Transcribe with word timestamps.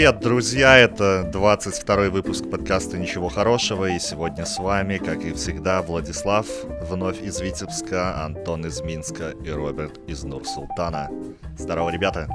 Привет, 0.00 0.20
друзья! 0.20 0.78
Это 0.78 1.28
22 1.30 2.08
выпуск 2.08 2.48
подкаста 2.50 2.96
«Ничего 2.96 3.28
хорошего», 3.28 3.84
и 3.84 3.98
сегодня 3.98 4.46
с 4.46 4.58
вами, 4.58 4.96
как 4.96 5.22
и 5.26 5.34
всегда, 5.34 5.82
Владислав, 5.82 6.46
вновь 6.88 7.20
из 7.20 7.38
Витебска, 7.42 8.24
Антон 8.24 8.64
из 8.64 8.80
Минска 8.80 9.34
и 9.44 9.50
Роберт 9.50 10.00
из 10.08 10.24
Нур-Султана. 10.24 11.10
Здорово, 11.58 11.90
ребята! 11.90 12.30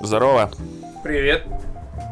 Здорово! 0.00 0.50
Привет! 1.04 1.46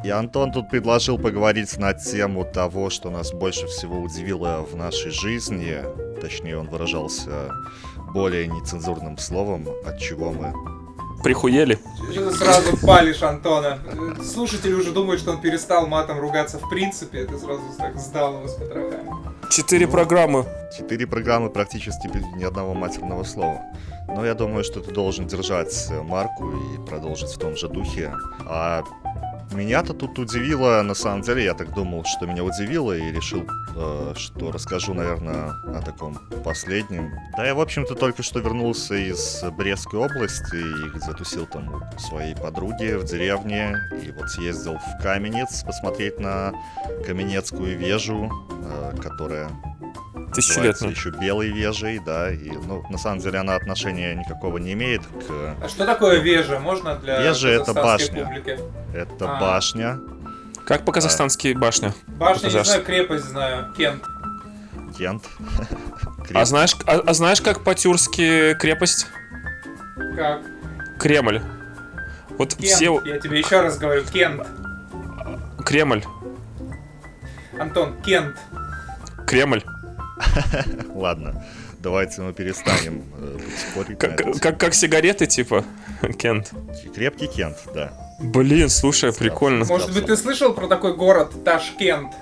И 0.04 0.10
Антон 0.10 0.52
тут 0.52 0.68
предложил 0.68 1.16
поговорить 1.16 1.78
на 1.78 1.94
тему 1.94 2.44
того, 2.44 2.90
что 2.90 3.08
нас 3.08 3.32
больше 3.32 3.66
всего 3.68 4.02
удивило 4.02 4.66
в 4.70 4.76
нашей 4.76 5.12
жизни. 5.12 5.78
Точнее, 6.20 6.58
он 6.58 6.68
выражался 6.68 7.48
более 8.12 8.48
нецензурным 8.48 9.16
словом, 9.16 9.66
от 9.86 9.98
чего 9.98 10.30
мы 10.30 10.52
Прихуели? 11.24 11.78
Что 12.12 12.30
ты 12.30 12.36
сразу 12.36 12.76
палишь 12.86 13.22
Антона? 13.22 13.78
Слушатели 14.22 14.74
уже 14.74 14.92
думают, 14.92 15.22
что 15.22 15.30
он 15.30 15.40
перестал 15.40 15.86
матом 15.86 16.20
ругаться 16.20 16.58
в 16.58 16.68
принципе. 16.68 17.24
Ты 17.24 17.38
сразу 17.38 17.62
так 17.78 17.98
сдал 17.98 18.34
его 18.34 18.46
с 18.46 18.52
потрохами. 18.52 19.10
Четыре 19.50 19.88
программы. 19.88 20.44
Четыре 20.76 21.06
программы 21.06 21.48
практически 21.48 22.08
без 22.08 22.22
ни 22.36 22.44
одного 22.44 22.74
матерного 22.74 23.24
слова. 23.24 23.62
Но 24.06 24.26
я 24.26 24.34
думаю, 24.34 24.64
что 24.64 24.80
ты 24.80 24.92
должен 24.92 25.26
держать 25.26 25.74
марку 26.02 26.52
и 26.52 26.86
продолжить 26.86 27.30
в 27.30 27.38
том 27.38 27.56
же 27.56 27.68
духе. 27.68 28.12
А 28.46 28.84
меня-то 29.54 29.94
тут 29.94 30.18
удивило, 30.18 30.82
на 30.82 30.94
самом 30.94 31.22
деле, 31.22 31.44
я 31.44 31.54
так 31.54 31.72
думал, 31.74 32.04
что 32.04 32.26
меня 32.26 32.44
удивило, 32.44 32.92
и 32.92 33.12
решил, 33.12 33.46
э, 33.76 34.14
что 34.16 34.52
расскажу, 34.52 34.94
наверное, 34.94 35.50
о 35.66 35.82
таком 35.84 36.18
последнем. 36.44 37.10
Да, 37.36 37.46
я, 37.46 37.54
в 37.54 37.60
общем-то, 37.60 37.94
только 37.94 38.22
что 38.22 38.40
вернулся 38.40 38.94
из 38.94 39.42
Брестской 39.56 40.00
области 40.00 40.56
и 40.56 40.98
затусил 41.00 41.46
там 41.46 41.74
у 41.74 41.98
своей 41.98 42.34
подруги 42.34 42.94
в 42.94 43.04
деревне, 43.04 43.76
и 44.02 44.10
вот 44.12 44.28
съездил 44.30 44.78
в 44.78 45.02
Каменец 45.02 45.62
посмотреть 45.62 46.18
на 46.18 46.52
Каменецкую 47.06 47.78
вежу, 47.78 48.30
э, 48.50 48.94
которая 49.00 49.50
Тысячелетний. 50.34 50.90
еще 50.90 51.10
белый 51.10 51.50
вежей, 51.50 51.98
да, 52.04 52.30
и, 52.30 52.50
ну, 52.50 52.84
на 52.90 52.98
самом 52.98 53.18
деле 53.20 53.38
она 53.40 53.54
отношения 53.56 54.14
никакого 54.14 54.58
не 54.58 54.72
имеет 54.72 55.02
к... 55.02 55.56
А 55.62 55.68
что 55.68 55.84
такое 55.86 56.20
вежа? 56.20 56.58
Можно 56.60 56.96
для 56.96 57.20
Вежа— 57.20 57.48
это 57.50 57.74
башня. 57.74 58.24
публики? 58.24 58.58
Это 58.94 59.36
А. 59.36 59.40
башня, 59.40 59.98
Как 60.66 60.84
по-казахстански 60.84 61.52
башня? 61.54 61.92
Башня, 62.06 62.48
не 62.48 62.64
знаю, 62.64 62.84
крепость 62.84 63.24
знаю, 63.26 63.72
Кент. 63.76 64.02
Кент. 64.96 65.24
А 66.32 66.44
знаешь, 66.46 66.74
а, 66.86 67.02
а 67.06 67.12
знаешь, 67.12 67.42
как 67.42 67.62
по-тюркски 67.64 68.54
крепость? 68.54 69.06
Как? 70.16 70.40
Кремль. 70.98 71.42
Вот 72.38 72.54
Кент. 72.54 72.64
все... 72.64 73.02
Я 73.04 73.18
тебе 73.20 73.40
еще 73.40 73.60
раз 73.60 73.76
говорю, 73.76 74.04
Кент. 74.04 74.46
Кремль. 75.66 76.02
Антон, 77.58 78.00
Кент. 78.02 78.38
Кремль. 79.26 79.62
Ладно, 80.94 81.44
давайте 81.80 82.22
мы 82.22 82.32
перестанем 82.32 83.04
э, 83.18 83.38
спорить. 83.70 83.98
Как, 83.98 84.40
как, 84.40 84.58
как 84.58 84.74
сигареты, 84.74 85.26
типа? 85.26 85.64
Кент. 86.18 86.52
Крепкий 86.94 87.26
Кент, 87.26 87.58
да. 87.74 87.92
Блин, 88.20 88.68
слушай, 88.68 89.12
прикольно. 89.12 89.64
Может 89.64 89.92
быть, 89.92 90.06
ты 90.06 90.16
слышал 90.16 90.54
про 90.54 90.68
такой 90.68 90.96
город 90.96 91.44
Ташкент? 91.44 92.12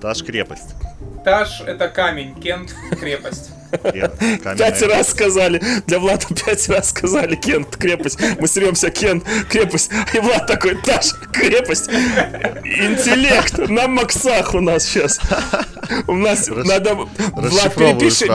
Таш 0.00 0.24
крепость. 0.24 0.74
Таш— 1.24 1.60
это 1.66 1.88
камень, 1.88 2.34
Кент— 2.40 2.74
крепость. 3.00 3.50
Кент, 3.92 4.18
Пять 4.58 4.82
раз 4.82 5.10
сказали. 5.10 5.62
Для 5.86 5.98
Влада 5.98 6.26
пять 6.34 6.68
раз 6.68 6.90
сказали 6.90 7.36
Кент, 7.36 7.76
крепость. 7.76 8.18
Мы 8.40 8.48
сремся, 8.48 8.90
Кент, 8.90 9.24
крепость. 9.48 9.90
И 10.12 10.18
Влад 10.18 10.46
такой, 10.46 10.76
Таш, 10.82 11.12
крепость. 11.32 11.88
Интеллект 11.88 13.58
на 13.68 13.86
максах 13.86 14.54
у 14.54 14.60
нас 14.60 14.84
сейчас. 14.84 15.20
У 16.06 16.14
нас 16.14 16.48
надо... 16.48 16.94
Влад, 16.94 17.74
перепиши, 17.74 18.26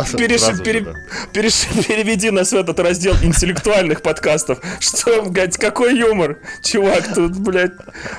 переведи 1.88 2.32
нас 2.32 2.52
в 2.52 2.56
этот 2.56 2.80
раздел 2.80 3.16
интеллектуальных 3.22 4.02
подкастов. 4.02 4.60
Что, 4.80 5.24
блядь, 5.24 5.58
какой 5.58 5.98
юмор? 5.98 6.40
Чувак, 6.64 7.14
тут, 7.14 7.38
блядь, 7.38 7.74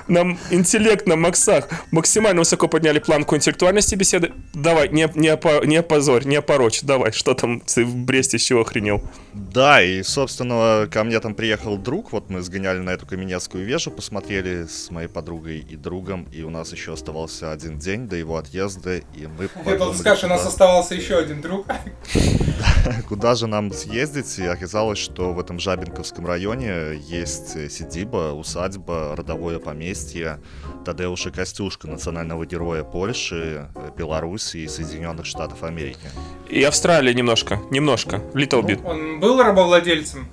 нам 0.07 0.39
интеллект 0.51 1.07
на 1.07 1.17
максах. 1.17 1.69
Максимально 1.91 2.41
высоко 2.41 2.69
подняли 2.69 2.99
планку 2.99 3.37
интеллектуальности 3.37 3.95
беседы. 3.95 4.33
Давай, 4.55 4.89
не, 4.89 5.11
не, 5.15 5.29
опо- 5.29 5.65
не 5.67 5.77
опозорь, 5.77 6.25
не 6.25 6.37
опорочь. 6.37 6.83
Давай, 6.83 7.13
что 7.13 7.35
там 7.35 7.61
ты 7.61 7.85
в 7.85 7.95
Бресте 7.95 8.39
с 8.39 8.43
чего 8.43 8.63
охренел? 8.63 9.03
Да, 9.35 9.83
и, 9.83 10.03
собственно, 10.03 10.89
ко 10.91 11.05
мне 11.05 11.21
там 11.21 11.35
приехал 11.35 11.77
друг, 11.77 12.13
вот 12.13 12.31
мы 12.31 12.41
сгоняли 12.43 12.79
на 12.79 12.91
эту 12.91 13.07
Каменецкую 13.07 13.65
вежу, 13.65 13.91
посмотрели 13.91 14.67
с 14.67 14.91
моей 14.91 15.09
подругой 15.09 15.59
и 15.59 15.77
другом, 15.77 16.27
и 16.33 16.43
у 16.43 16.51
нас 16.51 16.73
еще 16.73 16.95
оставался 16.95 17.53
один 17.53 17.79
день 17.79 18.09
до 18.09 18.17
его 18.17 18.37
отъезда, 18.37 18.97
и 18.97 19.28
мы 19.37 19.49
Я 19.65 19.95
сказать, 19.95 20.19
что 20.19 20.27
у 20.27 20.31
нас 20.31 20.47
оставался 20.47 20.95
еще 20.95 21.19
один 21.19 21.41
друг. 21.41 21.67
куда 23.09 23.35
же 23.35 23.47
нам 23.47 23.73
съездить, 23.73 24.39
и 24.39 24.45
оказалось, 24.45 24.99
что 24.99 25.33
в 25.33 25.41
этом 25.41 25.59
Жабинковском 25.59 26.27
районе 26.27 26.97
есть 26.97 27.57
э, 27.57 27.69
сидиба, 27.69 28.33
усадьба, 28.33 29.15
родовое 29.17 29.59
поместье 29.59 30.41
Тадеуша 30.85 31.31
Костюшка, 31.31 31.89
национального 31.89 32.47
героя 32.47 32.85
Польши, 32.85 33.69
э, 33.75 33.91
Беларуси 33.97 34.59
и 34.59 34.69
Соединенных 34.69 35.27
Штатов 35.27 35.63
Америки. 35.63 36.09
И 36.49 36.63
Австралия 36.63 37.15
немножко, 37.15 37.61
немножко, 37.71 38.17
little 38.35 38.63
bit. 38.63 38.85
Он 38.85 39.21
был 39.21 39.43
рабовладельцем? 39.43 40.29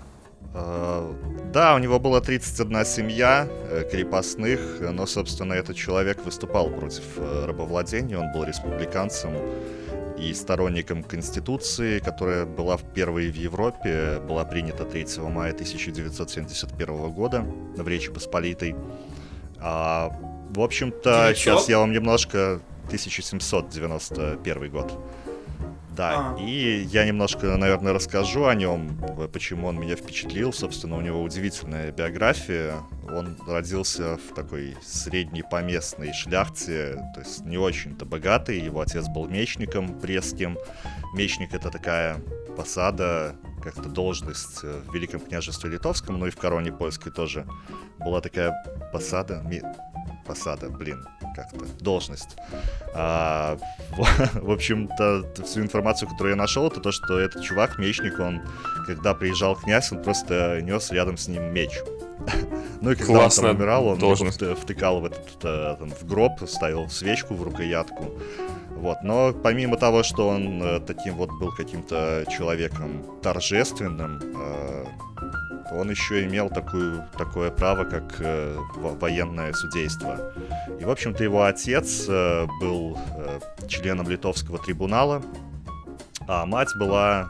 Да, 0.55 1.75
у 1.75 1.79
него 1.79 1.99
была 1.99 2.21
31 2.21 2.85
семья 2.85 3.47
э, 3.49 3.83
крепостных, 3.89 4.59
но, 4.81 5.05
собственно, 5.05 5.53
этот 5.53 5.75
человек 5.75 6.23
выступал 6.25 6.69
против 6.69 7.03
э, 7.17 7.45
рабовладения, 7.45 8.17
он 8.17 8.31
был 8.33 8.43
республиканцем 8.43 9.31
и 10.17 10.33
сторонником 10.33 11.03
Конституции, 11.03 11.99
которая 11.99 12.45
была 12.45 12.77
в 12.77 12.83
первой 12.93 13.29
в 13.29 13.35
Европе, 13.35 14.19
была 14.27 14.45
принята 14.45 14.85
3 14.85 15.05
мая 15.29 15.51
1971 15.51 17.11
года 17.11 17.45
в 17.75 17.87
Речи 17.87 18.11
Посполитой. 18.11 18.75
А, 19.59 20.11
в 20.49 20.59
общем-то, 20.61 21.27
900? 21.27 21.37
сейчас 21.37 21.69
я 21.69 21.79
вам 21.79 21.91
немножко... 21.91 22.61
1791 22.87 24.69
год. 24.69 24.93
Да, 25.95 26.35
А. 26.35 26.39
и 26.39 26.83
я 26.83 27.05
немножко, 27.05 27.55
наверное, 27.57 27.93
расскажу 27.93 28.45
о 28.45 28.55
нем, 28.55 28.99
почему 29.31 29.67
он 29.67 29.79
меня 29.79 29.95
впечатлил. 29.95 30.51
Собственно, 30.51 30.97
у 30.97 31.01
него 31.01 31.21
удивительная 31.21 31.91
биография. 31.91 32.75
Он 33.09 33.37
родился 33.47 34.17
в 34.17 34.33
такой 34.35 34.75
средней 34.83 35.43
поместной 35.43 36.11
шляхте, 36.13 36.93
то 37.13 37.21
есть 37.21 37.45
не 37.45 37.57
очень-то 37.57 38.05
богатый. 38.05 38.59
Его 38.59 38.81
отец 38.81 39.07
был 39.07 39.27
мечником 39.27 39.99
пресским. 39.99 40.57
Мечник— 41.13 41.53
это 41.53 41.69
такая 41.69 42.17
посада, 42.57 43.35
как-то 43.63 43.89
должность 43.89 44.63
в 44.63 44.93
Великом 44.93 45.19
княжестве 45.19 45.69
Литовском, 45.69 46.19
ну 46.19 46.27
и 46.27 46.29
в 46.29 46.37
короне 46.37 46.71
польской 46.71 47.11
тоже 47.11 47.45
была 47.99 48.21
такая 48.21 48.53
посада, 48.93 49.41
посада, 50.25 50.69
блин, 50.69 51.05
как-то, 51.35 51.65
должность. 51.79 52.35
А, 52.93 53.57
в, 53.91 54.41
в 54.41 54.51
общем-то, 54.51 55.43
всю 55.43 55.61
информацию, 55.61 56.09
которую 56.09 56.31
я 56.31 56.37
нашел, 56.37 56.67
это 56.67 56.79
то, 56.81 56.91
что 56.91 57.19
этот 57.19 57.43
чувак, 57.43 57.77
мечник, 57.77 58.19
он, 58.19 58.41
когда 58.85 59.13
приезжал 59.13 59.55
князь, 59.55 59.91
он 59.91 60.03
просто 60.03 60.59
нес 60.61 60.91
рядом 60.91 61.17
с 61.17 61.27
ним 61.27 61.53
меч. 61.53 61.71
Ну 62.81 62.91
и 62.91 62.95
когда 62.95 63.13
он 63.13 63.19
Классная 63.19 63.51
там 63.51 63.57
умирал, 63.61 63.87
он 63.87 63.97
должность. 63.97 64.39
вт- 64.41 64.55
втыкал 64.55 64.99
в 64.99 65.05
этот, 65.05 65.43
э, 65.43 65.75
там, 65.79 65.89
в 65.89 66.05
гроб, 66.05 66.33
ставил 66.47 66.87
свечку 66.89 67.33
в 67.33 67.41
рукоятку. 67.41 68.11
Вот, 68.75 68.97
но 69.03 69.33
помимо 69.33 69.77
того, 69.77 70.03
что 70.03 70.27
он 70.29 70.61
э, 70.61 70.79
таким 70.81 71.15
вот 71.15 71.29
был 71.39 71.51
каким-то 71.51 72.25
человеком 72.29 73.03
торжественным, 73.21 74.19
э, 74.21 74.85
он 75.71 75.89
еще 75.89 76.25
имел 76.25 76.49
такую, 76.49 77.03
такое 77.17 77.49
право, 77.51 77.85
как 77.85 78.15
э, 78.19 78.57
во- 78.75 78.93
военное 78.93 79.53
судейство. 79.53 80.33
И, 80.79 80.83
в 80.85 80.89
общем-то, 80.91 81.23
его 81.23 81.43
отец 81.45 82.05
э, 82.07 82.45
был 82.61 82.97
э, 83.17 83.39
членом 83.67 84.07
литовского 84.09 84.59
трибунала, 84.59 85.23
а 86.27 86.45
мать 86.45 86.75
была 86.75 87.29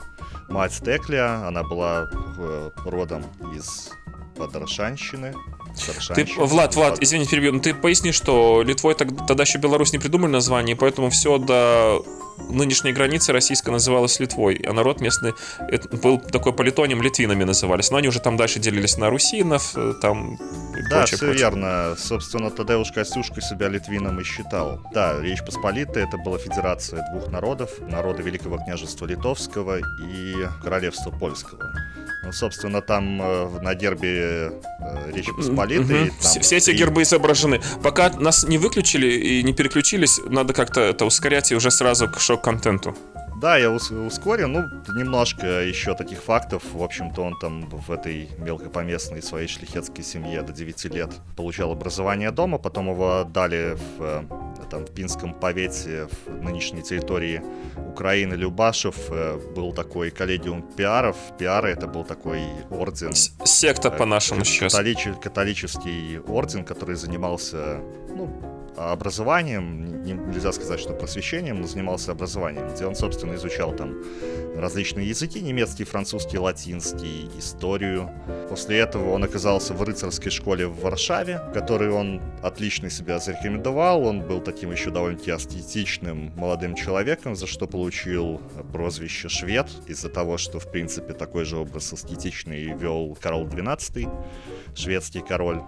мать 0.50 0.82
Текля, 0.84 1.48
она 1.48 1.64
была 1.64 2.10
э, 2.38 2.70
родом 2.86 3.24
из 3.56 3.92
Подоршанщины. 4.36 5.34
Ты. 6.16 6.28
Влад, 6.38 6.76
Влад, 6.76 7.02
извини, 7.02 7.26
перебью, 7.26 7.54
но 7.54 7.60
ты 7.60 7.74
поясни, 7.74 8.12
что 8.12 8.62
Литвой 8.64 8.94
тог- 8.96 9.26
тогда 9.28 9.44
еще 9.44 9.58
Беларусь 9.58 9.94
не 9.94 10.00
придумали 10.00 10.32
название, 10.32 10.76
поэтому 10.76 11.10
все 11.10 11.38
до 11.38 12.04
нынешней 12.50 12.92
границы 12.92 13.32
российская 13.32 13.72
называлась 13.72 14.20
Литвой, 14.20 14.56
а 14.68 14.74
народ 14.74 15.00
местный 15.02 15.34
это 15.70 15.88
был 15.98 16.20
такой 16.20 16.54
политоним 16.54 17.02
литвинами 17.02 17.44
назывались. 17.46 17.92
Но 17.92 17.98
они 17.98 18.08
уже 18.10 18.20
там 18.20 18.36
дальше 18.38 18.60
делились 18.60 18.98
на 18.98 19.10
русинов, 19.10 19.72
э, 19.76 19.94
там 20.02 20.36
и 20.36 20.82
Да, 20.90 20.98
прочее, 21.00 21.18
все 21.18 21.26
прочее. 21.26 21.38
верно. 21.38 21.96
Собственно, 21.98 22.52
Тадеуш 22.52 22.92
Костюшка 22.92 23.42
себя 23.42 23.70
литвином 23.70 24.20
и 24.20 24.24
считал. 24.24 24.82
Да, 24.94 25.20
Речь 25.22 25.44
Посполитая— 25.46 26.06
это 26.08 26.18
была 26.18 26.38
федерация 26.38 27.06
двух 27.12 27.32
народов. 27.32 27.70
Народа 27.90 28.22
Великого 28.22 28.58
княжества 28.58 29.06
Литовского 29.06 29.80
и 29.80 30.36
Королевства 30.64 31.12
Польского. 31.12 31.72
Ну, 32.24 32.32
собственно, 32.32 32.82
там 32.82 33.22
э, 33.22 33.60
на 33.62 33.76
гербе 33.76 34.52
э, 34.80 35.12
Речи 35.14 35.32
Посполитой... 35.32 36.10
Там 36.10 36.20
Все, 36.20 36.40
все 36.40 36.58
эти 36.58 36.72
гербы 36.72 37.04
изображены. 37.04 37.62
Пока 37.84 38.10
нас 38.10 38.44
не 38.44 38.58
выключили 38.58 39.08
и 39.08 39.44
не 39.44 39.54
переключились, 39.54 40.20
надо 40.28 40.54
как-то 40.54 40.82
это 40.82 41.06
ускорять 41.06 41.52
и 41.52 41.56
уже 41.56 41.70
сразу 41.72 42.10
к 42.10 42.20
шок-контенту. 42.20 42.96
Да, 43.42 43.58
я 43.58 43.70
ус- 43.70 43.92
ускорю. 43.92 44.48
Ну, 44.48 44.64
немножко 44.96 45.46
еще 45.64 45.94
таких 45.94 46.20
фактов. 46.24 46.64
В 46.74 46.82
общем-то, 46.82 47.22
он 47.22 47.38
там 47.40 47.70
в 47.70 47.92
этой 47.92 48.30
мелкопоместной 48.38 49.22
своей 49.22 49.48
шляхетской 49.48 50.04
семье 50.04 50.42
до 50.42 50.54
9 50.54 50.86
лет 50.86 51.10
получал 51.36 51.72
образование 51.72 52.32
дома. 52.32 52.58
Потом 52.58 52.90
его 52.90 53.20
отдали 53.20 53.76
в, 53.76 54.02
э, 54.02 54.24
там, 54.72 54.86
в 54.86 54.92
Пинском 54.92 55.34
повете, 55.34 56.08
в 56.26 56.42
нынешней 56.44 56.82
территории 56.82 57.42
Украины, 57.90 58.36
Любашев. 58.36 58.96
Э, 59.10 59.38
Был 59.56 59.74
такой 59.74 60.12
коллегиум 60.12 60.62
пиаров. 60.62 61.18
Пиары— 61.38 61.70
это 61.72 61.88
был 61.88 62.04
такой 62.06 62.40
орден. 62.72 63.14
Секта 63.14 63.90
э, 63.90 63.98
по-нашему 63.98 64.46
сейчас. 64.46 64.74
католиче- 64.74 65.20
католический 65.22 66.20
орден, 66.20 66.64
который 66.64 66.96
занимался, 66.96 67.80
ну, 68.16 68.30
образованием, 68.78 70.04
не- 70.04 70.14
нельзя 70.14 70.52
сказать, 70.52 70.80
что 70.80 70.94
просвещением, 70.94 71.62
но 71.62 71.68
занимался 71.68 72.12
образованием, 72.12 72.68
где 72.74 72.86
он, 72.86 72.96
собственно, 72.96 73.36
изучал 73.36 73.74
там 73.76 73.96
различные 74.56 75.10
языки, 75.10 75.42
немецкий, 75.42 75.84
французский, 75.84 76.38
латинский, 76.38 77.30
историю. 77.38 78.10
После 78.50 78.78
этого 78.80 79.12
он 79.12 79.24
оказался 79.24 79.74
в 79.74 79.84
рыцарской 79.84 80.32
школе 80.32 80.68
в 80.68 80.80
Варшаве, 80.82 81.42
в 81.50 81.54
которой 81.54 81.90
он 81.90 82.22
отлично 82.42 82.90
себя 82.90 83.20
зарекомендовал. 83.20 84.06
Он 84.06 84.22
был 84.22 84.40
таким 84.42 84.72
еще 84.72 84.92
довольно-таки 84.92 85.32
аскетичным 85.32 86.32
молодым 86.36 86.76
человеком, 86.76 87.36
за 87.36 87.48
что 87.48 87.68
получил 87.68 88.42
прозвище 88.72 89.30
«Швед», 89.30 89.68
из-за 89.88 90.10
того, 90.10 90.38
что, 90.38 90.60
в 90.60 90.72
принципе, 90.72 91.14
такой 91.14 91.46
же 91.46 91.58
образ 91.58 91.92
аскетичный 91.92 92.74
вел 92.74 93.18
Карл 93.22 93.46
XII, 93.46 94.10
шведский 94.76 95.22
король 95.22 95.62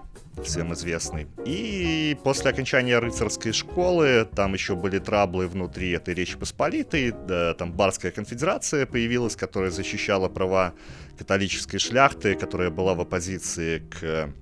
всем 0.44 0.72
известный. 0.74 1.26
И 1.44 2.16
после 2.24 2.50
окончания 2.50 2.98
рыцарской 2.98 3.52
школы, 3.52 4.28
там 4.34 4.54
еще 4.54 4.74
были 4.74 4.98
траблы 4.98 5.48
внутри 5.48 5.90
этой 5.90 6.14
Речи 6.14 6.36
Посполитой, 6.36 7.12
да, 7.12 7.54
там 7.54 7.72
Барская 7.72 8.12
конфедерация 8.12 8.86
появилась, 8.86 9.36
которая 9.36 9.70
защищала 9.70 10.28
права 10.28 10.74
католической 11.18 11.78
шляхты, 11.78 12.34
которая 12.34 12.70
была 12.70 12.94
в 12.94 13.00
оппозиции 13.00 13.80
к 13.90 14.32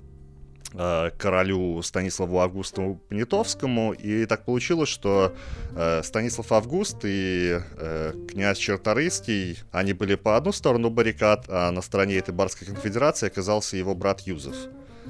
э, 0.75 1.11
королю 1.19 1.81
Станиславу 1.83 2.41
Августу 2.41 3.01
Понятовскому, 3.09 3.93
и 3.93 4.27
так 4.27 4.45
получилось, 4.45 4.89
что 4.89 5.35
э, 5.75 6.03
Станислав 6.03 6.53
Август 6.53 6.99
и 7.05 7.59
э, 7.61 8.13
князь 8.29 8.59
Черторийский, 8.59 9.59
они 9.73 9.93
были 9.93 10.15
по 10.15 10.37
одну 10.37 10.53
сторону 10.53 10.91
баррикад, 10.91 11.47
а 11.49 11.71
на 11.71 11.83
стороне 11.83 12.17
этой 12.17 12.35
Барской 12.35 12.67
конфедерации 12.67 13.27
оказался 13.29 13.77
его 13.77 13.95
брат 13.95 14.21
Юзеф 14.23 14.57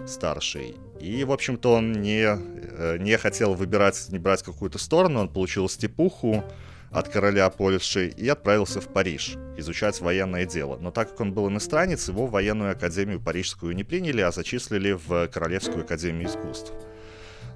старший. 0.07 0.77
И, 1.01 1.25
в 1.25 1.33
общем-то, 1.33 1.75
он 1.75 1.93
не, 1.93 2.25
э, 2.27 2.97
не 2.99 3.17
хотел 3.19 3.55
выбирать, 3.55 4.07
не 4.11 4.19
брать 4.19 4.43
какую-то 4.43 4.79
сторону, 4.79 5.21
он 5.21 5.29
получил 5.29 5.69
степуху 5.69 6.45
от 6.91 7.09
короля 7.09 7.51
Польши 7.51 8.09
и 8.09 8.29
отправился 8.29 8.81
в 8.81 8.89
Париж 8.89 9.37
изучать 9.57 10.01
военное 10.01 10.47
дело. 10.47 10.79
Но 10.81 10.91
так 10.91 11.11
как 11.11 11.21
он 11.21 11.33
был 11.33 11.49
иностранец, 11.49 12.09
его 12.09 12.27
в 12.27 12.31
военную 12.31 12.73
академию 12.73 13.21
парижскую 13.21 13.75
не 13.75 13.85
приняли, 13.85 14.21
а 14.23 14.31
зачислили 14.33 14.93
в 14.93 15.29
Королевскую 15.29 15.85
академию 15.85 16.29
искусств. 16.29 16.73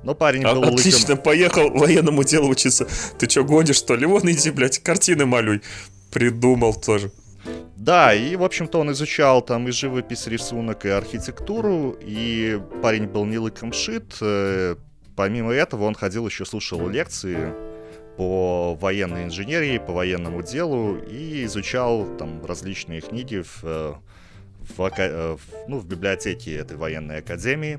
Но 0.03 0.15
парень 0.15 0.45
А- 0.45 0.55
был 0.55 0.65
Отлично, 0.65 1.11
лыком... 1.11 1.19
поехал 1.19 1.71
военному 1.71 2.25
делу 2.25 2.49
учиться. 2.49 2.89
Ты 3.19 3.27
чё, 3.27 3.45
гонишь, 3.45 3.77
что 3.77 3.95
ли? 3.97 4.07
Вон 4.07 4.31
иди, 4.31 4.51
блядь, 4.51 4.79
картины 4.79 5.27
малюй. 5.27 5.63
Придумал 6.11 6.75
тоже. 6.75 7.13
Да, 7.77 8.15
и, 8.15 8.37
в 8.37 8.43
общем-то, 8.43 8.79
он 8.81 8.93
изучал 8.93 9.41
там 9.43 9.67
и 9.69 9.71
живопись, 9.71 10.27
рисунок, 10.27 10.85
и 10.85 10.91
архитектуру, 10.91 11.97
и 12.01 12.61
парень 12.83 13.07
был 13.07 13.25
не 13.25 13.39
лыком 13.39 13.73
шит. 13.73 14.17
Э, 14.21 14.77
Помимо 15.17 15.53
этого, 15.53 15.85
он 15.85 15.95
ходил 15.95 16.27
еще 16.27 16.47
слушал 16.47 16.89
лекции 16.89 17.53
по 18.17 18.75
военной 18.81 19.25
инженерии, 19.25 19.77
по 19.79 19.93
военному 19.93 20.43
делу, 20.43 20.97
и 20.97 21.45
изучал 21.45 22.07
там 22.17 22.45
различные 22.47 23.01
книги 23.03 23.43
в, 23.43 23.61
э, 23.65 23.95
в, 24.77 24.91
э, 24.97 25.37
в- 25.37 25.69
ну, 25.69 25.79
в 25.79 25.87
библиотеке 25.87 26.55
этой 26.57 26.77
военной 26.79 27.19
академии. 27.19 27.79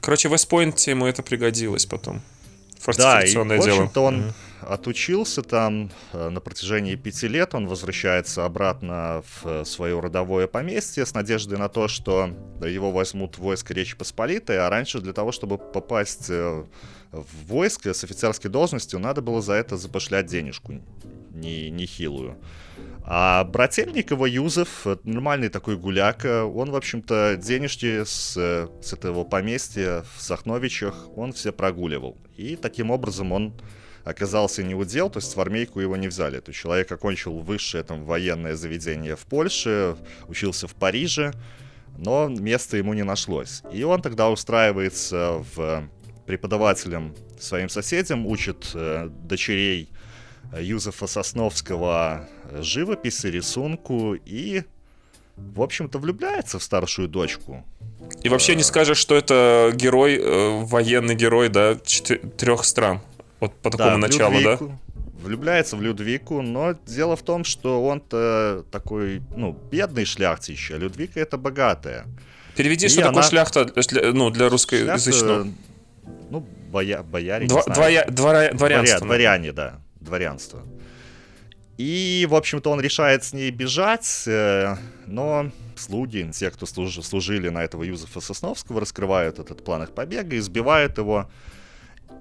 Короче, 0.00 0.28
в 0.28 0.32
Вестпойнте 0.32 0.90
ему 0.92 1.06
это 1.06 1.22
пригодилось 1.22 1.86
потом. 1.86 2.22
Да, 2.96 3.20
и, 3.20 3.26
Фортификационное 3.26 3.60
в 3.60 3.64
дело. 3.64 3.76
общем-то, 3.76 4.00
он 4.04 4.16
Мгм. 4.16 4.32
Отучился 4.60 5.42
там 5.42 5.90
э, 6.12 6.28
на 6.28 6.40
протяжении 6.40 6.94
пяти 6.94 7.28
лет, 7.28 7.54
он 7.54 7.66
возвращается 7.66 8.44
обратно 8.44 9.22
в 9.24 9.46
э, 9.46 9.64
свое 9.64 9.98
родовое 9.98 10.46
поместье 10.46 11.06
с 11.06 11.14
надеждой 11.14 11.58
на 11.58 11.68
то, 11.68 11.88
что 11.88 12.30
его 12.60 12.92
возьмут 12.92 13.36
в 13.36 13.42
войско 13.42 13.74
Речи 13.74 13.96
Посполитой, 13.96 14.58
а 14.58 14.70
раньше 14.70 15.00
для 15.00 15.12
того, 15.12 15.32
чтобы 15.32 15.58
попасть 15.58 16.30
э, 16.30 16.64
в 17.12 17.46
войско 17.46 17.92
с 17.92 18.04
офицерской 18.04 18.50
должностью, 18.50 18.98
надо 18.98 19.22
было 19.22 19.42
за 19.42 19.54
это 19.54 19.76
запошлять 19.76 20.26
денежку 20.26 20.80
не, 21.32 21.70
нехилую. 21.70 22.36
А 23.02 23.44
брательник 23.44 24.10
его 24.10 24.26
Юзеф, 24.26 24.86
нормальный 25.04 25.48
такой 25.48 25.76
гуляка, 25.76 26.44
он, 26.44 26.70
в 26.70 26.76
общем-то, 26.76 27.36
денежки 27.36 28.04
с, 28.04 28.36
с 28.36 28.92
этого 28.92 29.24
поместья 29.24 30.04
в 30.14 30.22
Сахновичах, 30.22 31.08
он 31.16 31.32
все 31.32 31.50
прогуливал. 31.50 32.18
И 32.36 32.56
таким 32.56 32.90
образом 32.90 33.32
он 33.32 33.54
оказался 34.04 34.62
не 34.62 34.74
удел, 34.74 35.10
то 35.10 35.18
есть 35.18 35.34
в 35.36 35.40
армейку 35.40 35.80
его 35.80 35.96
не 35.96 36.08
взяли. 36.08 36.40
То 36.40 36.50
есть 36.50 36.60
человек 36.60 36.90
окончил 36.92 37.38
высшее 37.38 37.84
там 37.84 38.04
военное 38.04 38.54
заведение 38.54 39.16
в 39.16 39.26
Польше, 39.26 39.96
учился 40.28 40.66
в 40.66 40.74
Париже, 40.74 41.32
но 41.98 42.28
места 42.28 42.76
ему 42.76 42.94
не 42.94 43.04
нашлось. 43.04 43.62
И 43.72 43.82
он 43.82 44.00
тогда 44.02 44.30
устраивается 44.30 45.44
в 45.54 45.88
преподавателем 46.26 47.14
своим 47.38 47.68
соседям, 47.68 48.26
учит 48.26 48.70
э, 48.74 49.08
дочерей 49.10 49.88
э, 50.52 50.62
Юзефа 50.62 51.06
Сосновского 51.06 52.28
э, 52.44 52.62
живописи, 52.62 53.26
рисунку 53.26 54.14
и, 54.14 54.62
в 55.36 55.60
общем-то, 55.60 55.98
влюбляется 55.98 56.58
в 56.58 56.62
старшую 56.62 57.08
дочку. 57.08 57.64
И 58.22 58.28
вообще 58.28 58.54
не 58.54 58.62
скажешь, 58.62 58.98
что 58.98 59.14
это 59.14 59.72
герой, 59.74 60.16
э, 60.16 60.64
военный 60.64 61.14
герой, 61.14 61.48
да, 61.48 61.74
трех 61.74 62.64
стран. 62.64 63.00
Вот 63.40 63.54
по 63.54 63.70
такому 63.70 63.96
в 63.96 63.98
началу, 63.98 64.34
да? 64.34 64.52
Людвику. 64.52 64.78
Влюбляется 65.22 65.76
в 65.76 65.82
Людвику, 65.82 66.40
но 66.42 66.74
дело 66.86 67.14
в 67.16 67.22
том, 67.22 67.44
что 67.44 67.84
он-то 67.84 68.64
такой, 68.70 69.22
ну, 69.36 69.56
бедный 69.70 70.04
шляхтищ, 70.06 70.70
а 70.70 70.76
Людвика 70.78 71.20
это 71.20 71.36
богатая. 71.36 72.06
Переведи, 72.56 72.86
И 72.86 72.88
что 72.88 73.02
такое 73.02 73.18
она- 73.20 73.22
шляхта, 73.28 73.64
для- 73.64 74.12
ну, 74.12 74.30
для 74.30 74.48
русскоязычного. 74.48 75.44
Шляхта, 75.44 75.52
ну, 76.30 76.40
боя, 76.70 77.02
бояре, 77.02 77.46
Два- 77.46 77.64
двоя- 77.66 78.08
двора- 78.08 78.54
дворянство. 78.54 78.96
Дворя- 78.98 79.06
дворяне, 79.06 79.52
да, 79.52 79.80
дворянство. 80.00 80.62
И, 81.78 82.26
в 82.28 82.34
общем-то, 82.34 82.70
он 82.70 82.80
решает 82.80 83.24
с 83.24 83.32
ней 83.32 83.50
бежать, 83.50 84.24
э, 84.26 84.76
но 85.06 85.50
слуги, 85.76 86.30
те, 86.32 86.50
кто 86.50 86.66
служ- 86.66 87.02
служили 87.02 87.48
на 87.48 87.64
этого 87.64 87.84
Юзефа 87.84 88.20
Сосновского, 88.20 88.80
раскрывают 88.80 89.38
этот 89.38 89.64
план 89.64 89.82
их 89.84 89.90
побега, 89.92 90.36
избивают 90.36 90.98
его. 90.98 91.30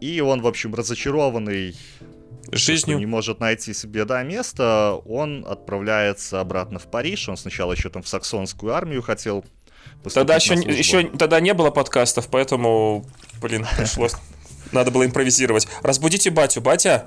И 0.01 0.21
он, 0.21 0.41
в 0.41 0.47
общем, 0.47 0.73
разочарованный, 0.73 1.75
Жизнью. 2.51 2.97
не 2.97 3.05
может 3.05 3.39
найти 3.39 3.73
себе, 3.73 4.05
да, 4.05 4.23
место, 4.23 4.99
он 5.05 5.45
отправляется 5.47 6.39
обратно 6.39 6.79
в 6.79 6.89
Париж. 6.89 7.29
Он 7.29 7.37
сначала 7.37 7.73
еще 7.73 7.89
там 7.89 8.01
в 8.01 8.07
саксонскую 8.07 8.73
армию 8.73 9.01
хотел 9.01 9.45
Тогда 10.13 10.35
еще, 10.35 10.53
еще 10.55 11.03
тогда 11.03 11.39
не 11.39 11.53
было 11.53 11.71
подкастов, 11.71 12.29
поэтому, 12.29 13.05
блин, 13.41 13.67
пришлось. 13.77 14.13
Надо 14.71 14.91
было 14.91 15.05
импровизировать. 15.05 15.67
Разбудите 15.81 16.29
батю, 16.29 16.61
батя. 16.61 17.05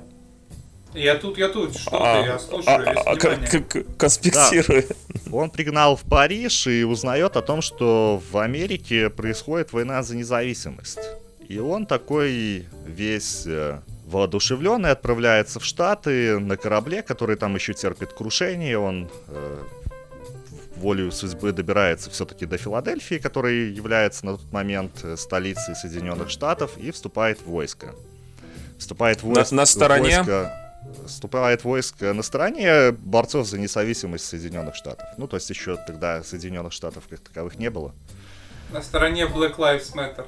Я 0.93 1.15
тут, 1.15 1.39
я 1.39 1.49
тут, 1.49 1.75
что 1.75 1.89
А, 1.91 2.21
ты, 2.21 2.27
я 2.27 2.39
слушаю, 2.39 2.87
а, 2.87 3.13
а, 3.13 3.15
конспектирую. 3.97 4.85
Он 5.31 5.49
пригнал 5.49 5.95
в 5.95 6.01
Париж 6.01 6.67
и 6.67 6.83
узнает 6.83 7.35
о 7.35 7.41
том, 7.41 7.63
что 7.63 8.21
в 8.31 8.37
Америке 8.37 9.09
происходит 9.09 9.73
война 9.73 10.03
за 10.03 10.15
независимость. 10.15 10.99
И 11.49 11.59
он 11.59 11.85
такой 11.85 12.67
весь 12.85 13.43
э, 13.45 13.79
воодушевленный 14.05 14.91
отправляется 14.91 15.59
в 15.59 15.65
Штаты 15.65 16.39
на 16.39 16.57
корабле, 16.57 17.01
который 17.01 17.35
там 17.35 17.55
еще 17.55 17.73
терпит 17.73 18.13
крушение. 18.13 18.77
Он 18.79 19.09
э, 19.27 19.63
волею 20.77 21.11
судьбы 21.11 21.51
добирается 21.51 22.09
все-таки 22.09 22.45
до 22.45 22.57
Филадельфии, 22.57 23.15
которая 23.17 23.53
является 23.53 24.25
на 24.25 24.37
тот 24.37 24.51
момент 24.51 25.03
э, 25.03 25.17
столицей 25.17 25.75
Соединенных 25.75 26.29
Штатов, 26.29 26.77
и 26.77 26.91
вступает 26.91 27.39
в 27.39 27.45
войско. 27.47 27.93
Вступает 28.79 29.21
в 29.21 29.27
На- 29.27 29.35
войско. 29.35 29.55
на 29.55 29.65
стороне? 29.65 30.23
в 30.23 30.27
войско- 30.27 30.51
вступает 31.07 31.63
войско 31.63 32.13
на 32.13 32.23
стороне 32.23 32.91
борцов 32.91 33.47
за 33.47 33.57
независимость 33.57 34.25
Соединенных 34.25 34.75
Штатов. 34.75 35.07
Ну, 35.17 35.27
то 35.27 35.37
есть 35.37 35.49
еще 35.49 35.77
тогда 35.87 36.23
Соединенных 36.23 36.73
Штатов 36.73 37.03
как 37.09 37.19
таковых 37.19 37.57
не 37.57 37.69
было. 37.69 37.93
На 38.71 38.81
стороне 38.81 39.25
Black 39.25 39.55
Lives 39.57 39.93
Matter. 39.93 40.25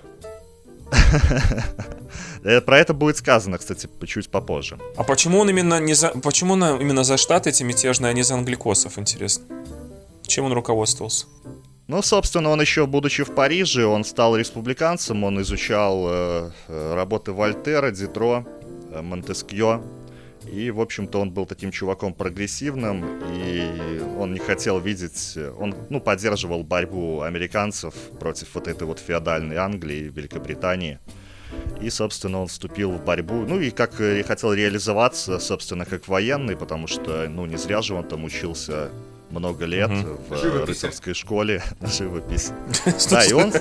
Э, 2.44 2.62
Про 2.62 2.77
это 2.80 2.94
будет 2.94 3.18
сказано, 3.18 3.58
кстати, 3.58 3.89
чуть 4.06 4.30
попозже. 4.30 4.77
А 4.98 5.04
почему 5.04 5.39
он 5.39 5.50
именно 5.50 5.80
не 5.80 5.96
за... 5.96 6.10
Почему 6.10 6.54
он 6.54 6.63
именно 6.82 7.04
за 7.04 7.18
штаты 7.18 7.50
эти 7.50 7.63
мятежные, 7.63 8.12
а 8.12 8.13
не 8.13 8.24
за 8.24 8.36
англикосов, 8.36 9.00
интересно? 9.00 9.46
Чем 10.27 10.46
он 10.46 10.54
руководствовался? 10.54 11.25
Ну, 11.88 12.01
собственно, 12.01 12.50
он 12.50 12.62
еще, 12.62 12.86
будучи 12.88 13.24
в 13.24 13.34
Париже, 13.36 13.86
он 13.86 14.04
стал 14.04 14.36
республиканцем, 14.36 15.24
он 15.24 15.42
изучал 15.42 16.06
э, 16.08 16.51
э, 16.68 16.94
работы 16.96 17.32
Вольтера, 17.32 17.92
Дитро, 17.92 18.46
э, 18.92 19.01
Монтескьё. 19.01 19.82
И, 20.52 20.72
в 20.72 20.80
общем-то, 20.80 21.20
он 21.20 21.32
был 21.32 21.46
таким 21.46 21.72
чуваком 21.72 22.14
прогрессивным, 22.14 23.04
и 23.34 24.02
он 24.18 24.34
не 24.34 24.40
хотел 24.40 24.80
видеть... 24.80 25.38
Он, 25.60 25.75
ну, 25.90 26.00
поддерживал 26.00 26.64
борьбу 26.64 27.22
американцев 27.22 27.94
против 28.20 28.48
вот 28.56 28.68
этой 28.68 28.84
вот 28.88 29.00
феодальной 29.00 29.58
Англии, 29.58 30.12
Великобритании. 30.16 31.00
И, 31.82 31.90
собственно, 31.90 32.42
он 32.42 32.48
вступил 32.48 32.92
в 32.92 33.04
борьбу, 33.04 33.46
ну 33.48 33.60
и 33.60 33.70
как 33.70 34.00
э, 34.02 34.24
хотел 34.24 34.54
реализоваться, 34.54 35.40
собственно, 35.40 35.86
как 35.86 36.08
военный, 36.08 36.56
потому 36.56 36.88
что, 36.88 37.28
ну, 37.30 37.46
не 37.46 37.58
зря 37.58 37.82
же 37.82 37.94
он 37.94 38.04
там 38.04 38.24
учился 38.24 38.90
много 39.30 39.66
лет 39.66 39.90
Мгм. 39.90 40.18
в 40.30 40.38
Живописи. 40.38 40.68
рыцарской 40.86 41.14
школе 41.14 41.64
на 41.82 41.88
живопись. 41.88 42.52
Да, 43.10 43.25
и 43.25 43.34
он, 43.34 43.52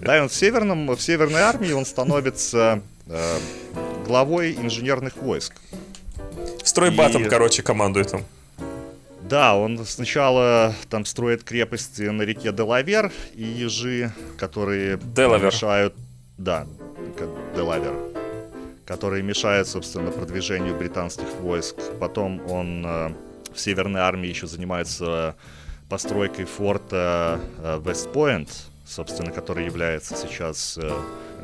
да, 0.00 0.18
и 0.18 0.20
он 0.20 0.28
в 0.28 0.34
северном, 0.34 0.86
в 0.94 1.00
северной 1.00 1.40
армии 1.42 1.72
он 1.72 1.84
становится 1.86 2.82
э, 3.06 3.38
главой 4.04 4.54
инженерных 4.54 5.16
войск. 5.16 5.54
Стройбатом, 6.64 7.24
И- 7.24 7.28
короче, 7.28 7.62
командует 7.62 8.14
он. 8.14 8.24
Да, 9.22 9.56
он 9.56 9.84
сначала 9.86 10.74
там 10.90 11.04
строит 11.06 11.42
крепости 11.42 12.02
на 12.02 12.22
реке 12.22 12.52
Делавер 12.52 13.10
и 13.34 13.42
ежи, 13.44 14.12
которые 14.36 14.98
Делавер. 14.98 15.46
мешают... 15.46 15.94
Да, 16.36 16.66
Делавер. 17.56 17.94
Которые 18.84 19.22
мешают, 19.22 19.68
собственно, 19.68 20.10
продвижению 20.10 20.76
британских 20.76 21.26
войск. 21.40 21.76
Потом 21.98 22.42
он 22.50 22.84
э, 22.84 23.10
в 23.54 23.60
Северной 23.60 24.00
армии 24.02 24.28
еще 24.28 24.46
занимается 24.46 25.34
постройкой 25.88 26.44
форта 26.44 27.40
э, 27.58 27.80
Вестпойнт, 27.84 28.50
собственно, 28.86 29.30
который 29.30 29.64
является 29.64 30.14
сейчас 30.16 30.76
э, 30.82 30.90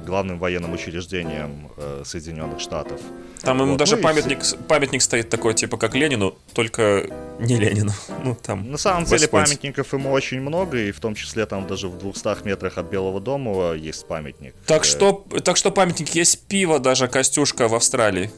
главным 0.04 0.38
военным 0.38 0.72
учреждением 0.72 1.70
э, 1.76 2.02
Соединенных 2.04 2.60
Штатов. 2.60 3.00
Там 3.42 3.58
ему 3.60 3.70
Вот, 3.72 3.78
даже 3.78 3.94
ну 3.94 4.00
и 4.00 4.02
памятник, 4.02 4.38
памятник 4.66 5.00
стоит 5.02 5.30
такой, 5.30 5.54
типа 5.54 5.76
как 5.76 5.94
Ленину, 5.94 6.34
только 6.54 7.08
не 7.38 7.56
Ленину. 7.56 7.92
Ну, 8.24 8.34
там. 8.34 8.70
На 8.70 8.78
самом 8.78 9.04
деле 9.04 9.28
памятников 9.28 9.92
ему 9.92 10.10
очень 10.10 10.40
много, 10.40 10.76
и 10.78 10.90
в 10.92 10.98
том 11.00 11.14
числе 11.14 11.46
там 11.46 11.66
даже 11.66 11.88
в 11.88 11.98
200 11.98 12.44
метрах 12.46 12.78
от 12.78 12.86
Белого 12.90 13.20
дома 13.20 13.72
есть 13.74 14.06
памятник. 14.06 14.54
Так 14.66 14.82
Э, 14.82 14.84
что, 14.84 15.24
так 15.44 15.56
что 15.56 15.70
памятник 15.70 16.14
есть 16.14 16.46
пиво, 16.46 16.78
даже 16.80 17.06
Костюшка 17.08 17.68
в 17.68 17.74
Австралии. 17.74 18.30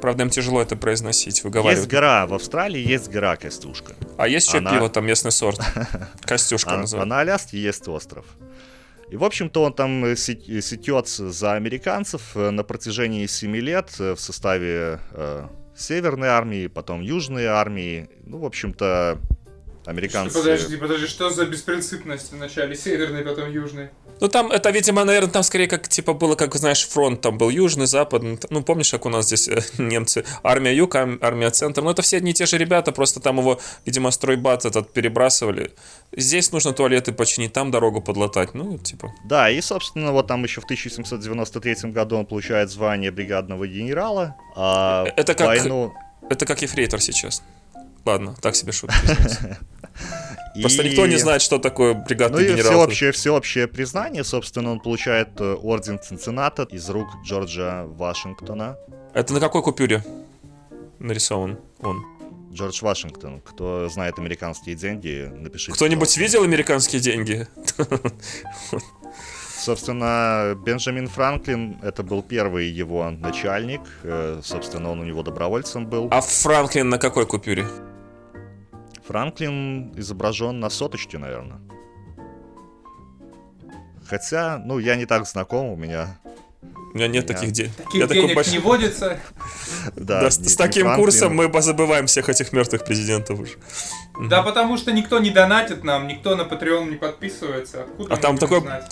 Правда, 0.00 0.24
им 0.24 0.30
тяжело 0.30 0.60
это 0.60 0.76
произносить, 0.76 1.26
Есть 1.36 1.44
выговаривать. 1.44 1.88
гора, 1.88 2.26
в 2.26 2.34
Австралии 2.34 2.86
есть 2.86 3.08
гора 3.08 3.36
Костюшка. 3.36 3.94
А 4.18 4.28
есть 4.28 4.48
еще 4.48 4.58
Она- 4.58 4.72
пиво, 4.72 4.88
там 4.90 5.06
местный 5.06 5.32
сорт. 5.32 5.60
Костюшка 6.22 6.72
А, 6.72 6.74
а 6.74 6.78
называется. 6.78 7.08
на 7.08 7.20
Аляске 7.20 7.58
есть 7.58 7.88
остров. 7.88 8.26
И, 9.10 9.16
в 9.16 9.24
общем-то, 9.24 9.62
он 9.62 9.72
там 9.72 10.04
э, 10.04 10.16
се- 10.16 10.32
э, 10.48 10.60
сетется 10.60 11.30
за 11.30 11.54
американцев 11.54 12.36
э, 12.36 12.50
на 12.50 12.64
протяжении 12.64 13.26
7 13.26 13.56
лет 13.56 13.98
в 13.98 14.16
составе 14.16 15.00
э, 15.12 15.46
Северной 15.76 16.28
армии, 16.28 16.68
потом 16.68 17.00
Южной 17.00 17.46
армии. 17.46 18.08
Ну, 18.24 18.38
в 18.38 18.44
общем-то, 18.44 19.18
американцы... 19.86 20.38
Подожди, 20.38 20.76
подожди, 20.76 21.06
что 21.06 21.30
за 21.30 21.46
беспринципность 21.46 22.32
в 22.32 22.36
начале 22.36 22.76
северной, 22.76 23.22
потом 23.24 23.50
южной? 23.50 23.90
Ну 24.20 24.28
там, 24.28 24.52
это, 24.52 24.70
видимо, 24.70 25.04
наверное, 25.04 25.30
там 25.30 25.42
скорее 25.42 25.66
как, 25.66 25.88
типа, 25.88 26.12
было, 26.14 26.34
как, 26.36 26.54
знаешь, 26.54 26.86
фронт, 26.88 27.20
там 27.20 27.36
был 27.36 27.50
южный, 27.50 27.86
западный. 27.86 28.38
Ну, 28.50 28.62
помнишь, 28.62 28.90
как 28.90 29.06
у 29.06 29.08
нас 29.08 29.26
здесь 29.26 29.48
э, 29.48 29.60
немцы, 29.78 30.24
армия 30.42 30.74
юг, 30.74 30.94
армия 30.94 31.50
центр. 31.50 31.82
Ну, 31.82 31.90
это 31.90 32.02
все 32.02 32.18
одни 32.18 32.30
и 32.30 32.34
те 32.34 32.46
же 32.46 32.56
ребята, 32.58 32.92
просто 32.92 33.20
там 33.20 33.38
его, 33.38 33.60
видимо, 33.84 34.10
стройбат 34.10 34.64
этот 34.64 34.92
перебрасывали. 34.92 35.72
Здесь 36.16 36.52
нужно 36.52 36.72
туалеты 36.72 37.12
починить, 37.12 37.52
там 37.52 37.70
дорогу 37.70 38.00
подлатать. 38.00 38.54
Ну, 38.54 38.78
типа, 38.78 39.12
Да, 39.24 39.50
и, 39.50 39.60
собственно, 39.60 40.12
вот 40.12 40.26
там 40.26 40.44
еще 40.44 40.60
в 40.60 40.64
1793 40.64 41.90
году 41.90 42.16
он 42.16 42.26
получает 42.26 42.70
звание 42.70 43.10
бригадного 43.10 43.66
генерала. 43.66 44.36
А 44.56 45.04
Это 45.16 45.34
как- 45.34 45.46
войну... 45.48 45.92
это 46.30 46.46
как 46.46 46.62
ефрейтор 46.62 47.00
сейчас. 47.00 47.42
Ладно, 48.04 48.34
так 48.40 48.54
себе 48.54 48.72
шутка. 48.72 48.96
Просто 50.60 50.82
И- 50.82 50.90
никто 50.90 51.06
не 51.06 51.16
знает, 51.16 51.42
что 51.42 51.58
такое 51.58 51.94
Ну 51.94 52.04
бригадный 52.04 52.44
и 52.44 52.48
генерал. 52.52 52.70
всеобщее, 52.72 53.12
всеобщее 53.12 53.66
признание, 53.66 54.22
собственно, 54.24 54.70
он 54.72 54.80
получает 54.80 55.28
э, 55.40 55.54
орден 55.54 55.98
Цинцинната 56.00 56.62
из 56.70 56.88
рук 56.90 57.08
Джорджа 57.24 57.84
Вашингтона. 57.86 58.76
Это 59.14 59.32
на 59.34 59.40
какой 59.40 59.62
купюре 59.62 60.04
нарисован 60.98 61.58
он? 61.80 62.04
Джордж 62.52 62.78
Вашингтон. 62.82 63.40
Кто 63.40 63.88
знает 63.88 64.18
американские 64.20 64.76
деньги, 64.76 65.28
напишите. 65.34 65.72
Кто-нибудь 65.72 66.16
видел 66.16 66.44
американские 66.44 67.00
деньги? 67.00 67.48
Собственно, 69.58 70.54
Бенджамин 70.64 71.08
Франклин, 71.08 71.78
это 71.82 72.02
был 72.02 72.22
первый 72.22 72.68
его 72.68 73.10
начальник. 73.10 73.80
э, 74.02 74.40
Собственно, 74.44 74.90
он 74.90 75.00
у 75.00 75.04
него 75.04 75.22
добровольцем 75.22 75.86
был. 75.86 76.08
А 76.10 76.20
Франклин 76.20 76.88
на 76.90 76.98
какой 76.98 77.26
купюре? 77.26 77.66
Франклин 79.06 79.92
изображен 79.98 80.60
на 80.60 80.70
соточке, 80.70 81.18
наверное. 81.18 81.60
Хотя, 84.06 84.58
ну, 84.64 84.78
я 84.78 84.96
не 84.96 85.06
так 85.06 85.26
знаком, 85.26 85.66
у 85.68 85.76
меня... 85.76 86.18
У 86.92 86.96
меня 86.96 87.08
нет 87.08 87.26
таких 87.26 87.50
денег. 87.50 87.74
Таких 87.74 87.94
Я 88.02 88.06
денег 88.06 88.34
большой- 88.36 88.52
не 88.52 88.58
водится. 88.60 89.18
Да, 89.96 90.20
Да, 90.22 90.30
с, 90.30 90.38
не- 90.38 90.44
с 90.48 90.52
не 90.52 90.56
таким 90.56 90.82
Франклин. 90.84 91.04
курсом 91.04 91.34
мы 91.34 91.48
позабываем 91.50 92.06
всех 92.06 92.28
этих 92.28 92.52
мертвых 92.52 92.84
президентов 92.84 93.40
уже. 93.40 93.54
Да 94.30 94.42
потому 94.42 94.76
что 94.78 94.92
никто 94.92 95.18
не 95.18 95.30
донатит 95.30 95.82
нам, 95.84 96.06
никто 96.06 96.36
на 96.36 96.42
Patreon 96.42 96.88
не 96.90 96.96
подписывается. 96.96 97.82
Откуда 97.82 98.14
А 98.14 98.16
там 98.16 98.38
такой- 98.38 98.60
знать? 98.60 98.90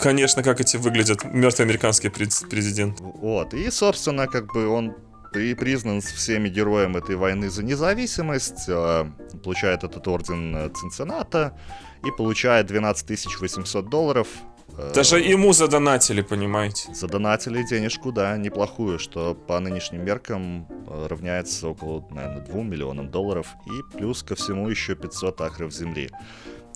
Конечно, 0.00 0.42
как 0.42 0.60
эти 0.60 0.76
выглядят 0.76 1.24
мертвые 1.24 1.64
американские 1.66 2.10
пред- 2.12 2.48
президенты. 2.50 3.02
Вот, 3.02 3.54
и, 3.54 3.70
собственно, 3.70 4.26
как 4.26 4.52
бы 4.52 4.68
он 4.68 4.94
и 5.34 5.54
признан 5.54 6.00
всеми 6.00 6.48
героем 6.48 6.96
этой 6.96 7.16
войны 7.16 7.50
за 7.50 7.62
независимость, 7.62 8.64
э, 8.68 9.06
получает 9.44 9.84
этот 9.84 10.06
орден 10.08 10.56
э, 10.56 10.68
Цинцината 10.70 11.56
и 12.04 12.10
получает 12.10 12.66
12 12.66 13.26
800 13.40 13.88
долларов. 13.88 14.28
э, 14.76 14.92
Даже 14.94 15.20
ему 15.20 15.52
задонатили, 15.52 16.22
понимаете. 16.22 16.92
Задонатили 16.94 17.62
денежку, 17.62 18.12
да, 18.12 18.36
неплохую, 18.36 18.98
что 18.98 19.34
по 19.34 19.60
нынешним 19.60 20.04
меркам 20.04 20.66
равняется 20.88 21.68
около, 21.68 22.04
наверное, 22.10 22.44
2 22.44 22.62
миллионам 22.62 23.10
долларов. 23.10 23.46
И 23.66 23.96
плюс 23.96 24.22
ко 24.22 24.34
всему 24.34 24.68
еще 24.68 24.94
500 24.94 25.40
акров 25.42 25.72
земли. 25.72 26.10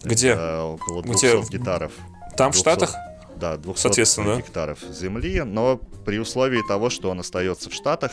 Где? 0.05 0.31
Это 0.31 0.63
около 0.65 1.03
200 1.03 1.27
Где? 1.27 1.59
гектаров. 1.59 1.93
Там, 2.37 2.53
в 2.53 2.55
200. 2.55 2.61
Штатах? 2.63 2.95
Да, 3.37 3.57
200 3.57 3.81
Соответственно, 3.81 4.35
да. 4.35 4.37
гектаров 4.37 4.79
земли, 4.91 5.43
но 5.43 5.77
при 6.05 6.19
условии 6.19 6.61
того, 6.69 6.89
что 6.89 7.11
он 7.11 7.19
остается 7.21 7.69
в 7.69 7.75
Штатах. 7.75 8.13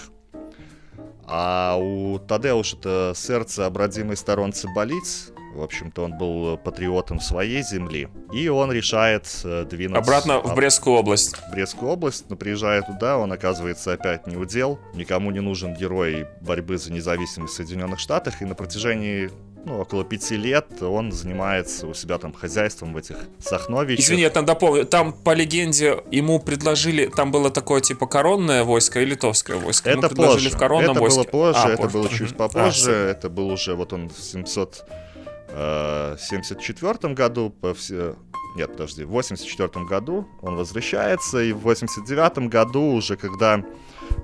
А 1.34 1.78
у 1.78 2.20
Тадеуша 2.20 2.76
это 2.76 3.14
сердце 3.16 3.66
обратимой 3.66 4.18
сторонцы 4.18 4.68
болить. 4.76 5.32
В 5.56 5.62
общем-то, 5.62 6.04
он 6.04 6.18
был 6.18 6.58
патриотом 6.58 7.20
своей 7.20 7.62
земли. 7.64 8.10
И 8.34 8.48
он 8.48 8.72
решает 8.72 9.28
э, 9.44 9.66
двинуться 9.70 10.02
Обратно 10.02 10.40
в 10.40 10.56
Брестскую 10.56 10.98
область. 10.98 11.38
в 11.38 11.52
Брестскую 11.52 11.92
область, 11.92 12.30
но 12.30 12.36
приезжая 12.38 12.82
туда, 12.82 13.18
он 13.18 13.32
оказывается 13.32 13.94
опять 13.94 14.28
не 14.28 14.38
удел. 14.38 14.80
Никому 14.94 15.32
не 15.32 15.42
нужен 15.42 15.74
герой 15.74 16.26
борьбы 16.42 16.78
за 16.78 16.92
независимость 16.92 17.54
в 17.54 17.56
Соединенных 17.58 18.00
Штатах. 18.00 18.42
И 18.42 18.46
на 18.46 18.56
протяжении 18.56 19.30
ну, 19.66 19.80
около 19.80 20.04
пяти 20.04 20.36
лет 20.38 20.82
он 20.82 21.12
занимается 21.12 21.86
у 21.88 21.94
себя 21.94 22.18
там 22.18 22.34
хозяйством 22.34 22.94
в 22.94 22.98
этих 22.98 23.18
Сахновичах. 23.40 24.06
Извини, 24.06 24.22
я 24.24 24.30
там 24.30 24.46
дополню. 24.46 24.86
Там, 24.86 25.14
по 25.14 25.34
легенде, 25.34 26.04
ему 26.12 26.40
предложили... 26.40 27.06
Там 27.08 27.32
было 27.32 27.50
такое, 27.52 27.82
типа, 27.82 28.06
коронное 28.08 28.64
войско 28.64 29.02
и 29.02 29.06
литовское 29.06 29.58
войско. 29.58 29.90
Ему 29.92 30.00
Это 30.02 30.10
предложили 30.10 30.46
позже. 30.46 30.56
в 30.56 30.60
коронном 30.60 30.92
это 30.92 31.00
войске. 31.00 31.22
было 31.22 31.28
позже, 31.32 31.60
А, 31.64 31.70
это 31.70 31.88
было 31.88 32.10
чуть 32.10 32.36
попозже. 32.36 32.92
А, 32.92 33.10
это 33.12 33.30
был 33.30 33.50
уже 33.50 33.76
вот 33.76 33.94
он 33.94 34.10
в 34.10 34.20
774 34.20 37.14
году. 37.14 37.50
По 37.50 37.74
все... 37.74 38.16
Нет, 38.56 38.72
подожди, 38.72 39.04
в 39.06 39.10
84 39.10 39.86
году 39.86 40.28
он 40.42 40.56
возвращается, 40.56 41.40
и 41.42 41.54
в 41.54 41.60
89 41.60 42.50
году 42.50 42.82
уже, 42.82 43.16
когда 43.16 43.64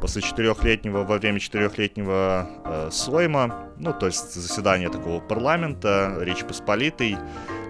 после 0.02 0.22
четырехлетнего, 0.22 1.04
во 1.04 1.18
время 1.18 1.40
четырехлетнего 1.40 2.48
э, 2.66 2.90
сойма, 2.92 3.70
ну, 3.78 3.94
то 3.94 4.08
есть 4.08 4.34
заседания 4.34 4.90
такого 4.90 5.20
парламента, 5.20 6.18
Речь 6.22 6.44
Посполитой, 6.44 7.18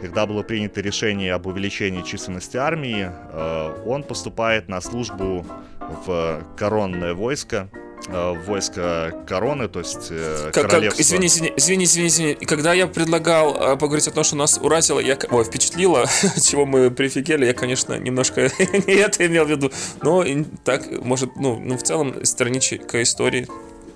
когда 0.02 0.26
было 0.26 0.44
принято 0.44 0.82
решение 0.82 1.34
об 1.34 1.48
увеличении 1.48 2.02
численности 2.02 2.58
армии, 2.58 3.10
э, 3.10 3.84
он 3.86 4.04
поступает 4.04 4.68
на 4.68 4.82
службу 4.82 5.46
в 5.80 6.44
коронное 6.58 7.14
войско, 7.14 7.70
войско 8.10 9.14
короны, 9.28 9.68
то 9.68 9.80
есть 9.80 10.08
э, 10.12 10.46
Как, 10.46 10.54
как, 10.54 10.72
королевство. 10.72 11.02
извини, 11.02 11.28
извини, 11.28 11.54
извини, 11.58 11.84
извини, 11.86 12.08
извини. 12.08 12.32
И 12.32 12.46
Когда 12.46 12.74
я 12.74 12.88
предлагал 12.88 13.56
э, 13.56 13.78
поговорить 13.78 14.08
о 14.08 14.12
том, 14.12 14.24
что 14.24 14.36
нас 14.36 14.58
уразило, 14.62 15.00
я, 15.00 15.18
ой, 15.30 15.44
впечатлило, 15.44 16.06
чего 16.42 16.66
мы 16.66 16.90
прифигели, 16.92 17.46
я, 17.46 17.54
конечно, 17.54 17.98
немножко 17.98 18.42
не 18.88 18.94
это 18.94 19.26
имел 19.26 19.46
в 19.46 19.50
виду. 19.50 19.72
Но 20.02 20.24
так, 20.64 20.90
может, 21.04 21.36
ну, 21.36 21.60
ну 21.60 21.78
в 21.78 21.84
целом, 21.84 22.24
страничка 22.26 23.02
истории. 23.04 23.48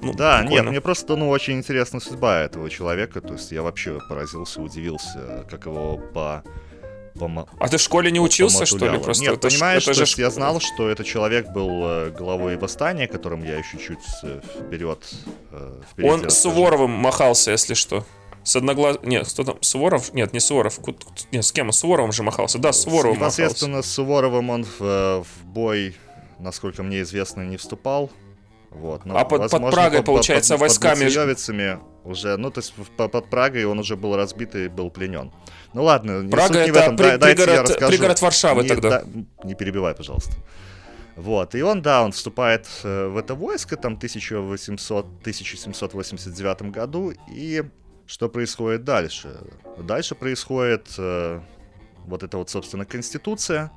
Ну, 0.01 0.13
Да, 0.13 0.39
прикольно. 0.39 0.61
нет, 0.63 0.69
мне 0.71 0.81
просто, 0.81 1.15
ну, 1.15 1.29
очень 1.29 1.57
интересна 1.59 1.99
судьба 1.99 2.39
этого 2.41 2.69
человека, 2.69 3.21
то 3.21 3.33
есть 3.33 3.51
я 3.51 3.61
вообще 3.61 3.99
поразился, 4.09 4.61
удивился, 4.61 5.45
как 5.49 5.65
его 5.67 5.97
по... 5.97 6.43
по 7.19 7.27
мо- 7.27 7.47
А 7.59 7.67
ты 7.67 7.77
в 7.77 7.81
школе 7.81 8.11
не 8.11 8.19
учился, 8.19 8.65
что 8.65 8.87
ли? 8.87 8.97
Просто 8.99 9.23
Нет, 9.23 9.33
это 9.33 9.47
понимаешь, 9.49 9.83
это 9.87 9.99
то 9.99 10.05
же 10.05 10.21
я 10.21 10.29
знал, 10.29 10.59
что 10.59 10.89
этот 10.89 11.05
человек 11.05 11.49
был 11.49 11.69
э, 11.85 12.09
главой 12.11 12.57
восстания, 12.57 13.07
которым 13.07 13.43
я 13.43 13.57
еще 13.57 13.77
чуть 13.77 13.99
э, 14.23 14.41
вперед... 14.67 14.99
э, 15.51 15.81
впереди 15.91 16.11
Он 16.11 16.29
с. 16.29 16.39
Суворовым 16.41 16.91
махался, 16.91 17.51
если 17.51 17.73
что. 17.73 18.05
С 18.43 18.55
одноглаз... 18.55 18.97
Нет, 19.03 19.27
кто 19.27 19.43
там? 19.43 19.57
Суворов? 19.61 20.13
Нет, 20.13 20.33
не 20.33 20.39
Суворов. 20.39 20.79
Нет, 21.31 21.45
с 21.45 21.51
кем? 21.51 21.71
С 21.71 21.77
Суворовым 21.79 22.11
же 22.11 22.23
махался. 22.23 22.57
Да, 22.57 22.73
с 22.73 22.81
Суворовым 22.81 23.19
махался. 23.19 23.41
Непосредственно 23.41 23.81
с 23.83 23.91
Суворовым 23.91 24.49
он 24.49 24.63
в, 24.63 25.23
в 25.23 25.45
бой, 25.45 25.95
насколько 26.39 26.81
мне 26.81 27.01
известно, 27.01 27.41
не 27.41 27.57
вступал. 27.57 28.09
Вот. 28.71 29.05
но, 29.05 29.17
А 29.17 29.25
под- 29.25 29.41
под 29.41 29.51
возможно, 29.51 29.71
Прагой, 29.71 29.97
под- 29.99 30.05
получается, 30.05 30.53
под, 30.53 30.61
войсками- 30.61 30.93
Под 30.93 31.03
уже, 32.05 32.37
ну, 32.37 32.49
то 32.51 32.59
есть 32.61 32.73
в- 32.77 32.89
по- 32.91 33.07
под 33.09 33.29
Прагой 33.29 33.65
он 33.65 33.77
уже 33.79 33.95
был 33.97 34.15
разбит 34.15 34.55
и 34.55 34.67
был 34.69 34.89
пленен. 34.89 35.31
Ну 35.73 35.83
ладно, 35.83 36.21
не 36.23 36.31
Прага 36.31 36.53
суть 36.53 36.65
не 36.65 36.71
в 36.71 36.75
это 36.75 36.83
этом, 36.85 36.97
при- 36.97 37.03
дай- 37.03 37.17
дайте 37.17 37.41
я 37.41 37.47
пригород- 37.47 37.69
расскажу. 37.69 37.91
пригород 37.91 38.21
Варшавы 38.21 38.63
не, 38.63 38.69
тогда. 38.69 38.89
да, 38.89 39.03
не 39.43 39.55
перебивай, 39.55 39.93
пожалуйста. 39.93 40.33
Вот, 41.17 41.53
и 41.55 41.61
он, 41.61 41.81
да, 41.81 42.01
он 42.03 42.13
вступает 42.13 42.67
э, 42.83 43.07
в 43.07 43.17
это 43.17 43.35
войско 43.35 43.75
там 43.75 43.97
1800, 43.97 45.05
1789 45.21 46.71
году, 46.71 47.13
и 47.29 47.63
что 48.07 48.29
происходит 48.29 48.83
дальше? 48.85 49.37
Дальше 49.77 50.15
происходит 50.15 50.87
э, 50.97 51.41
вот 52.05 52.23
эта 52.23 52.37
вот, 52.37 52.49
собственно, 52.49 52.85
конституция, 52.85 53.71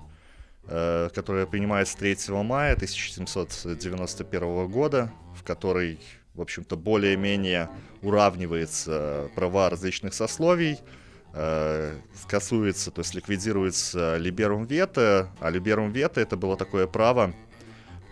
которая 0.67 1.47
принимается 1.47 1.97
3 1.99 2.17
мая 2.43 2.75
1791 2.75 4.69
года, 4.69 5.13
в 5.35 5.43
которой, 5.43 6.01
в 6.35 6.41
общем-то, 6.41 6.77
более-менее 6.77 7.69
уравнивается 8.03 9.29
права 9.35 9.69
различных 9.71 10.15
сословий, 10.15 10.79
э, 11.35 11.97
скасуется, 12.23 12.91
то 12.91 13.01
есть 13.01 13.15
ликвидируется 13.15 14.17
либерум 14.17 14.65
вето, 14.65 15.31
а 15.41 15.51
либерум 15.51 15.93
вето 15.93 16.21
это 16.21 16.37
было 16.37 16.57
такое 16.57 16.87
право 16.87 17.35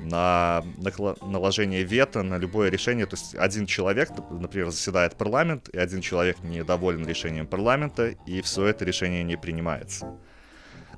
на 0.00 0.64
наложение 1.22 1.84
вето 1.84 2.22
на 2.22 2.36
любое 2.36 2.70
решение. 2.70 3.06
То 3.06 3.16
есть 3.16 3.34
один 3.36 3.66
человек, 3.66 4.10
например, 4.30 4.70
заседает 4.70 5.16
парламент, 5.16 5.68
и 5.68 5.78
один 5.78 6.00
человек 6.00 6.42
недоволен 6.42 7.06
решением 7.06 7.46
парламента, 7.46 8.08
и 8.26 8.42
все 8.42 8.66
это 8.66 8.84
решение 8.84 9.22
не 9.22 9.36
принимается. 9.36 10.06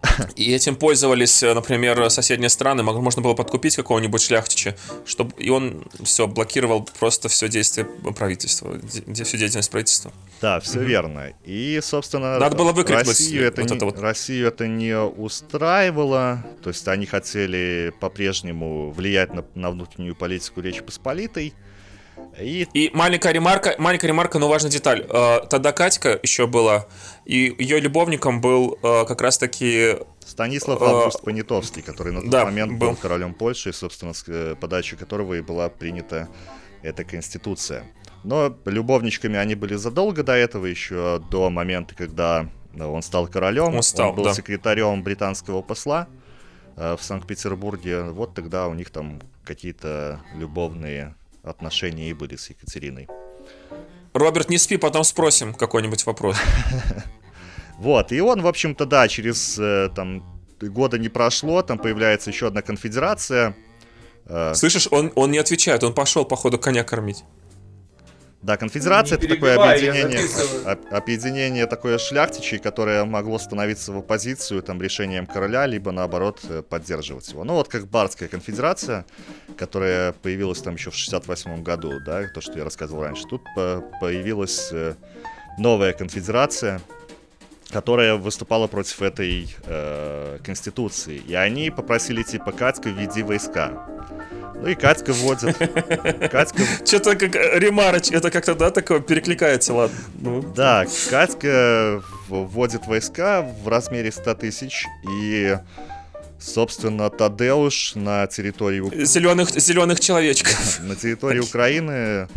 И 0.37 0.53
этим 0.53 0.77
пользовались, 0.77 1.43
э, 1.43 1.55
например, 1.55 2.11
соседние 2.11 2.49
страны. 2.49 2.83
Можно 2.83 3.23
было 3.23 3.35
подкупить 3.35 3.77
какого-нибудь 3.77 4.23
шляхтича, 4.23 4.77
чтобы 5.07 5.33
и 5.39 5.51
он 5.51 5.85
все 6.03 6.27
блокировал 6.27 6.87
просто 6.99 7.29
все 7.29 7.49
действие 7.49 7.87
правительства, 7.87 8.77
де- 8.83 9.25
всю 9.25 9.37
деятельность 9.37 9.71
правительства. 9.71 10.13
Да, 10.41 10.61
все 10.61 10.81
верно. 10.81 11.33
И, 11.45 11.81
собственно, 11.83 12.39
Надо 12.39 12.57
было 12.57 12.73
выкрикнуть 12.73 13.07
Россию 13.09 13.47
это, 13.47 13.63
вот 13.63 13.71
не, 13.71 13.77
это 13.77 13.85
вот. 13.87 13.99
Россию 13.99 14.49
это 14.49 14.67
не 14.67 14.99
устраивало. 14.99 16.45
То 16.63 16.71
есть 16.71 16.87
они 16.89 17.07
хотели 17.07 17.93
по-прежнему 18.01 18.91
влиять 18.91 19.33
на, 19.33 19.45
на 19.55 19.71
внутреннюю 19.71 20.15
политику 20.15 20.61
Речи 20.61 20.83
Посполитой. 20.83 21.55
И 22.41 22.67
И 22.75 22.91
маленькая 22.95 23.33
ремарка, 23.33 23.75
маленькая 23.79 24.09
ремарка, 24.09 24.39
но 24.39 24.49
важная 24.49 24.71
деталь. 24.71 25.07
Э, 25.09 25.41
Тогда 25.49 25.73
Катька 25.73 26.19
еще 26.23 26.47
была, 26.47 26.87
и 27.25 27.55
ее 27.59 27.81
любовником 27.81 28.41
был 28.41 28.79
э, 28.83 29.05
как 29.07 29.21
раз-таки 29.21 29.97
Станислав 30.25 30.81
А, 30.83 30.87
Август 30.87 31.23
Понятовский, 31.23 31.83
который 31.83 32.13
на 32.13 32.23
тот 32.23 32.31
да, 32.31 32.45
момент 32.45 32.73
был. 32.73 32.91
был 32.91 32.97
королем 32.97 33.35
Польши, 33.35 33.71
и, 33.71 33.73
собственно, 33.73 34.15
с 34.15 34.25
э, 34.27 34.57
подачи 34.61 34.97
которого 34.97 35.35
и 35.35 35.41
была 35.41 35.69
принята 35.69 36.29
эта 36.83 37.05
конституция. 37.05 37.85
Но 38.25 38.57
любовничками 38.65 39.39
они 39.39 39.55
были 39.55 39.75
задолго 39.75 40.23
до 40.23 40.33
этого, 40.33 40.67
еще 40.67 41.23
до 41.31 41.51
момента, 41.51 41.95
когда 41.95 42.49
э, 42.75 42.85
он 42.85 43.03
стал 43.03 43.29
королем. 43.29 43.75
Он 43.75 43.83
стал, 43.83 44.13
был 44.13 44.25
да. 44.25 44.35
секретарем 44.35 45.03
британского 45.03 45.63
посла 45.63 46.09
э, 46.77 46.97
в 46.99 47.03
Санкт-Петербурге. 47.03 48.05
Вот 48.05 48.35
тогда 48.35 48.67
у 48.67 48.75
них 48.75 48.91
там 48.91 49.21
какие-то 49.45 50.21
любовные 50.35 51.15
отношения 51.45 52.11
и 52.11 52.15
были 52.15 52.37
с 52.37 52.51
Екатериной. 52.51 53.09
Роберт, 54.13 54.49
не 54.49 54.59
спи, 54.59 54.77
потом 54.77 55.05
спросим 55.05 55.55
какой-нибудь 55.55 56.07
вопрос. 56.07 56.37
Вот, 57.77 58.13
и 58.13 58.21
он, 58.21 58.41
в 58.41 58.47
общем-то, 58.47 58.87
да, 58.87 59.09
через 59.09 59.59
э, 59.59 59.91
там 59.97 60.23
года 60.61 60.97
не 60.97 61.09
прошло, 61.09 61.61
там 61.61 61.77
появляется 61.77 62.31
еще 62.31 62.47
одна 62.47 62.63
конфедерация. 62.63 63.57
Э, 64.27 64.55
Слышишь, 64.55 64.87
он, 64.93 65.11
он 65.17 65.33
не 65.33 65.39
отвечает, 65.39 65.83
он 65.83 65.93
пошел, 65.93 66.25
походу, 66.25 66.57
коня 66.57 66.85
кормить. 66.85 67.25
Да, 68.45 68.59
конфедерация 68.59 69.17
это 69.17 69.27
такое 69.27 69.55
объединение, 69.57 70.21
объединение 70.91 71.67
такое 71.67 71.97
шляхтичей, 71.97 72.59
которое 72.59 73.07
могло 73.07 73.39
становиться 73.39 73.91
в 73.91 73.97
оппозицию 73.99 74.63
там 74.63 74.83
решением 74.83 75.27
короля, 75.27 75.65
либо 75.65 75.93
наоборот 75.93 76.41
э, 76.51 76.61
поддерживать 76.63 77.27
его. 77.31 77.45
Ну 77.45 77.55
вот 77.55 77.69
как 77.69 77.87
Бардская 77.87 78.29
конфедерация, 78.29 79.07
которая 79.57 80.13
появилась 80.13 80.61
там 80.61 80.75
еще 80.75 80.91
в 80.91 80.95
68 80.95 81.63
году, 81.63 82.01
да, 82.05 82.29
то, 82.35 82.43
что 82.43 82.59
я 82.59 82.65
рассказывал 82.65 83.05
раньше. 83.05 83.23
Тут 83.31 83.41
по- 83.57 83.83
появилась 83.99 84.69
э, 84.73 84.95
новая 85.57 85.95
конфедерация, 85.95 86.83
которая 87.71 88.17
выступала 88.17 88.67
против 88.67 89.03
этой 89.03 89.49
э, 89.67 90.39
конституции. 90.45 91.21
И 91.27 91.35
они 91.35 91.71
попросили 91.71 92.23
типа 92.23 92.53
Катька 92.53 92.89
введи 92.89 93.23
войска. 93.23 93.89
Ну 94.55 94.69
и 94.69 94.75
Катька 94.75 95.13
вводит. 95.13 95.57
Катька 96.31 96.63
Что-то 96.85 97.17
как 97.17 97.35
э, 97.37 97.59
ремарочь, 97.59 98.11
это 98.11 98.31
как-то, 98.31 98.55
да, 98.55 98.71
такое 98.71 99.01
перекликается, 99.01 99.75
ладно. 99.75 99.97
Ну, 100.21 100.43
Да, 100.43 100.87
Катька 101.11 102.03
вводит 102.29 102.87
войска 102.87 103.43
в 103.43 103.69
размере 103.69 104.11
100 104.13 104.35
тысяч, 104.37 104.87
и, 105.11 105.59
собственно, 106.39 107.11
Тадеуш 107.11 107.95
на 107.97 108.27
территории, 108.27 109.05
Зеленых, 109.05 109.51
зеленых 109.51 110.01
человечков. 110.01 110.81
на 110.81 110.97
территории 110.97 111.41
Украины 111.41 112.29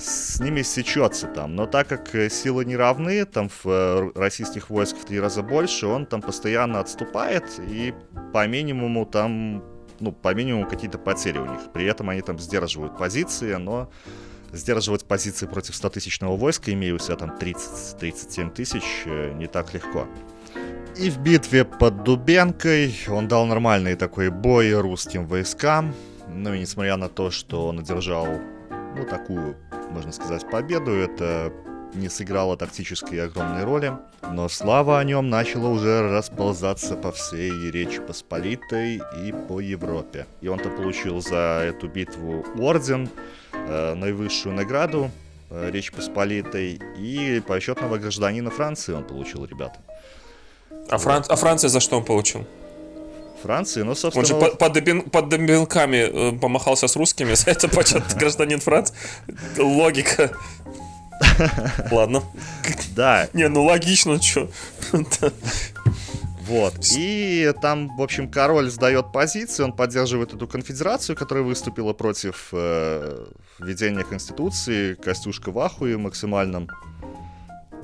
с 0.00 0.40
ними 0.40 0.62
сечется 0.62 1.26
там. 1.26 1.54
Но 1.54 1.66
так 1.66 1.88
как 1.88 2.14
э, 2.14 2.30
силы 2.30 2.64
не 2.64 2.76
равны, 2.76 3.24
там 3.24 3.48
в 3.48 3.66
э, 3.66 4.10
российских 4.14 4.70
войск 4.70 4.96
в 4.96 5.04
три 5.04 5.20
раза 5.20 5.42
больше, 5.42 5.86
он 5.86 6.06
там 6.06 6.22
постоянно 6.22 6.80
отступает, 6.80 7.44
и 7.58 7.94
по 8.32 8.46
минимуму 8.46 9.06
там, 9.06 9.62
ну, 10.00 10.12
по 10.12 10.34
минимуму 10.34 10.68
какие-то 10.68 10.98
потери 10.98 11.38
у 11.38 11.46
них. 11.46 11.72
При 11.72 11.84
этом 11.84 12.08
они 12.08 12.22
там 12.22 12.38
сдерживают 12.38 12.96
позиции, 12.96 13.54
но 13.54 13.90
сдерживать 14.52 15.04
позиции 15.04 15.46
против 15.46 15.74
100-тысячного 15.74 16.36
войска, 16.36 16.72
имея 16.72 16.94
у 16.94 16.98
себя 16.98 17.16
там 17.16 17.36
30-37 17.38 18.50
тысяч, 18.52 18.84
э, 19.04 19.32
не 19.32 19.46
так 19.46 19.74
легко. 19.74 20.06
И 20.96 21.08
в 21.08 21.18
битве 21.18 21.64
под 21.64 22.02
Дубенкой 22.02 22.94
он 23.08 23.28
дал 23.28 23.46
нормальный 23.46 23.94
такой 23.94 24.30
бой 24.30 24.72
русским 24.74 25.26
войскам. 25.26 25.94
Ну 26.28 26.54
и 26.54 26.60
несмотря 26.60 26.96
на 26.96 27.08
то, 27.08 27.30
что 27.30 27.68
он 27.68 27.80
одержал, 27.80 28.26
ну, 28.96 29.04
такую, 29.04 29.56
можно 29.90 30.12
сказать, 30.12 30.48
победу, 30.50 30.92
это 30.92 31.52
не 31.94 32.08
сыграло 32.08 32.56
тактической 32.56 33.22
огромной 33.24 33.64
роли. 33.64 33.92
Но 34.32 34.48
слава 34.48 34.98
о 34.98 35.04
нем 35.04 35.28
начала 35.28 35.68
уже 35.68 36.08
расползаться 36.08 36.96
по 36.96 37.10
всей 37.10 37.70
Речи 37.70 38.00
Посполитой 38.00 39.00
и 39.24 39.32
по 39.48 39.60
Европе. 39.60 40.26
И 40.40 40.48
он-то 40.48 40.70
получил 40.70 41.20
за 41.20 41.62
эту 41.64 41.88
битву 41.88 42.44
орден, 42.58 43.08
э, 43.52 43.94
наивысшую 43.94 44.54
награду 44.54 45.10
э, 45.50 45.70
Речи 45.72 45.92
Посполитой, 45.92 46.80
и 46.96 47.42
почетного 47.46 47.98
гражданина 47.98 48.50
Франции 48.50 48.92
он 48.92 49.04
получил, 49.04 49.44
ребята. 49.44 49.78
А, 50.88 50.96
Фран- 50.96 51.24
а 51.28 51.36
Франция 51.36 51.68
за 51.68 51.80
что 51.80 51.98
он 51.98 52.04
получил? 52.04 52.46
Франции, 53.42 53.82
ну, 53.82 53.90
Он 53.90 53.94
же 53.94 54.00
собственно, 54.00 54.40
под, 54.40 54.50
вот- 54.50 54.58
под, 54.58 54.76
добин- 54.76 55.10
под 55.10 55.28
добинками 55.28 56.32
э, 56.34 56.38
помахался 56.38 56.86
с 56.88 56.96
русскими, 56.96 57.34
за 57.34 57.50
это 57.50 57.68
почет 57.68 58.02
гражданин 58.16 58.60
Франции. 58.60 58.94
Логика. 59.58 60.30
Ладно. 61.90 62.22
да, 62.96 63.28
Не, 63.34 63.48
ну 63.48 63.64
логично, 63.64 64.20
что. 64.22 64.48
Вот. 66.46 66.74
И 66.96 67.52
там, 67.62 67.96
в 67.96 68.02
общем, 68.02 68.28
король 68.28 68.70
сдает 68.70 69.12
позиции, 69.12 69.62
он 69.62 69.72
поддерживает 69.72 70.34
эту 70.34 70.48
конфедерацию, 70.48 71.14
которая 71.14 71.44
выступила 71.44 71.92
против 71.92 72.48
э, 72.52 73.26
введения 73.60 74.02
конституции, 74.02 74.94
Костюшка 74.94 75.52
в 75.52 75.58
ахуе 75.60 75.96
максимальном. 75.96 76.68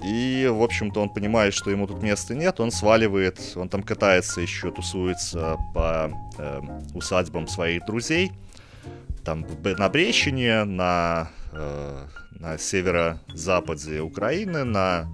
И, 0.04 0.48
в 0.50 0.62
общем-то, 0.62 1.00
он 1.00 1.08
понимает, 1.08 1.54
что 1.54 1.70
ему 1.70 1.86
тут 1.86 2.02
места 2.02 2.34
нет, 2.34 2.60
он 2.60 2.70
сваливает, 2.70 3.40
он 3.56 3.68
там 3.68 3.82
катается 3.82 4.40
еще, 4.40 4.70
тусуется 4.70 5.56
по 5.74 6.10
э, 6.38 6.60
усадьбам 6.94 7.48
своих 7.48 7.84
друзей. 7.86 8.32
там 9.24 9.46
на 9.62 9.88
Брещине, 9.88 10.64
на, 10.64 11.30
э, 11.52 12.04
на 12.38 12.58
северо-западе 12.58 14.00
Украины, 14.00 14.64
на 14.64 15.08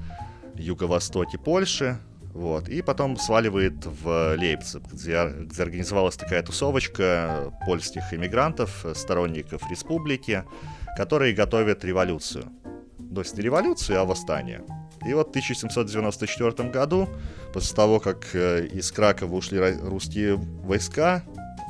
юго-востоке 0.57 1.39
Польши, 1.39 1.99
вот, 2.35 2.69
и 2.69 2.83
потом 2.83 3.17
сваливает 3.19 3.85
в 3.85 4.35
Лейпциг, 4.37 4.83
где, 4.91 5.29
где 5.29 5.63
организовалась 5.63 6.17
такая 6.17 6.43
тусовочка 6.43 7.53
польских 7.67 8.13
иммигрантов, 8.13 8.87
сторонников 8.95 9.71
республики, 9.71 10.45
которые 10.97 11.35
готовят 11.35 11.85
революцию. 11.85 12.51
Есть 13.21 13.37
не 13.37 13.43
революцию, 13.43 14.01
а 14.01 14.05
восстание. 14.05 14.63
И 15.07 15.13
вот 15.15 15.29
в 15.29 15.31
1794 15.31 16.71
году, 16.71 17.09
после 17.53 17.75
того, 17.75 18.01
как 18.01 18.35
э, 18.35 18.67
из 18.67 18.91
Кракова 18.93 19.35
ушли 19.35 19.59
русские 19.83 20.37
войска, 20.37 21.23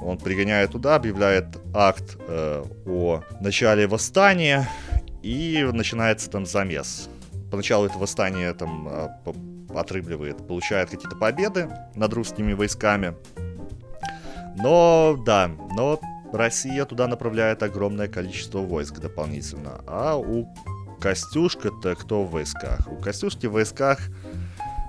он 0.02 0.18
пригоняет 0.18 0.72
туда, 0.72 0.96
объявляет 0.96 1.46
акт 1.74 2.16
э, 2.28 2.64
о 2.86 3.22
начале 3.40 3.86
восстания, 3.86 4.68
и 5.22 5.66
начинается 5.72 6.28
там 6.28 6.46
замес. 6.46 7.08
Поначалу 7.50 7.86
это 7.86 7.98
восстание 7.98 8.52
там 8.54 8.88
а, 8.88 9.20
отрыбливает, 9.74 10.46
получает 10.46 10.90
какие-то 10.90 11.16
победы 11.16 11.68
над 11.94 12.12
русскими 12.12 12.52
войсками. 12.52 13.14
Но, 14.56 15.16
да, 15.24 15.48
но 15.76 16.00
Россия 16.32 16.84
туда 16.84 17.06
направляет 17.06 17.62
огромное 17.62 18.08
количество 18.08 18.58
войск 18.58 18.98
дополнительно. 18.98 19.82
А 19.86 20.16
у 20.16 20.52
Костюшка-то 21.02 21.96
кто 21.96 22.22
в 22.22 22.30
войсках? 22.30 22.86
У 22.86 22.96
Костюшки 22.96 23.46
в 23.46 23.52
войсках 23.52 23.98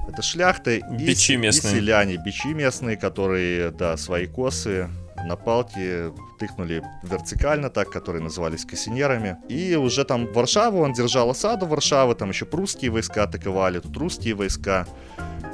это 0.08 0.21
шляхта 0.21 0.71
и, 0.71 0.80
и 0.80 1.15
селяне, 1.15 2.17
бичи 2.17 2.54
местные, 2.54 2.97
которые, 2.97 3.71
да, 3.71 3.97
свои 3.97 4.28
косы 4.28 4.89
на 5.26 5.36
палке 5.36 6.13
тыкнули 6.38 6.84
вертикально 7.02 7.69
так, 7.69 7.89
которые 7.89 8.21
назывались 8.21 8.65
кассинерами. 8.65 9.38
И 9.49 9.76
уже 9.76 10.04
там 10.04 10.32
Варшаву, 10.32 10.82
он 10.82 10.93
держал 10.93 11.30
осаду 11.30 11.65
Варшавы, 11.65 12.15
там 12.15 12.30
еще 12.30 12.45
прусские 12.45 12.91
войска 12.91 13.23
атаковали, 13.23 13.80
тут 13.80 13.95
русские 13.97 14.36
войска. 14.36 14.86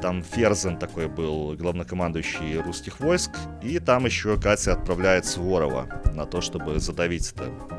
Там 0.01 0.23
Ферзен 0.23 0.77
такой 0.77 1.07
был, 1.07 1.55
главнокомандующий 1.55 2.59
русских 2.59 2.99
войск. 2.99 3.31
И 3.61 3.79
там 3.79 4.05
еще 4.05 4.39
Катя 4.39 4.73
отправляет 4.73 5.25
Суворова 5.25 5.87
на 6.13 6.25
то, 6.25 6.41
чтобы 6.41 6.79
задавить 6.79 7.31
это 7.31 7.78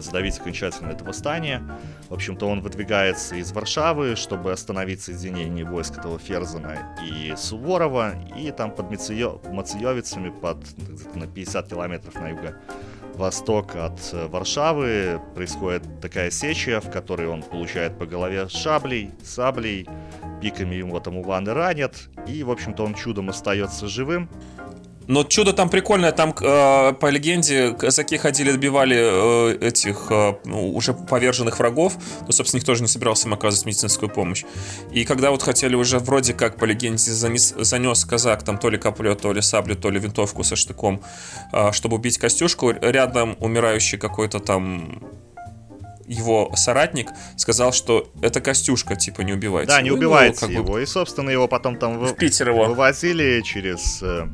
задавить 0.00 0.38
окончательно 0.38 0.90
это 0.90 1.04
восстание. 1.04 1.62
В 2.08 2.14
общем-то, 2.14 2.48
он 2.48 2.60
выдвигается 2.60 3.36
из 3.36 3.52
Варшавы, 3.52 4.16
чтобы 4.16 4.52
остановить 4.52 5.02
соединение 5.02 5.64
войск 5.64 5.98
этого 5.98 6.18
Ферзена 6.18 6.96
и 7.04 7.34
Суворова, 7.36 8.14
и 8.36 8.50
там 8.50 8.70
под 8.70 8.90
Мациё... 8.90 9.40
Мациёвицами, 9.44 10.30
под 10.30 10.58
на 11.14 11.26
50 11.26 11.68
километров 11.68 12.14
на 12.14 12.28
юго 12.28 12.54
восток 13.16 13.76
от 13.76 14.00
э, 14.12 14.26
Варшавы 14.26 15.20
происходит 15.34 15.82
такая 16.00 16.30
сеча, 16.30 16.80
в 16.80 16.90
которой 16.90 17.28
он 17.28 17.42
получает 17.42 17.98
по 17.98 18.06
голове 18.06 18.48
шаблей, 18.48 19.10
саблей, 19.22 19.86
пиками 20.40 20.74
ему 20.76 20.98
там 21.00 21.18
Уланы 21.18 21.54
ранят, 21.54 22.08
и, 22.26 22.42
в 22.42 22.50
общем-то, 22.50 22.84
он 22.84 22.94
чудом 22.94 23.30
остается 23.30 23.88
живым. 23.88 24.28
Но 25.06 25.24
чудо 25.24 25.52
там 25.52 25.68
прикольное, 25.68 26.12
там 26.12 26.34
э, 26.40 26.92
по 26.94 27.10
легенде 27.10 27.72
казаки 27.72 28.16
ходили, 28.16 28.50
отбивали 28.50 28.96
э, 28.98 29.58
этих 29.60 30.06
э, 30.10 30.34
ну, 30.44 30.74
уже 30.74 30.94
поверженных 30.94 31.58
врагов, 31.58 31.96
но, 32.26 32.32
собственно, 32.32 32.60
никто 32.60 32.74
же 32.74 32.82
не 32.82 32.88
собирался 32.88 33.28
им 33.28 33.34
оказывать 33.34 33.66
медицинскую 33.66 34.08
помощь. 34.08 34.44
И 34.92 35.04
когда 35.04 35.30
вот 35.30 35.42
хотели 35.42 35.74
уже 35.74 35.98
вроде 35.98 36.32
как 36.32 36.56
по 36.56 36.64
легенде 36.64 37.12
занес, 37.12 37.54
занес 37.58 38.04
казак 38.04 38.42
там 38.44 38.58
то 38.58 38.70
ли 38.70 38.78
каплю, 38.78 39.14
то 39.14 39.32
ли 39.32 39.42
саблю, 39.42 39.76
то 39.76 39.90
ли 39.90 40.00
винтовку 40.00 40.42
со 40.42 40.56
штыком, 40.56 41.02
э, 41.52 41.72
чтобы 41.72 41.96
убить 41.96 42.18
Костюшку, 42.18 42.70
рядом 42.70 43.36
умирающий 43.40 43.98
какой-то 43.98 44.40
там 44.40 45.02
его 46.06 46.52
соратник 46.54 47.08
сказал, 47.36 47.72
что 47.72 48.10
это 48.20 48.40
Костюшка, 48.40 48.96
типа, 48.96 49.22
не 49.22 49.32
убивайте. 49.32 49.68
Да, 49.68 49.82
не 49.82 49.90
ну, 49.90 49.96
убивайте 49.96 50.46
ну, 50.46 50.52
его. 50.52 50.72
Бы... 50.74 50.82
И, 50.82 50.86
собственно, 50.86 51.30
его 51.30 51.48
потом 51.48 51.76
там 51.76 51.98
в 51.98 52.14
Питер 52.14 52.50
его. 52.50 52.66
вывозили 52.66 53.40
через 53.42 54.02
э, 54.02 54.26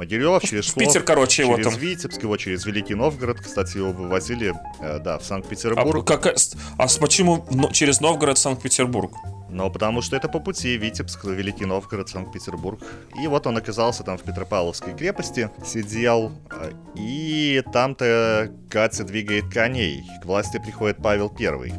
Могилев, 0.00 0.42
через 0.42 0.68
в 0.70 0.74
Питер, 0.76 1.02
короче, 1.02 1.42
его 1.42 1.56
через 1.56 1.72
там. 1.72 1.80
Витебск, 1.80 2.22
его 2.22 2.36
через 2.38 2.64
Великий 2.64 2.94
Новгород, 2.94 3.38
кстати, 3.40 3.76
его 3.76 3.92
вывозили, 3.92 4.54
э, 4.80 4.98
да, 4.98 5.18
в 5.18 5.24
Санкт-Петербург. 5.24 6.10
А, 6.10 6.16
как, 6.16 6.34
а 6.78 6.86
почему 6.98 7.44
через 7.72 8.00
Новгород 8.00 8.38
Санкт-Петербург? 8.38 9.12
Ну, 9.50 9.70
потому 9.70 10.00
что 10.00 10.16
это 10.16 10.28
по 10.28 10.40
пути 10.40 10.78
Витебск, 10.78 11.24
Великий 11.24 11.66
Новгород, 11.66 12.08
Санкт-Петербург. 12.08 12.80
И 13.22 13.26
вот 13.26 13.46
он 13.46 13.58
оказался 13.58 14.02
там 14.02 14.16
в 14.16 14.22
Петропавловской 14.22 14.96
крепости, 14.96 15.50
сидел, 15.66 16.32
э, 16.50 16.72
и 16.96 17.62
там-то 17.70 18.50
Катя 18.70 19.04
двигает 19.04 19.52
коней. 19.52 20.02
К 20.22 20.24
власти 20.24 20.58
приходит 20.58 20.96
Павел 21.02 21.28
Первый 21.28 21.74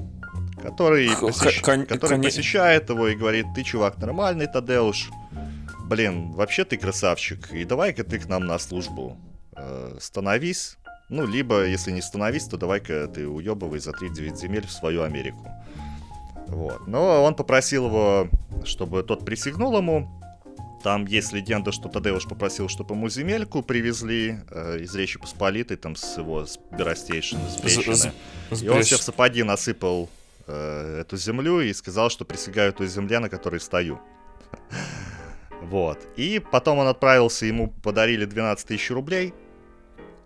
который, 0.62 1.10
посещ... 1.19 1.62
Кон... 1.62 1.88
который 1.88 2.17
Кон... 2.17 2.21
посещает 2.21 2.88
его 2.88 3.07
и 3.07 3.15
говорит, 3.15 3.47
ты, 3.55 3.63
чувак, 3.63 3.97
нормальный, 3.97 4.45
Тадеуш, 4.45 5.10
блин, 5.91 6.32
вообще 6.32 6.63
ты 6.63 6.77
красавчик, 6.77 7.51
и 7.51 7.65
давай-ка 7.65 8.06
ты 8.06 8.17
к 8.17 8.30
нам 8.30 8.45
на 8.45 8.58
службу 8.60 9.17
э, 9.58 9.97
становись. 9.99 10.77
Ну, 11.10 11.27
либо, 11.27 11.65
если 11.65 11.91
не 11.91 12.01
становись, 12.01 12.45
то 12.45 12.56
давай-ка 12.56 13.08
ты 13.08 13.27
уебывай 13.27 13.80
за 13.80 13.91
3-9 13.91 14.38
земель 14.38 14.65
в 14.65 14.71
свою 14.71 15.04
Америку. 15.04 15.45
Вот. 16.47 16.88
Но 16.88 17.23
он 17.23 17.36
попросил 17.36 17.88
его, 17.88 18.30
чтобы 18.63 19.04
тот 19.04 19.25
присягнул 19.25 19.77
ему. 19.77 20.10
Там 20.82 21.06
есть 21.06 21.34
легенда, 21.34 21.73
что 21.73 21.89
Тадеуш 21.89 22.25
попросил, 22.25 22.69
чтобы 22.69 22.95
ему 22.95 23.10
земельку 23.10 23.62
привезли 23.62 24.39
э, 24.49 24.80
из 24.80 24.95
Речи 24.95 25.19
Посполитой, 25.19 25.75
там 25.75 25.97
с 25.97 26.17
его 26.17 26.45
сберостейшины, 26.45 27.41
с 27.49 28.63
И 28.63 28.69
он 28.69 28.84
себе 28.84 28.97
в 28.97 29.01
сапоги 29.01 29.43
насыпал 29.43 30.10
э, 30.47 31.01
эту 31.01 31.17
землю 31.17 31.60
и 31.60 31.73
сказал, 31.73 32.10
что 32.10 32.23
присягаю 32.23 32.71
той 32.71 32.88
земле, 32.88 33.19
на 33.19 33.27
которой 33.27 33.60
стою. 33.60 33.99
Вот. 35.62 36.00
И 36.15 36.39
потом 36.39 36.80
он 36.80 36.88
отправился, 36.88 37.45
ему 37.45 37.69
подарили 37.69 38.26
12 38.26 38.67
тысяч 38.67 38.89
рублей. 38.91 39.34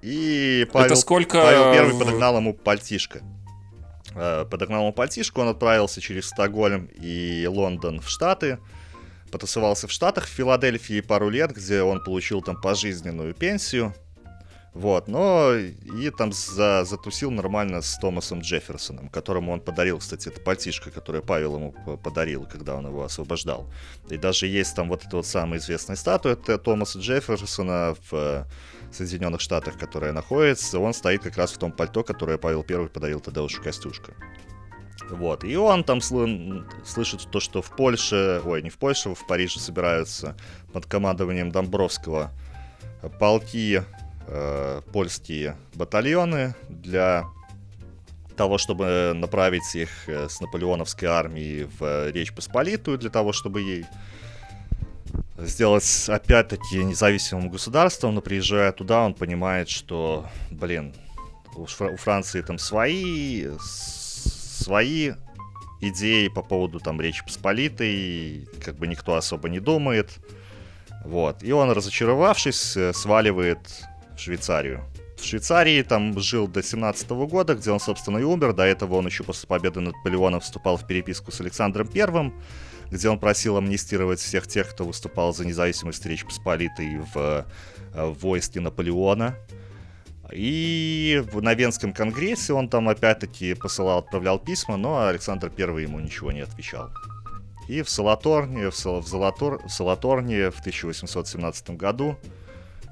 И 0.01 0.67
Павел, 0.71 0.87
Это 0.87 0.95
сколько... 0.95 1.41
Павел 1.41 1.73
Первый 1.73 1.99
подогнал 1.99 2.37
ему 2.37 2.53
пальтишко. 2.53 3.21
Э, 4.15 4.45
подогнал 4.49 4.83
ему 4.83 4.93
пальтишко, 4.93 5.39
он 5.39 5.49
отправился 5.49 5.99
через 5.99 6.27
Стокгольм 6.27 6.85
и 6.85 7.45
Лондон 7.47 7.99
в 7.99 8.09
Штаты. 8.09 8.59
Потусовался 9.31 9.87
в 9.87 9.91
Штатах, 9.91 10.25
в 10.25 10.29
Филадельфии 10.29 11.01
пару 11.01 11.29
лет, 11.29 11.51
где 11.51 11.81
он 11.81 12.03
получил 12.03 12.41
там 12.41 12.61
пожизненную 12.61 13.33
пенсию. 13.33 13.93
Вот, 14.75 15.07
но 15.07 15.53
и 15.55 16.09
там 16.09 16.33
за, 16.33 16.83
затусил 16.83 17.31
нормально 17.31 17.81
с 17.81 17.97
Томасом 17.97 18.41
Джефферсоном, 18.41 19.07
которому 19.07 19.53
он 19.53 19.61
подарил, 19.61 19.99
кстати, 19.99 20.27
это 20.27 20.41
пальтишко, 20.41 20.91
которое 20.91 21.21
Павел 21.21 21.55
ему 21.55 21.71
подарил, 22.03 22.45
когда 22.45 22.75
он 22.75 22.85
его 22.85 23.05
освобождал. 23.05 23.71
И 24.09 24.17
даже 24.17 24.47
есть 24.47 24.75
там 24.75 24.89
вот 24.89 25.05
эта 25.05 25.15
вот 25.15 25.25
самая 25.25 25.61
известная 25.61 25.95
статуя 25.95 26.33
это 26.33 26.57
Томаса 26.57 26.99
Джефферсона 26.99 27.95
в 28.11 28.13
э, 28.13 28.43
Соединенных 28.91 29.39
Штатах, 29.39 29.79
которая 29.79 30.11
находится. 30.11 30.77
Он 30.77 30.93
стоит 30.93 31.23
как 31.23 31.37
раз 31.37 31.53
в 31.53 31.57
том 31.57 31.71
пальто, 31.71 32.03
которое 32.03 32.37
Павел 32.37 32.63
Первый 32.63 32.89
подарил 32.89 33.21
Тадеушу 33.21 33.63
Костюшка. 33.63 34.13
Вот, 35.09 35.45
и 35.45 35.55
он 35.55 35.85
там 35.85 35.99
сл- 35.99 36.65
слышит 36.85 37.25
то, 37.31 37.39
что 37.39 37.61
в 37.61 37.73
Польше, 37.73 38.41
ой, 38.43 38.61
не 38.61 38.69
в 38.69 38.77
Польше, 38.77 39.15
в 39.15 39.25
Париже 39.25 39.61
собираются 39.61 40.35
под 40.73 40.85
командованием 40.85 41.49
Домбровского 41.49 42.31
полки 43.19 43.81
э, 44.27 44.81
польские 44.91 45.55
батальоны 45.73 46.55
для 46.69 47.25
того, 48.35 48.57
чтобы 48.57 49.13
направить 49.15 49.75
их 49.75 50.07
э, 50.07 50.27
с 50.29 50.41
наполеоновской 50.41 51.07
армии 51.07 51.69
в 51.79 52.11
Речь 52.11 52.33
Посполитую, 52.33 52.97
для 52.97 53.09
того, 53.09 53.33
чтобы 53.33 53.61
ей 53.61 53.85
сделать 55.37 56.05
опять-таки 56.07 56.83
независимым 56.83 57.49
государством, 57.49 58.15
но 58.15 58.21
приезжая 58.21 58.71
туда, 58.71 59.05
он 59.05 59.13
понимает, 59.13 59.69
что, 59.69 60.27
блин, 60.49 60.93
у 61.55 61.65
Франции 61.65 62.41
там 62.41 62.57
свои, 62.57 63.47
свои 63.59 65.13
идеи 65.81 66.27
по 66.27 66.41
поводу 66.41 66.79
там 66.79 66.99
Речи 67.01 67.23
Посполитой, 67.23 68.47
как 68.63 68.75
бы 68.75 68.87
никто 68.87 69.15
особо 69.15 69.49
не 69.49 69.59
думает. 69.59 70.19
Вот. 71.03 71.43
И 71.43 71.51
он, 71.51 71.69
разочаровавшись, 71.71 72.75
э, 72.77 72.93
сваливает 72.93 73.59
в 74.15 74.19
Швейцарию. 74.19 74.83
В 75.17 75.23
Швейцарии 75.23 75.81
там 75.81 76.19
жил 76.19 76.47
до 76.47 76.61
17 76.61 77.09
года, 77.09 77.55
где 77.55 77.71
он, 77.71 77.79
собственно, 77.79 78.17
и 78.17 78.23
умер. 78.23 78.53
До 78.53 78.63
этого 78.63 78.95
он 78.95 79.05
еще 79.05 79.23
после 79.23 79.47
победы 79.47 79.79
над 79.79 79.95
Наполеоном 79.95 80.41
вступал 80.41 80.77
в 80.77 80.85
переписку 80.85 81.31
с 81.31 81.39
Александром 81.41 81.87
Первым, 81.87 82.33
где 82.91 83.09
он 83.09 83.17
просил 83.19 83.57
амнистировать 83.57 84.19
всех 84.19 84.47
тех, 84.47 84.69
кто 84.69 84.85
выступал 84.85 85.33
за 85.33 85.45
независимость 85.45 86.05
Речи 86.05 86.25
Посполитой 86.25 86.99
в, 87.13 87.45
э, 87.93 88.05
в 88.05 88.19
войске 88.19 88.59
Наполеона. 88.59 89.35
И 90.31 91.23
на 91.33 91.53
Венском 91.53 91.93
конгрессе 91.93 92.53
он 92.53 92.67
там 92.67 92.89
опять-таки 92.89 93.53
посылал, 93.53 93.99
отправлял 93.99 94.39
письма, 94.39 94.75
но 94.75 95.07
Александр 95.07 95.49
Первый 95.49 95.83
ему 95.83 95.99
ничего 95.99 96.31
не 96.31 96.41
отвечал. 96.41 96.89
И 97.67 97.81
в 97.81 97.89
Салаторне, 97.89 98.69
в, 98.69 98.75
Сал, 98.75 99.01
в, 99.01 99.07
Салатор, 99.07 99.59
в 99.65 99.69
Салаторне 99.69 100.51
в 100.51 100.59
1817 100.59 101.71
году, 101.71 102.17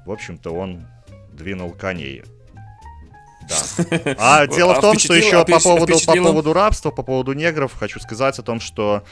в 0.04 0.10
общем-то, 0.10 0.50
он 0.50 0.86
двинул 1.34 1.72
коней. 1.72 2.22
Да. 3.48 4.16
А 4.18 4.46
дело 4.46 4.74
А 4.74 4.78
в 4.78 4.80
том, 4.80 4.98
что 4.98 5.14
еще 5.14 5.40
а 5.40 5.44
по 5.44 5.60
поводу, 5.60 5.94
по 6.06 6.14
поводу 6.14 6.52
рабства, 6.52 6.90
по 6.90 7.02
поводу 7.02 7.32
негров, 7.32 7.74
хочу 7.74 8.00
сказать 8.00 8.38
о 8.38 8.42
том, 8.42 8.60
что 8.60 9.04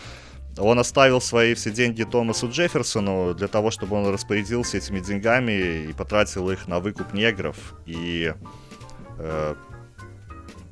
он 0.58 0.78
оставил 0.78 1.20
свои 1.20 1.54
все 1.54 1.70
деньги 1.70 2.02
Томасу 2.04 2.48
Джефферсону 2.48 3.34
для 3.34 3.48
того, 3.48 3.70
чтобы 3.70 3.96
он 3.96 4.12
распорядился 4.12 4.78
этими 4.78 5.00
деньгами 5.00 5.86
и 5.88 5.92
потратил 5.92 6.50
их 6.50 6.68
на 6.68 6.80
выкуп 6.80 7.12
негров. 7.14 7.56
И 7.86 8.34
э, 9.18 9.54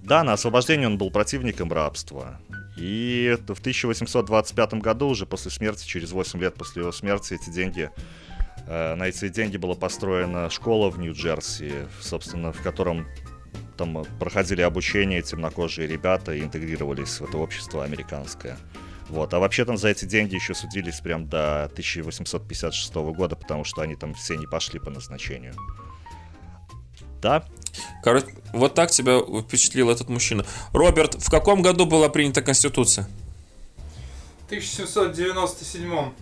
да, 0.02 0.22
на 0.24 0.34
освобождение 0.34 0.86
он 0.86 0.98
был 0.98 1.10
противником 1.10 1.72
рабства. 1.72 2.40
И 2.76 3.36
в 3.46 3.60
1825 3.60 4.74
году, 4.74 5.08
уже 5.08 5.26
после 5.26 5.50
смерти, 5.50 5.86
через 5.86 6.12
8 6.12 6.40
лет 6.40 6.54
после 6.54 6.82
его 6.82 6.92
смерти, 6.92 7.34
эти 7.34 7.50
деньги 7.50 7.90
На 8.70 9.08
эти 9.08 9.28
деньги 9.28 9.56
была 9.56 9.74
построена 9.74 10.48
школа 10.48 10.90
в 10.90 10.98
Нью-Джерси, 10.98 11.88
собственно, 12.00 12.52
в 12.52 12.62
котором 12.62 13.06
там 13.76 13.98
э, 13.98 14.04
проходили 14.20 14.60
обучение 14.60 15.22
темнокожие 15.22 15.88
ребята 15.88 16.34
и 16.34 16.40
интегрировались 16.40 17.18
в 17.18 17.24
это 17.24 17.38
общество 17.38 17.82
американское. 17.82 18.58
Вот. 19.08 19.34
А 19.34 19.40
вообще 19.40 19.64
там 19.64 19.76
за 19.76 19.88
эти 19.88 20.04
деньги 20.04 20.36
еще 20.36 20.54
судились 20.54 21.00
прям 21.00 21.26
до 21.26 21.64
1856 21.64 22.94
года, 22.94 23.36
потому 23.36 23.64
что 23.64 23.82
они 23.82 23.96
там 23.96 24.14
все 24.14 24.36
не 24.36 24.46
пошли 24.46 24.78
по 24.78 24.90
назначению. 24.90 25.54
Да, 27.20 27.44
Короче, 28.02 28.26
вот 28.52 28.74
так 28.74 28.90
тебя 28.90 29.18
впечатлил 29.42 29.90
этот 29.90 30.08
мужчина. 30.08 30.44
Роберт, 30.72 31.14
в 31.14 31.30
каком 31.30 31.62
году 31.62 31.86
была 31.86 32.08
принята 32.08 32.42
Конституция? 32.42 33.08
В 34.42 34.46
1797 34.46 36.12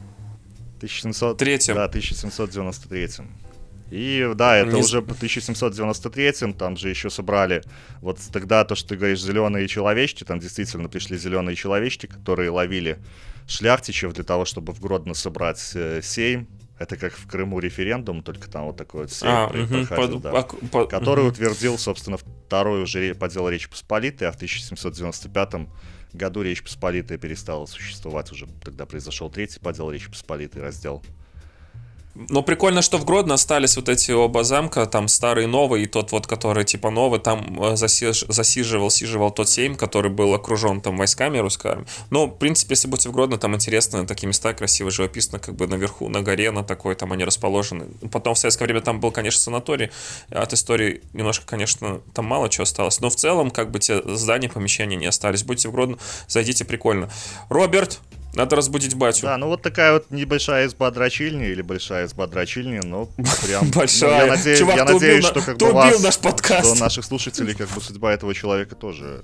1700... 0.79 1.39
Третьем. 1.39 1.75
Да, 1.75 1.85
1793. 1.85 3.09
И 3.91 4.31
да, 4.35 4.57
это 4.57 4.73
Не 4.73 4.81
уже 4.81 5.01
по 5.01 5.15
1793, 5.15 6.53
там 6.53 6.77
же 6.77 6.91
еще 6.91 7.09
собрали, 7.09 7.63
вот 8.03 8.19
тогда 8.33 8.65
то, 8.65 8.75
что 8.75 8.91
ты 8.91 8.97
говоришь, 8.97 9.23
зеленые 9.23 9.67
человечки, 9.67 10.25
там 10.25 10.41
действительно 10.41 10.89
пришли 10.89 11.17
зеленые 11.17 11.57
человечки, 11.57 12.07
которые 12.07 12.51
ловили 12.51 12.99
шляхтичев 13.47 14.13
для 14.13 14.25
того, 14.25 14.45
чтобы 14.45 14.75
в 14.75 14.81
Гродно 14.81 15.15
собрать 15.15 15.71
э, 15.75 16.01
сейм. 16.03 16.49
Это 16.79 16.97
как 16.97 17.13
в 17.15 17.27
Крыму 17.27 17.59
референдум, 17.59 18.23
только 18.23 18.49
там 18.49 18.67
вот 18.67 18.77
такой 18.77 19.03
вот 19.03 19.11
сейм 19.11 19.33
А, 19.33 19.49
проходил, 19.49 20.21
под- 20.21 20.23
да. 20.23 20.31
а, 20.39 20.43
по- 20.43 20.85
который 20.85 21.25
мгм. 21.25 21.33
утвердил, 21.33 21.79
собственно, 21.79 22.19
второй 22.19 22.83
уже 22.83 23.15
подел 23.15 23.49
Речи 23.49 23.69
Посполитой, 23.69 24.29
а 24.29 24.33
в 24.33 24.37
1795 24.37 25.67
году 26.13 26.43
Речь 26.43 26.63
Посполитая 26.63 27.19
перестала 27.19 27.67
существовать 27.67 28.33
уже. 28.33 28.47
Тогда 28.63 28.87
произошел 28.87 29.31
третий 29.31 29.61
подел 29.61 29.91
Речи 29.91 30.11
Посполитой 30.11 30.63
раздел. 30.63 31.03
Но 32.29 32.43
прикольно, 32.43 32.83
что 32.83 32.99
в 32.99 33.05
Гродно 33.05 33.35
остались 33.35 33.77
вот 33.77 33.89
эти 33.89 34.11
оба 34.11 34.43
замка, 34.43 34.87
там 34.87 35.07
старый 35.07 35.47
новый, 35.47 35.85
и 35.85 35.87
тот 35.87 36.11
вот, 36.11 36.27
который 36.27 36.65
типа 36.65 36.91
новый, 36.91 37.21
там 37.21 37.63
э, 37.63 37.75
засиж- 37.75 38.25
засиживал, 38.29 38.91
сиживал 38.91 39.31
тот 39.31 39.49
сейм, 39.49 39.77
который 39.77 40.11
был 40.11 40.35
окружен 40.35 40.81
там 40.81 40.97
войсками 40.97 41.39
русскими. 41.39 41.87
Ну, 42.11 42.27
в 42.27 42.37
принципе, 42.37 42.73
если 42.73 42.89
будете 42.89 43.09
в 43.11 43.13
Гродно, 43.13 43.39
там 43.39 43.55
интересно, 43.55 44.05
такие 44.05 44.27
места 44.27 44.53
красиво 44.53 44.91
живописно, 44.91 45.39
как 45.39 45.55
бы 45.55 45.69
наверху, 45.69 46.09
на 46.09 46.21
горе, 46.23 46.51
на 46.51 46.65
такой, 46.65 46.97
там 46.97 47.13
они 47.13 47.23
расположены. 47.23 47.87
Потом 48.11 48.35
в 48.35 48.39
советское 48.39 48.65
время 48.65 48.81
там 48.81 48.99
был, 48.99 49.13
конечно, 49.13 49.41
санаторий, 49.41 49.91
от 50.31 50.53
истории 50.53 51.03
немножко, 51.13 51.47
конечно, 51.47 52.01
там 52.15 52.25
мало 52.25 52.49
чего 52.49 52.65
осталось, 52.65 53.01
но 53.01 53.11
в 53.11 53.17
целом, 53.17 53.53
как 53.53 53.71
бы 53.71 53.79
те 53.79 54.03
здания, 54.17 54.49
помещения 54.49 54.97
не 54.97 55.07
остались. 55.07 55.45
Будете 55.45 55.69
в 55.69 55.73
Гродно, 55.73 55.99
зайдите, 56.27 56.65
прикольно. 56.65 57.11
Роберт, 57.49 58.01
надо 58.39 58.57
разбудить 58.57 58.95
батю. 58.95 59.23
Да, 59.23 59.37
ну 59.37 59.49
вот 59.49 59.63
такая 59.63 59.93
вот 59.93 60.11
небольшая 60.11 60.67
изба 60.67 60.91
дрочильни 60.91 61.47
или 61.47 61.61
большая 61.63 62.07
изба 62.07 62.27
дрочильни, 62.27 62.81
но 62.85 63.07
прям... 63.45 63.67
ну, 63.67 63.73
Большая. 63.73 64.27
я 64.27 64.33
надеюсь, 64.37 64.59
Чувак, 64.59 64.77
я 64.77 64.85
надеюсь, 64.85 65.25
на- 65.25 65.31
что 65.31 65.41
как 65.43 65.57
бы 65.59 65.73
вас, 65.73 66.03
наш 66.03 66.19
подкаст. 66.19 66.67
что 66.67 66.81
наших 66.81 67.05
слушателей, 67.05 67.55
как 67.55 67.69
бы 67.71 67.81
судьба 67.81 68.13
этого 68.15 68.35
человека 68.35 68.75
тоже 68.77 69.23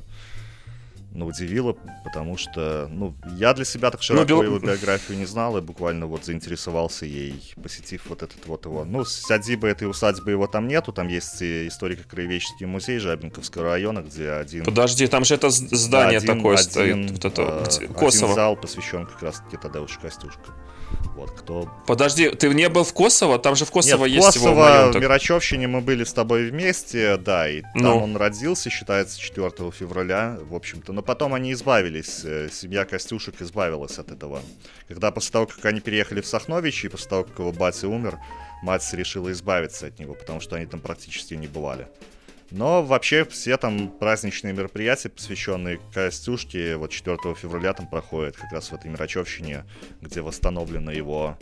ну, 1.14 1.27
удивила, 1.27 1.77
потому 2.05 2.37
что, 2.37 2.88
ну, 2.90 3.14
я 3.37 3.55
для 3.55 3.64
себя 3.64 3.90
так 3.90 4.03
широко 4.03 4.24
бел- 4.24 4.44
его 4.44 4.59
биографию 4.59 5.16
не 5.16 5.27
знал 5.27 5.57
и 5.57 5.61
буквально 5.61 6.07
вот 6.07 6.24
заинтересовался 6.24 7.07
ей, 7.07 7.55
посетив 7.62 8.07
вот 8.07 8.22
этот 8.22 8.44
вот 8.46 8.64
его... 8.66 8.85
Ну, 8.85 9.05
садибы 9.05 9.68
этой 9.68 9.88
усадьбы 9.88 10.33
его 10.33 10.46
там 10.48 10.66
нету, 10.68 10.92
там 10.92 11.07
есть 11.09 11.40
историко-краеведческий 11.40 12.66
музей 12.66 12.98
Жабинковского 12.98 13.64
района, 13.64 14.00
где 14.03 14.31
один... 14.33 14.64
Подожди, 14.64 15.07
там 15.07 15.24
же 15.24 15.35
это 15.37 15.50
здание 15.50 16.18
один- 16.18 16.37
такое 16.37 16.57
один, 16.57 16.70
стоит. 16.70 17.11
Вот 17.12 17.24
это, 17.24 17.42
э, 17.42 17.64
где- 17.68 17.85
один 17.85 17.94
Косово. 17.94 18.35
зал 18.35 18.57
посвящен 18.57 19.07
как 19.07 19.22
раз-таки 19.22 19.57
Тадеушу 19.57 20.00
Костюшко. 20.00 20.50
Вот, 21.16 21.30
кто... 21.30 21.68
Подожди, 21.87 22.30
ты 22.30 22.48
не 22.48 22.68
был 22.68 22.85
в 22.85 22.92
Косово? 22.92 23.38
Там 23.38 23.54
же 23.57 23.64
в 23.64 23.70
Косово 23.70 24.04
Нет, 24.07 24.12
в 24.12 24.24
есть 24.24 24.37
его 24.37 24.46
Косово, 24.46 24.61
маёнток. 24.64 25.00
в 25.00 25.04
Мирачевщине 25.04 25.66
мы 25.68 25.80
были 25.80 26.04
с 26.04 26.12
тобой 26.12 26.50
вместе, 26.50 27.16
да, 27.16 27.48
и 27.48 27.62
там 27.62 27.70
Ну. 27.74 27.98
он 28.04 28.16
родился, 28.16 28.70
считается, 28.70 29.18
4 29.20 29.70
февраля, 29.70 30.37
в 30.40 30.54
общем-то. 30.54 30.92
Но 30.92 31.02
потом 31.02 31.35
они 31.35 31.52
избавились, 31.52 32.22
э, 32.24 32.48
семья 32.52 32.85
Костюшек 32.85 33.40
избавилась 33.40 33.98
от 33.98 34.11
этого. 34.11 34.40
Когда 34.88 35.11
после 35.11 35.33
того, 35.33 35.46
как 35.46 35.64
они 35.64 35.80
переехали 35.80 36.20
в 36.20 36.26
Сахнович, 36.26 36.85
и 36.85 36.88
после 36.88 37.09
того, 37.09 37.24
как 37.24 37.38
его 37.38 37.52
батя 37.52 37.88
умер, 37.88 38.18
мать 38.62 38.88
решила 38.92 39.30
избавиться 39.33 39.87
от 39.87 39.98
него, 39.98 40.14
потому 40.14 40.40
что 40.40 40.57
они 40.57 40.66
там 40.66 40.80
практически 40.80 41.35
не 41.35 41.46
бывали. 41.46 41.87
Но 42.55 42.85
вообще 42.85 43.25
все 43.25 43.57
там 43.57 43.88
праздничные 43.88 44.55
мероприятия, 44.55 45.09
посвященные 45.09 45.81
Костюшке, 45.93 46.77
вот 46.77 46.93
4 46.93 47.17
февраля 47.35 47.73
там 47.73 47.88
проходят 47.88 48.37
как 48.37 48.53
раз 48.53 48.71
в 48.71 48.75
этой 48.75 48.93
Мирачевщине, 48.93 49.64
где 50.01 50.21
восстановлена 50.21 50.93
его 50.93 51.37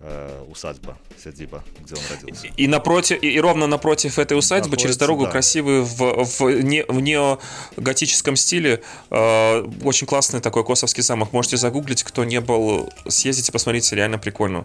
э, 0.00 0.44
усадьба, 0.48 0.96
сядиба, 1.22 1.62
где 1.80 1.94
он 1.94 2.00
родился. 2.10 2.46
И 2.56 2.68
напротив, 2.68 3.22
и, 3.22 3.32
и 3.32 3.38
ровно 3.38 3.66
напротив 3.66 4.18
этой 4.18 4.38
усадьбы, 4.38 4.78
через 4.78 4.98
Находится, 4.98 5.00
дорогу 5.00 5.24
да. 5.24 5.30
красивый 5.30 5.82
в, 5.82 6.24
в, 6.24 6.62
не, 6.62 6.84
в 6.88 7.00
неоготическом 7.02 8.36
стиле, 8.36 8.82
э, 9.10 9.62
очень 9.84 10.06
классный 10.06 10.40
такой 10.40 10.64
косовский 10.64 11.02
замок. 11.02 11.34
Можете 11.34 11.58
загуглить, 11.58 12.02
кто 12.02 12.24
не 12.24 12.40
был, 12.40 12.90
съездите, 13.06 13.52
посмотрите, 13.52 13.94
реально 13.94 14.16
прикольно. 14.16 14.64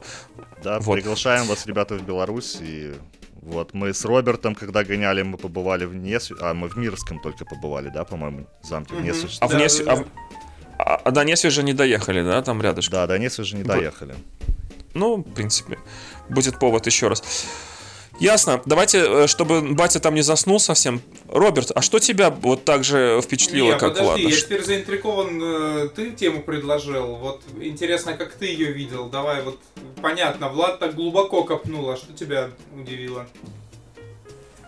Да, 0.64 0.80
Вот. 0.80 0.96
приглашаем 0.96 1.48
вас, 1.48 1.66
ребята, 1.66 1.96
в 1.96 2.04
Беларусь. 2.04 2.60
И 2.62 2.94
вот 3.42 3.74
мы 3.74 3.94
с 3.94 4.06
Робертом, 4.06 4.56
когда 4.56 4.84
гоняли, 4.84 5.24
мы 5.24 5.38
побывали 5.38 5.86
в 5.86 5.96
Несве... 5.96 6.38
А, 6.40 6.54
мы 6.54 6.68
в 6.68 6.78
Мирском 6.78 7.20
только 7.20 7.44
побывали, 7.46 7.90
да, 7.90 8.04
по-моему, 8.06 8.48
замке 8.62 8.96
в. 8.96 9.02
Несве. 9.02 9.30
А 9.40 9.48
в 9.48 9.52
да, 9.52 9.66
а 9.88 10.06
а, 10.78 10.96
а 10.96 11.12
до 11.12 11.24
же 11.50 11.64
не 11.64 11.74
доехали, 11.74 12.24
да, 12.24 12.42
там 12.42 12.62
рядышком? 12.62 12.94
Да, 12.94 13.08
до 13.08 13.44
же 13.44 13.56
не 13.56 13.64
доехали. 13.64 14.16
Ну, 14.94 15.18
в 15.18 15.34
принципе, 15.34 15.78
будет 16.30 16.60
повод 16.60 16.86
еще 16.86 17.08
раз. 17.08 17.24
Ясно. 18.22 18.62
Давайте, 18.66 19.00
э, 19.00 19.28
чтобы 19.28 19.62
батя 19.74 20.00
там 20.00 20.14
не 20.14 20.22
заснул 20.22 20.60
совсем. 20.60 21.02
Роберт, 21.28 21.72
а 21.74 21.82
что 21.82 21.98
тебя 21.98 22.30
вот 22.30 22.64
так 22.64 22.84
же 22.84 23.20
впечатлило, 23.24 23.72
Не, 23.74 23.80
как 23.80 23.94
подожди, 23.94 24.08
ладно? 24.08 24.28
я 24.28 24.36
теперь 24.36 24.64
заинтригован, 24.64 25.42
э, 25.42 25.90
ты 25.96 26.12
тему 26.12 26.44
предложил, 26.44 27.16
вот 27.16 27.42
интересно, 27.60 28.14
как 28.14 28.34
ты 28.34 28.46
ее 28.46 28.72
видел, 28.74 29.10
давай 29.10 29.42
вот, 29.42 29.60
понятно, 30.04 30.50
Влад 30.50 30.78
так 30.78 30.94
глубоко 30.94 31.44
копнул, 31.44 31.90
а 31.90 31.98
что 31.98 32.14
тебя 32.14 32.52
удивило? 32.80 33.26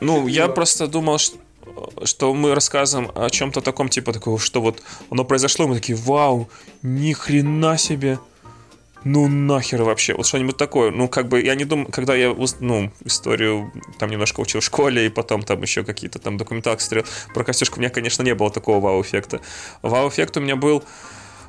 Ну, 0.02 0.28
я 0.28 0.48
просто 0.48 0.88
думал, 0.88 1.20
что, 1.20 1.38
что 2.06 2.34
мы 2.34 2.56
рассказываем 2.56 3.12
о 3.13 3.30
чем-то 3.30 3.62
таком, 3.62 3.88
типа 3.88 4.13
такого, 4.13 4.39
что 4.39 4.62
вот 4.62 4.82
оно 5.12 5.26
произошло, 5.26 5.66
и 5.66 5.68
мы 5.68 5.76
такие, 5.76 5.96
вау, 5.96 6.50
ни 6.82 7.13
хрена 7.13 7.78
себе. 7.78 8.18
Ну 9.04 9.28
нахер 9.28 9.84
вообще, 9.84 10.13
вот 10.13 10.26
что-нибудь 10.26 10.58
такое. 10.58 10.92
Ну, 10.92 11.08
как 11.08 11.28
бы, 11.28 11.42
я 11.42 11.56
не 11.56 11.66
думаю, 11.66 11.92
когда 11.92 12.16
я, 12.16 12.36
ну, 12.60 12.92
историю 13.04 13.72
там 14.00 14.10
немножко 14.10 14.39
учил 14.39 14.62
в 14.62 14.63
школе, 14.63 15.06
и 15.06 15.10
потом 15.10 15.44
там 15.44 15.62
еще 15.62 15.84
какие-то 15.84 16.20
там 16.20 16.38
документалки 16.38 16.82
смотрел, 16.82 17.06
про 17.34 17.44
Костюшку 17.44 17.78
у 17.78 17.80
меня, 17.80 17.89
конечно, 17.89 18.24
не 18.24 18.34
было 18.34 18.50
такого 18.50 18.80
вау-эффекта. 18.80 19.42
Вау-эффект 19.82 20.38
у 20.38 20.39
меня 20.39 20.56
был, 20.56 20.84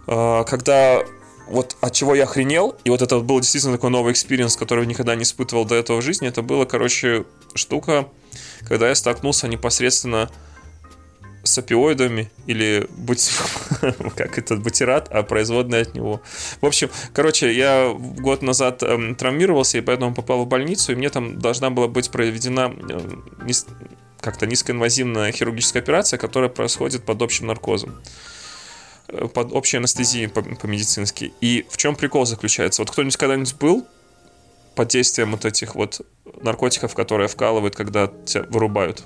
э, 0.09 0.45
когда 0.49 1.05
вот 1.47 1.77
от 1.81 1.93
чего 1.93 2.15
я 2.15 2.25
охренел, 2.25 2.77
и 2.85 2.91
вот 2.91 3.03
это 3.03 3.21
был 3.21 3.39
действительно 3.39 3.75
такой 3.75 3.91
новый 3.91 4.13
experience, 4.13 4.57
который 4.57 4.87
никогда 4.87 5.15
не 5.15 5.23
испытывал 5.23 5.65
до 5.65 5.75
этого 5.75 6.01
в 6.01 6.03
жизни, 6.03 6.27
это 6.27 6.43
было, 6.43 6.65
короче, 6.65 7.25
штука, 7.55 8.09
когда 8.67 8.89
я 8.89 8.95
столкнулся 8.95 9.47
непосредственно 9.47 10.31
с 11.45 11.59
опиоидами 11.59 12.31
или 12.47 12.87
бути... 12.91 13.31
как 14.17 14.39
этот 14.39 14.63
бутират, 14.63 15.09
а 15.11 15.23
производная 15.23 15.83
от 15.83 15.95
него. 15.95 16.21
В 16.61 16.67
общем, 16.67 16.91
короче, 17.13 17.53
я 17.53 17.95
год 17.95 18.43
назад 18.43 18.83
эм, 18.83 19.15
травмировался 19.15 19.79
и 19.79 19.81
поэтому 19.81 20.15
попал 20.15 20.45
в 20.45 20.49
больницу, 20.49 20.93
и 20.93 20.95
мне 20.95 21.11
там 21.11 21.39
должна 21.39 21.71
была 21.71 21.89
быть 21.89 22.11
проведена 22.11 22.73
э, 22.89 23.01
нис- 23.45 23.69
как-то 24.21 24.47
низкоинвазивная 24.47 25.33
хирургическая 25.33 25.83
операция, 25.83 26.19
которая 26.19 26.51
происходит 26.51 27.05
под 27.05 27.23
общим 27.23 27.47
наркозом 27.47 28.01
Э, 29.09 29.29
под 29.29 29.53
общей 29.53 29.77
анестезией 29.77 30.29
по- 30.29 30.43
по-медицински. 30.43 31.33
И 31.41 31.67
в 31.69 31.77
чем 31.77 31.97
прикол 31.97 32.27
заключается? 32.27 32.83
Вот 32.83 32.91
кто-нибудь 32.91 33.17
когда-нибудь 33.17 33.55
был 33.57 33.87
под 34.75 34.89
действием 34.89 35.33
вот 35.33 35.45
этих 35.45 35.75
вот 35.75 36.01
наркотиков, 36.43 36.95
которые 36.95 37.29
вкалывают, 37.29 37.77
когда 37.77 38.11
тебя 38.25 38.45
вырубают? 38.49 39.05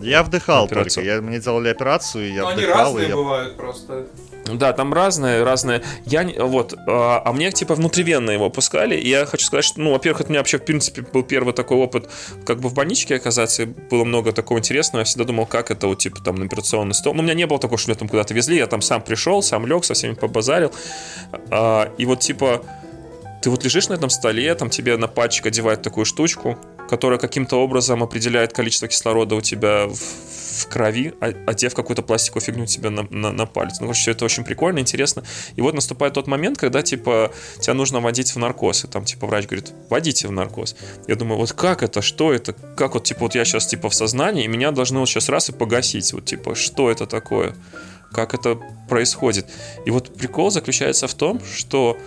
Я 0.00 0.22
вдыхал 0.22 0.64
Операцию. 0.64 1.04
только. 1.04 1.16
Я, 1.16 1.20
мне 1.20 1.40
делали 1.40 1.68
операцию, 1.68 2.28
и 2.28 2.32
я 2.32 2.42
Ну, 2.42 2.48
они 2.48 2.62
вдыхал, 2.62 2.80
и 2.80 2.84
разные 2.84 3.08
я 3.08 3.16
бывают 3.16 3.56
просто. 3.56 4.06
Да, 4.54 4.72
там 4.72 4.94
разные, 4.94 5.42
разные. 5.42 5.82
Я 6.06 6.24
не- 6.24 6.38
вот, 6.38 6.74
а, 6.86 7.20
а 7.22 7.32
мне 7.32 7.52
типа 7.52 7.74
внутривенно 7.74 8.30
его 8.30 8.48
пускали. 8.48 8.96
И 8.96 9.08
я 9.08 9.26
хочу 9.26 9.44
сказать, 9.44 9.64
что, 9.64 9.80
ну, 9.80 9.92
во-первых, 9.92 10.22
это 10.22 10.28
у 10.28 10.32
меня 10.32 10.40
вообще 10.40 10.58
в 10.58 10.64
принципе 10.64 11.02
был 11.02 11.22
первый 11.22 11.52
такой 11.52 11.76
опыт, 11.76 12.08
как 12.46 12.60
бы 12.60 12.68
в 12.70 12.74
больничке 12.74 13.16
оказаться. 13.16 13.64
И 13.64 13.66
было 13.66 14.04
много 14.04 14.32
такого 14.32 14.58
интересного. 14.58 15.00
Я 15.00 15.04
всегда 15.04 15.24
думал, 15.24 15.44
как 15.44 15.70
это 15.70 15.86
вот 15.86 15.98
типа 15.98 16.22
там 16.24 16.36
на 16.36 16.46
операционный 16.46 16.94
стол. 16.94 17.12
Но 17.12 17.20
у 17.20 17.24
меня 17.24 17.34
не 17.34 17.46
было 17.46 17.58
такого, 17.58 17.76
что 17.78 17.90
меня 17.90 17.98
там 17.98 18.08
куда-то 18.08 18.32
везли. 18.32 18.56
Я 18.56 18.66
там 18.66 18.80
сам 18.80 19.02
пришел, 19.02 19.42
сам 19.42 19.66
лег, 19.66 19.84
со 19.84 19.92
всеми 19.94 20.14
побазарил. 20.14 20.72
А, 21.50 21.92
и 21.98 22.06
вот 22.06 22.20
типа 22.20 22.62
ты 23.42 23.50
вот 23.50 23.64
лежишь 23.64 23.88
на 23.88 23.94
этом 23.94 24.10
столе, 24.10 24.54
там 24.54 24.70
тебе 24.70 24.96
на 24.96 25.08
пальчик 25.08 25.46
одевают 25.46 25.82
такую 25.82 26.04
штучку, 26.06 26.58
которая 26.88 27.18
каким-то 27.18 27.56
образом 27.56 28.02
определяет 28.02 28.52
количество 28.52 28.88
кислорода 28.88 29.34
у 29.34 29.40
тебя 29.40 29.86
в, 29.86 29.96
в 29.96 30.66
крови, 30.68 31.14
а- 31.20 31.34
одев 31.46 31.74
какую-то 31.74 32.02
пластиковую 32.02 32.42
фигню 32.42 32.66
тебе 32.66 32.90
на, 32.90 33.06
на, 33.10 33.32
на 33.32 33.46
палец. 33.46 33.80
Ну, 33.80 33.86
короче, 33.86 34.00
все 34.00 34.10
это 34.12 34.24
очень 34.24 34.44
прикольно, 34.44 34.78
интересно. 34.78 35.22
И 35.56 35.60
вот 35.60 35.74
наступает 35.74 36.14
тот 36.14 36.26
момент, 36.26 36.58
когда, 36.58 36.82
типа, 36.82 37.32
тебя 37.60 37.74
нужно 37.74 38.00
вводить 38.00 38.34
в 38.34 38.38
наркоз. 38.38 38.84
И 38.84 38.88
там, 38.88 39.04
типа, 39.04 39.26
врач 39.26 39.46
говорит, 39.46 39.72
вводите 39.88 40.28
в 40.28 40.32
наркоз. 40.32 40.76
Я 41.06 41.16
думаю, 41.16 41.38
вот 41.38 41.52
как 41.52 41.82
это, 41.82 42.02
что 42.02 42.32
это, 42.32 42.52
как 42.52 42.94
вот, 42.94 43.04
типа, 43.04 43.20
вот 43.20 43.34
я 43.34 43.44
сейчас, 43.44 43.66
типа, 43.66 43.88
в 43.90 43.94
сознании, 43.94 44.44
и 44.44 44.48
меня 44.48 44.70
должны 44.70 44.98
вот 44.98 45.08
сейчас 45.08 45.28
раз 45.28 45.48
и 45.50 45.52
погасить. 45.52 46.12
Вот, 46.12 46.24
типа, 46.24 46.54
что 46.54 46.90
это 46.90 47.06
такое? 47.06 47.54
Как 48.12 48.34
это 48.34 48.58
происходит? 48.88 49.46
И 49.84 49.90
вот 49.90 50.14
прикол 50.14 50.50
заключается 50.50 51.06
в 51.06 51.14
том, 51.14 51.40
что 51.44 51.98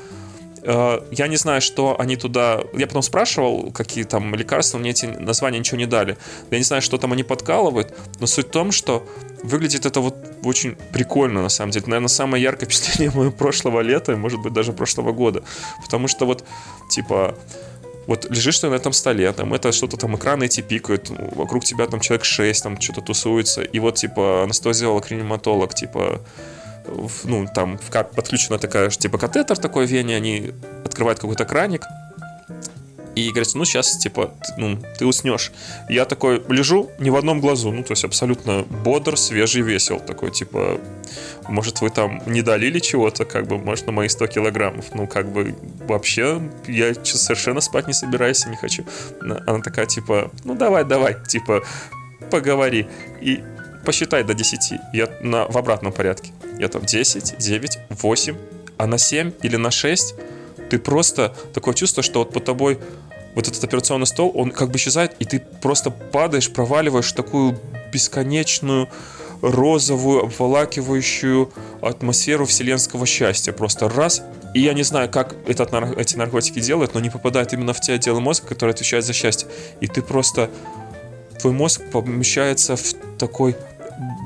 Я 0.64 1.28
не 1.28 1.38
знаю, 1.38 1.62
что 1.62 2.00
они 2.00 2.16
туда... 2.16 2.62
Я 2.74 2.88
потом 2.88 3.02
спрашивал, 3.02 3.72
какие 3.72 4.04
там 4.04 4.36
лекарства, 4.36 4.78
мне 4.78 4.92
эти 4.92 5.06
названия 5.06 5.60
ничего 5.60 5.78
не 5.78 5.88
дали. 5.88 6.18
Я 6.52 6.58
не 6.58 6.64
знаю, 6.64 6.82
что 6.82 6.98
там 6.98 7.14
они 7.14 7.24
подкалывают, 7.24 7.94
но 8.20 8.28
суть 8.28 8.48
в 8.48 8.52
том, 8.52 8.72
что 8.72 9.08
выглядит 9.44 9.86
это 9.86 10.02
вот 10.02 10.16
очень 10.44 10.76
прикольно, 10.94 11.42
на 11.42 11.50
самом 11.50 11.72
деле. 11.72 11.86
Наверное, 11.88 12.10
самое 12.10 12.44
яркое 12.44 12.66
впечатление 12.70 13.12
моего 13.16 13.32
прошлого 13.32 13.82
лета, 13.82 14.12
и, 14.12 14.16
может 14.16 14.40
быть, 14.40 14.54
даже 14.54 14.72
прошлого 14.72 15.12
года. 15.12 15.44
Потому 15.84 16.08
что 16.08 16.26
вот, 16.26 16.44
типа, 16.90 17.36
вот 18.08 18.30
лежишь 18.30 18.60
ты 18.60 18.70
на 18.70 18.76
этом 18.76 18.94
столе, 18.94 19.32
там 19.32 19.54
это 19.54 19.72
что-то 19.72 19.98
там 19.98 20.16
экраны 20.16 20.46
эти 20.46 20.62
пикают, 20.62 21.10
вокруг 21.10 21.64
тебя 21.64 21.88
там 21.88 22.00
человек 22.00 22.26
6, 22.26 22.64
там 22.64 22.82
что-то 22.82 23.02
тусуется, 23.02 23.62
и 23.62 23.80
вот 23.80 23.96
типа 23.96 24.44
анестезиолог, 24.44 25.10
реаниматолог, 25.10 25.74
типа 25.74 26.22
ну, 27.24 27.48
там 27.54 27.80
подключена 28.16 28.58
такая, 28.58 28.90
ж, 28.90 28.98
типа, 28.98 29.18
катетер 29.18 29.58
такой 29.58 29.86
вене, 29.86 30.16
они 30.16 30.52
открывают 30.86 31.20
какой-то 31.20 31.46
краник, 31.46 31.86
и 33.14 33.30
говорят, 33.30 33.50
ну, 33.56 33.66
сейчас, 33.66 33.98
типа, 33.98 34.34
ну, 34.58 34.78
ты 34.98 35.06
уснешь. 35.06 35.52
Я 35.90 36.06
такой 36.06 36.42
лежу 36.48 36.90
не 36.98 37.10
в 37.10 37.18
одном 37.18 37.42
глазу, 37.42 37.72
ну, 37.72 37.84
то 37.84 37.92
есть 37.92 38.06
абсолютно 38.06 38.64
бодр, 38.64 39.18
свежий, 39.18 39.62
весел, 39.64 40.00
такой, 40.00 40.32
типа, 40.32 40.80
может, 41.50 41.82
вы 41.82 41.90
там 41.90 42.22
не 42.26 42.42
долили 42.42 42.80
чего-то, 42.80 43.26
как 43.26 43.48
бы, 43.48 43.58
может, 43.58 43.86
на 43.88 43.92
мои 43.92 44.08
100 44.08 44.28
килограммов, 44.28 44.94
ну, 44.94 45.08
как 45.08 45.30
бы, 45.30 45.54
вообще, 45.88 46.42
я 46.68 46.94
совершенно 47.04 47.60
спать 47.60 47.88
не 47.88 47.94
собираюсь 47.94 48.46
и 48.46 48.50
не 48.50 48.56
хочу. 48.56 48.86
На- 49.22 49.44
Она 49.46 49.60
такая, 49.60 49.88
типа, 49.88 50.32
ну, 50.46 50.56
давай, 50.56 50.86
давай, 50.86 51.18
типа, 51.28 51.64
поговори. 52.30 52.88
И 53.20 53.44
посчитай 53.86 54.24
до 54.24 54.34
10. 54.34 54.80
Я 54.94 55.10
на, 55.22 55.46
в 55.48 55.58
обратном 55.58 55.94
порядке. 55.94 56.32
Я 56.60 56.68
там 56.68 56.86
10, 56.86 57.38
9, 57.38 57.80
8, 57.90 58.38
а 58.78 58.88
на 58.88 58.98
7 58.98 59.32
или 59.42 59.56
на 59.58 59.72
6 59.72 60.16
ты 60.70 60.80
просто 60.80 61.36
такое 61.54 61.74
чувство, 61.74 62.02
что 62.02 62.20
вот 62.20 62.34
под 62.34 62.46
тобой 62.46 62.80
вот 63.36 63.48
этот 63.48 63.64
операционный 63.64 64.08
стол, 64.08 64.32
он 64.34 64.52
как 64.52 64.72
бы 64.72 64.78
исчезает, 64.78 65.16
и 65.20 65.26
ты 65.26 65.40
просто 65.62 65.90
падаешь, 65.90 66.52
проваливаешь 66.52 67.12
такую 67.12 67.60
бесконечную 67.92 68.90
розовую, 69.42 70.24
обволакивающую 70.24 71.52
атмосферу 71.82 72.46
вселенского 72.46 73.06
счастья. 73.06 73.52
Просто 73.52 73.90
раз, 73.90 74.22
и 74.54 74.62
я 74.62 74.74
не 74.74 74.84
знаю, 74.84 75.10
как 75.10 75.36
этот, 75.48 75.74
эти 75.98 76.16
наркотики 76.16 76.60
делают, 76.60 76.94
но 76.94 77.00
они 77.00 77.10
попадают 77.10 77.54
именно 77.54 77.74
в 77.74 77.82
те 77.82 77.94
отделы 77.94 78.22
мозга, 78.22 78.48
которые 78.48 78.74
отвечают 78.74 79.06
за 79.06 79.14
счастье. 79.14 79.48
И 79.80 79.88
ты 79.88 80.02
просто... 80.02 80.50
Твой 81.40 81.54
мозг 81.54 81.82
помещается 81.92 82.76
в 82.76 82.94
такой 83.18 83.56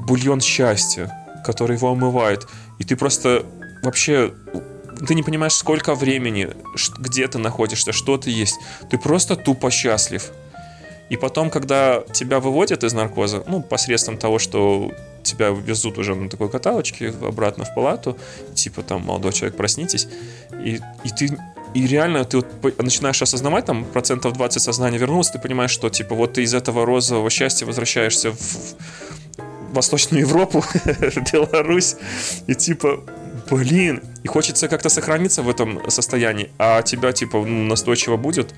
бульон 0.06 0.42
счастья, 0.42 1.12
который 1.46 1.78
его 1.78 1.90
омывает. 1.90 2.48
И 2.80 2.84
ты 2.84 2.96
просто 2.96 3.46
вообще 3.84 4.34
ты 5.08 5.14
не 5.14 5.24
понимаешь, 5.24 5.54
сколько 5.54 5.94
времени, 5.94 6.50
где 7.00 7.28
ты 7.28 7.38
находишься, 7.38 7.92
что 7.92 8.18
ты 8.18 8.30
есть. 8.30 8.58
Ты 8.90 8.98
просто 8.98 9.36
тупо 9.36 9.70
счастлив. 9.70 10.32
И 11.10 11.18
потом, 11.18 11.50
когда 11.50 12.04
тебя 12.14 12.40
выводят 12.40 12.84
из 12.84 12.94
наркоза, 12.94 13.44
ну, 13.48 13.62
посредством 13.62 14.18
того, 14.18 14.40
что 14.40 14.92
тебя 15.22 15.50
везут 15.50 15.98
уже 15.98 16.16
на 16.16 16.30
такой 16.30 16.50
каталочке 16.50 17.14
обратно 17.22 17.66
в 17.66 17.76
палату, 17.76 18.18
типа 18.56 18.82
там, 18.82 19.04
молодой 19.04 19.34
человек, 19.34 19.58
проснитесь, 19.58 20.08
и, 20.54 20.80
и 21.04 21.10
ты 21.10 21.38
и 21.76 21.88
реально 21.88 22.24
ты 22.24 22.38
вот 22.38 22.82
начинаешь 22.82 23.22
осознавать, 23.22 23.66
там, 23.66 23.84
процентов 23.84 24.32
20 24.34 24.62
сознания 24.62 24.98
вернулось, 24.98 25.30
ты 25.30 25.40
понимаешь, 25.40 25.72
что, 25.72 25.90
типа, 25.90 26.16
вот 26.16 26.34
ты 26.34 26.44
из 26.44 26.54
этого 26.54 26.86
розового 26.86 27.30
счастья 27.30 27.66
возвращаешься 27.66 28.32
в 28.32 28.76
Восточную 29.76 30.22
Европу, 30.22 30.64
Беларусь, 31.34 31.96
и 32.48 32.56
типа, 32.56 33.00
блин, 33.50 34.02
и 34.24 34.28
хочется 34.28 34.68
как-то 34.68 34.90
сохраниться 34.90 35.44
в 35.44 35.50
этом 35.50 35.90
состоянии, 35.90 36.50
а 36.58 36.82
тебя, 36.82 37.12
типа, 37.12 37.38
ну, 37.38 37.66
настойчиво 37.66 38.18
будет. 38.18 38.54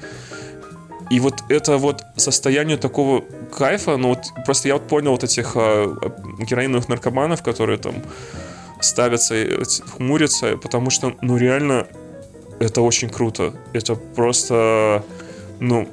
И 1.10 1.20
вот 1.20 1.36
это 1.50 1.78
вот 1.78 2.04
состояние 2.18 2.78
такого 2.78 3.24
кайфа, 3.52 3.96
ну 3.98 4.10
вот 4.10 4.26
просто 4.46 4.68
я 4.68 4.74
вот 4.74 4.88
понял 4.88 5.12
вот 5.12 5.24
этих 5.24 5.54
а, 5.56 5.88
героиновых 6.40 6.90
наркоманов, 6.90 7.44
которые 7.44 7.78
там 7.78 7.96
ставятся 8.82 9.36
и 9.36 9.64
хмурятся, 9.96 10.58
потому 10.58 10.90
что, 10.90 11.16
ну 11.22 11.38
реально, 11.38 11.88
это 12.60 12.82
очень 12.82 13.10
круто. 13.10 13.54
Это 13.74 13.96
просто, 13.96 15.04
ну, 15.60 15.88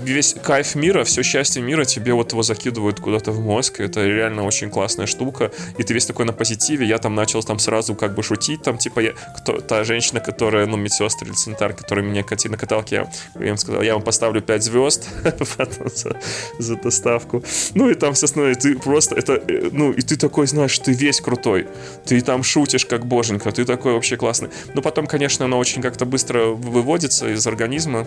весь 0.00 0.34
кайф 0.42 0.74
мира, 0.74 1.04
все 1.04 1.22
счастье 1.22 1.62
мира 1.62 1.84
тебе 1.84 2.12
вот 2.12 2.32
его 2.32 2.42
закидывают 2.42 3.00
куда-то 3.00 3.32
в 3.32 3.40
мозг. 3.40 3.80
Это 3.80 4.04
реально 4.06 4.44
очень 4.44 4.70
классная 4.70 5.06
штука. 5.06 5.50
И 5.78 5.82
ты 5.82 5.92
весь 5.94 6.06
такой 6.06 6.24
на 6.24 6.32
позитиве. 6.32 6.86
Я 6.86 6.98
там 6.98 7.14
начал 7.14 7.42
там 7.42 7.58
сразу 7.58 7.94
как 7.94 8.14
бы 8.14 8.22
шутить. 8.22 8.62
Там 8.62 8.78
типа 8.78 9.00
я, 9.00 9.12
кто, 9.36 9.60
та 9.60 9.84
женщина, 9.84 10.20
которая, 10.20 10.66
ну, 10.66 10.76
медсестра 10.76 11.26
или 11.26 11.34
санитар, 11.34 11.74
которая 11.74 12.04
меня 12.04 12.22
катит 12.22 12.50
на 12.50 12.56
каталке, 12.56 13.08
я, 13.38 13.46
им 13.46 13.56
сказал, 13.56 13.82
я 13.82 13.94
вам 13.94 14.02
поставлю 14.02 14.40
5 14.40 14.62
звезд 14.62 15.08
за, 15.94 16.16
за 16.58 16.76
доставку. 16.76 17.42
Ну 17.74 17.90
и 17.90 17.94
там, 17.94 18.12
естественно, 18.12 18.50
и 18.50 18.54
ты 18.54 18.76
просто, 18.76 19.14
это, 19.14 19.34
э, 19.34 19.68
ну, 19.72 19.92
и 19.92 20.00
ты 20.02 20.16
такой, 20.16 20.46
знаешь, 20.46 20.78
ты 20.78 20.92
весь 20.92 21.20
крутой. 21.20 21.66
Ты 22.04 22.20
там 22.20 22.42
шутишь 22.42 22.86
как 22.86 23.06
боженька, 23.06 23.52
ты 23.52 23.64
такой 23.64 23.92
вообще 23.92 24.16
классный. 24.16 24.48
Но 24.74 24.82
потом, 24.82 25.06
конечно, 25.06 25.44
оно 25.44 25.58
очень 25.58 25.82
как-то 25.82 26.06
быстро 26.06 26.46
выводится 26.46 27.28
из 27.28 27.46
организма 27.46 28.06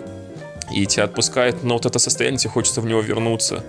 и 0.72 0.86
тебя 0.86 1.04
отпускает, 1.04 1.62
но 1.62 1.74
вот 1.74 1.86
это 1.86 1.98
состояние, 1.98 2.38
тебе 2.38 2.50
хочется 2.50 2.80
в 2.80 2.86
него 2.86 3.00
вернуться. 3.00 3.64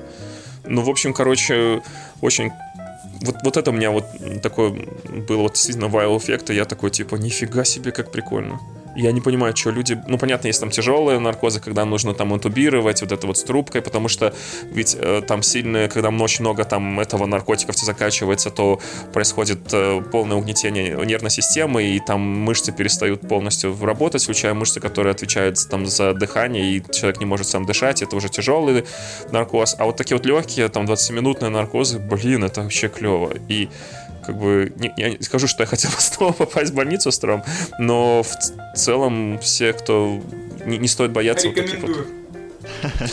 Ну, 0.66 0.82
в 0.82 0.90
общем, 0.90 1.14
короче, 1.14 1.82
очень... 2.22 2.52
Вот, 3.22 3.36
вот 3.44 3.58
это 3.58 3.72
у 3.72 3.74
меня 3.74 3.92
вот 3.92 4.06
такое 4.42 4.72
было 5.28 5.42
вот 5.42 5.54
действительно 5.54 5.88
вау-эффект, 5.88 6.50
и 6.52 6.56
я 6.56 6.66
такой, 6.66 6.90
типа, 6.90 7.16
нифига 7.16 7.66
себе, 7.66 7.92
как 7.92 8.12
прикольно. 8.12 8.60
Я 8.96 9.12
не 9.12 9.22
понимаю, 9.22 9.56
что 9.56 9.72
люди... 9.72 10.02
Ну, 10.08 10.18
понятно, 10.18 10.48
есть 10.48 10.60
там 10.60 10.72
тяжелые 10.72 11.20
наркозы, 11.20 11.60
когда 11.60 11.86
нужно 11.86 12.14
там 12.14 12.34
интубировать, 12.34 13.02
вот 13.02 13.12
это 13.12 13.28
вот 13.28 13.38
с 13.38 13.44
трубкой, 13.44 13.82
потому 13.82 14.08
что 14.08 14.34
ведь 14.64 14.96
э, 15.00 15.22
там 15.28 15.44
сильные, 15.44 15.88
когда 15.88 16.10
очень 16.10 16.42
много 16.42 16.64
там 16.66 17.00
этого 17.00 17.26
наркотиков 17.26 17.76
тебе 17.76 17.86
закачивается, 17.86 18.50
то 18.50 18.80
происходит 19.14 19.60
э, 19.72 20.02
полное 20.12 20.38
угнетение 20.38 20.98
нервной 21.06 21.32
системы, 21.32 21.84
и 21.84 22.00
там 22.00 22.20
мышцы 22.22 22.72
перестают 22.72 23.22
полностью 23.22 23.78
работать, 23.82 24.24
включая 24.24 24.54
мышцы, 24.54 24.80
которые 24.80 25.12
отвечают 25.12 25.58
там 25.70 25.86
за 25.86 26.14
дыхание, 26.14 26.78
и 26.78 26.84
человек 26.92 27.20
не 27.20 27.26
может 27.26 27.48
сам 27.48 27.66
дышать, 27.66 28.02
это 28.02 28.16
уже 28.16 28.30
тяжелый 28.30 28.86
наркоз. 29.32 29.76
А 29.78 29.86
вот 29.86 29.98
такие 29.98 30.18
вот 30.18 30.26
легкие, 30.26 30.68
там 30.70 30.86
20-минутные 30.86 31.50
наркозы, 31.50 32.00
блин, 32.00 32.44
это 32.44 32.62
вообще 32.62 32.90
клево. 32.90 33.32
И 33.48 33.70
как 34.30 34.38
бы, 34.38 34.72
не, 34.78 34.94
я 34.96 35.10
не 35.10 35.22
скажу, 35.24 35.48
что 35.48 35.64
я 35.64 35.68
хотел 35.68 35.90
снова 35.98 36.34
попасть 36.34 36.72
в 36.72 36.76
больницу 36.76 37.12
с 37.12 37.18
Тром, 37.18 37.44
но 37.80 38.22
в 38.22 38.78
целом 38.78 39.40
все, 39.40 39.74
кто 39.74 40.22
не, 40.66 40.78
не 40.78 40.88
стоит 40.88 41.12
бояться 41.12 41.48
вот 41.48 41.56
таких 41.56 41.80
вот 41.82 42.08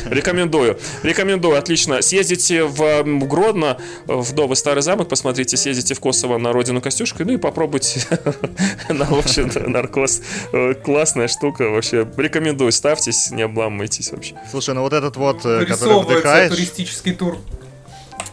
Рекомендую. 0.04 0.78
Рекомендую. 1.02 1.56
Отлично. 1.56 2.02
Съездите 2.02 2.64
в 2.64 3.02
Гродно, 3.26 3.78
в 4.06 4.34
Новый 4.34 4.56
Старый 4.56 4.82
замок, 4.82 5.08
посмотрите, 5.08 5.56
съездите 5.56 5.94
в 5.94 6.00
Косово 6.00 6.36
на 6.36 6.52
родину 6.52 6.82
Костюшка, 6.82 7.24
ну 7.24 7.32
и 7.32 7.36
попробуйте 7.38 8.00
на 8.90 9.06
общем 9.06 9.50
наркоз. 9.72 10.20
Э, 10.52 10.74
Классная 10.74 11.28
штука 11.28 11.70
вообще. 11.70 12.06
Рекомендую, 12.18 12.72
ставьтесь, 12.72 13.30
не 13.30 13.42
обламывайтесь 13.42 14.12
вообще. 14.12 14.34
Слушай, 14.50 14.74
ну 14.74 14.82
вот 14.82 14.92
этот 14.92 15.16
вот, 15.16 15.46
э, 15.46 15.64
который 15.64 16.02
вдыхаешь, 16.02 16.50
туристический 16.50 17.14
тур. 17.14 17.38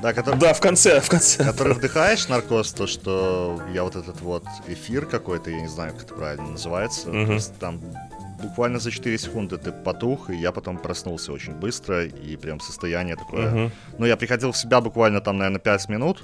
Да, 0.02 0.14
который, 0.14 0.40
Да, 0.40 0.54
в 0.54 0.60
конце, 0.60 1.00
в 1.00 1.10
конце. 1.10 1.44
который 1.44 1.74
вдыхаешь 1.74 2.28
наркоз, 2.28 2.74
то 2.74 2.88
что 2.88 3.62
я 3.74 3.84
вот 3.84 3.96
этот 3.96 4.20
вот 4.22 4.44
эфир 4.68 5.06
какой-то, 5.06 5.50
я 5.50 5.62
не 5.62 5.68
знаю, 5.68 5.94
как 5.94 6.04
это 6.04 6.14
правильно 6.14 6.50
называется, 6.52 7.10
Мгм. 7.10 7.26
то 7.28 7.34
есть 7.34 7.58
там 7.60 7.80
буквально 8.42 8.80
за 8.80 8.92
4 8.92 9.18
секунды 9.18 9.58
ты 9.58 9.72
потух, 9.72 10.30
и 10.30 10.36
я 10.36 10.52
потом 10.52 10.78
проснулся 10.78 11.32
очень 11.32 11.54
быстро, 11.54 12.06
и 12.06 12.36
прям 12.36 12.60
состояние 12.60 13.16
такое... 13.16 13.50
Мгм. 13.50 13.72
Ну, 13.98 14.06
я 14.06 14.18
приходил 14.18 14.52
в 14.52 14.58
себя 14.58 14.82
буквально 14.82 15.22
там, 15.22 15.38
наверное, 15.38 15.60
5 15.60 15.88
минут, 15.90 16.24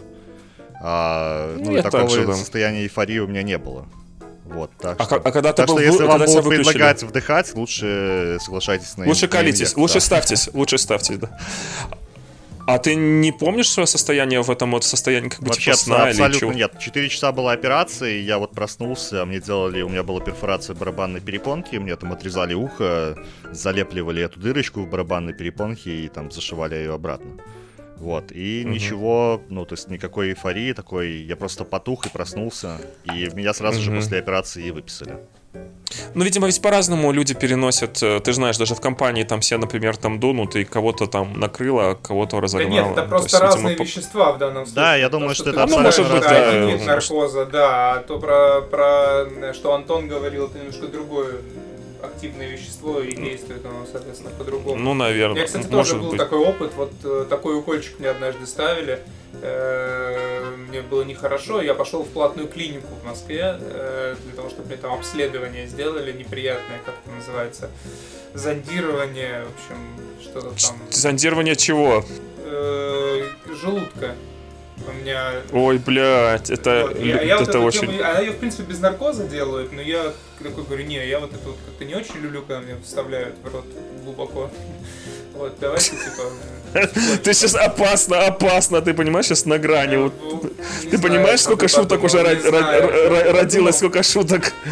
а, 0.81 1.55
ну, 1.57 1.65
Ну, 1.65 1.71
и 1.71 1.75
я 1.75 1.83
так 1.83 1.91
такого 1.91 2.09
же, 2.09 2.25
да. 2.27 2.33
состояния 2.33 2.81
эйфории 2.83 3.19
у 3.19 3.27
меня 3.27 3.43
не 3.43 3.57
было. 3.57 3.85
Вот, 4.45 4.71
так 4.79 4.99
А, 4.99 5.03
что... 5.03 5.15
а 5.17 5.31
когда 5.31 5.51
ты 5.53 5.57
так 5.57 5.67
был 5.67 5.75
что 5.75 5.83
если 5.85 6.03
вам 6.03 6.11
когда 6.13 6.25
тебя 6.25 6.41
будут 6.41 6.45
выключили? 6.45 6.73
предлагать 6.73 7.03
вдыхать, 7.03 7.53
лучше 7.53 8.37
соглашайтесь 8.41 8.97
на 8.97 9.05
Лучше 9.05 9.27
колитесь, 9.27 9.59
инъект, 9.61 9.77
лучше 9.77 9.93
да. 9.95 9.99
ставьтесь, 9.99 10.49
лучше 10.53 10.77
ставьтесь, 10.79 11.17
да. 11.19 11.37
А 12.69 12.77
ты 12.77 12.93
не 12.93 13.31
помнишь 13.31 13.67
свое 13.69 13.87
состояние 13.87 14.43
в 14.43 14.51
этом 14.51 14.71
вот 14.71 14.83
состоянии, 14.83 15.29
как 15.29 15.39
бы 15.39 15.47
Вообще 15.47 15.71
типа 15.71 15.77
сна 15.77 16.03
или 16.03 16.09
абсолютно 16.11 16.39
чего? 16.39 16.53
нет. 16.53 16.79
Четыре 16.79 17.09
часа 17.09 17.31
была 17.31 17.53
операция, 17.53 18.11
и 18.11 18.21
я 18.21 18.37
вот 18.37 18.51
проснулся, 18.51 19.25
мне 19.25 19.39
делали, 19.39 19.81
у 19.81 19.89
меня 19.89 20.03
была 20.03 20.19
перфорация 20.19 20.75
барабанной 20.75 21.19
перепонки, 21.19 21.77
мне 21.77 21.95
там 21.95 22.11
отрезали 22.11 22.53
ухо, 22.53 23.17
залепливали 23.51 24.21
эту 24.21 24.39
дырочку 24.39 24.81
в 24.81 24.87
барабанной 24.87 25.33
перепонке 25.33 25.89
и 26.05 26.07
там 26.09 26.29
зашивали 26.29 26.75
ее 26.75 26.93
обратно. 26.93 27.31
Вот, 27.97 28.31
и 28.31 28.61
Мгм. 28.63 28.73
ничего, 28.73 29.41
ну, 29.49 29.65
то 29.65 29.73
есть 29.73 29.89
никакой 29.89 30.29
эйфории 30.29 30.71
такой, 30.73 31.23
я 31.23 31.35
просто 31.35 31.65
потух 31.65 32.05
и 32.05 32.09
проснулся, 32.09 32.79
и 33.03 33.29
меня 33.33 33.53
сразу 33.55 33.81
же 33.81 33.89
Мгм. 33.89 33.99
после 34.01 34.19
операции 34.19 34.63
и 34.67 34.71
выписали. 34.71 35.17
Ну, 36.13 36.23
видимо, 36.23 36.45
ведь 36.47 36.61
по-разному 36.61 37.11
люди 37.11 37.33
переносят. 37.33 38.01
э, 38.03 38.19
Ты 38.19 38.33
знаешь, 38.33 38.57
даже 38.57 38.75
в 38.75 38.81
компании 38.81 39.23
там 39.23 39.41
все, 39.41 39.57
например, 39.57 39.97
там 39.97 40.19
дунут, 40.19 40.55
и 40.55 40.63
кого-то 40.63 41.07
там 41.07 41.39
накрыло, 41.39 41.97
кого-то 42.01 42.37
Да 42.37 42.41
разогнало. 42.41 42.69
нет, 42.71 42.87
это 42.91 43.01
То 43.03 43.07
просто 43.07 43.25
есть, 43.25 43.33
видимо, 43.33 43.51
разные 43.53 43.75
по- 43.77 43.81
вещества 43.83 44.31
в 44.33 44.37
данном 44.37 44.65
случае. 44.65 44.75
Да, 44.75 44.95
я 44.95 45.09
То, 45.09 45.17
думаю, 45.17 45.33
что 45.35 45.43
ты 45.45 45.49
это 45.51 45.63
абсолютно 45.63 45.87
это 46.17 46.29
разные. 46.29 46.39
один 46.47 46.59
Да, 46.61 46.65
вид 46.65 46.71
может. 46.73 46.87
наркоза, 46.87 47.45
да, 47.45 47.91
а 47.93 47.99
то 48.03 48.19
про, 48.19 48.61
про 48.61 49.53
что 49.53 49.73
Антон 49.73 50.07
говорил, 50.07 50.45
это 50.45 50.59
немножко 50.59 50.87
другое 50.87 51.35
активное 52.03 52.47
вещество 52.49 52.99
и 53.01 53.13
действует 53.15 53.65
оно, 53.65 53.85
соответственно, 53.91 54.31
по-другому. 54.37 54.75
Ну, 54.81 54.91
У 54.91 54.93
наверное. 54.93 55.35
меня, 55.37 55.45
кстати, 55.45 55.67
может 55.71 55.91
тоже 55.93 56.01
был 56.03 56.09
быть. 56.11 56.17
такой 56.19 56.39
опыт, 56.39 56.71
вот 56.77 56.91
э, 57.03 57.25
такой 57.29 57.57
укольчик 57.57 57.99
мне 57.99 58.09
однажды 58.09 58.45
ставили, 58.47 58.99
мне 60.69 60.81
было 60.81 61.03
нехорошо, 61.03 61.61
я 61.61 61.73
пошел 61.73 62.03
в 62.03 62.09
платную 62.09 62.47
клинику 62.47 62.87
в 63.01 63.05
Москве 63.05 63.57
э, 63.59 64.15
для 64.23 64.35
того, 64.35 64.49
чтобы 64.49 64.67
мне 64.67 64.77
там 64.77 64.93
обследование 64.93 65.67
сделали 65.67 66.11
неприятное, 66.11 66.79
как 66.85 66.95
это 67.05 67.15
называется, 67.15 67.69
зондирование, 68.33 69.43
в 69.45 69.53
общем, 69.53 70.21
что-то 70.21 70.67
там, 70.67 70.77
Зондирование 70.91 71.55
чего? 71.55 72.05
э, 72.43 73.23
желудка. 73.61 74.15
У 74.87 74.91
меня 74.93 75.33
Ой, 75.51 75.77
блядь, 75.77 76.49
это, 76.49 76.87
вот, 76.87 76.99
я, 76.99 77.21
я 77.21 77.37
вот 77.37 77.49
это 77.49 77.57
эту 77.57 77.67
очень... 77.67 77.81
тему- 77.81 77.99
она 77.99 78.19
ее, 78.19 78.31
в 78.31 78.37
принципе, 78.37 78.63
без 78.63 78.79
наркоза 78.79 79.27
делают, 79.27 79.73
но 79.73 79.81
я 79.81 80.13
такой 80.41 80.63
говорю, 80.63 80.85
не, 80.85 81.05
я 81.05 81.19
вот 81.19 81.33
это 81.33 81.45
вот 81.45 81.57
как-то 81.65 81.83
не 81.83 81.95
очень 81.95 82.15
люблю, 82.21 82.41
когда 82.41 82.61
мне 82.61 82.77
вставляют 82.81 83.35
в 83.43 83.53
рот 83.53 83.65
глубоко. 84.03 84.49
Вот, 85.33 85.53
давайте, 85.61 85.91
типа... 85.91 86.23
Ты 87.23 87.33
сейчас 87.33 87.55
опасно, 87.55 88.25
опасно, 88.25 88.81
ты 88.81 88.93
понимаешь, 88.93 89.25
сейчас 89.27 89.45
на 89.45 89.57
грани. 89.57 89.95
вот. 89.97 90.13
Ты 90.89 90.97
понимаешь, 90.99 91.41
сколько 91.41 91.67
шуток 91.67 92.03
уже 92.03 92.21
родилось, 92.21 93.77
сколько 93.77 94.03
шуток. 94.03 94.53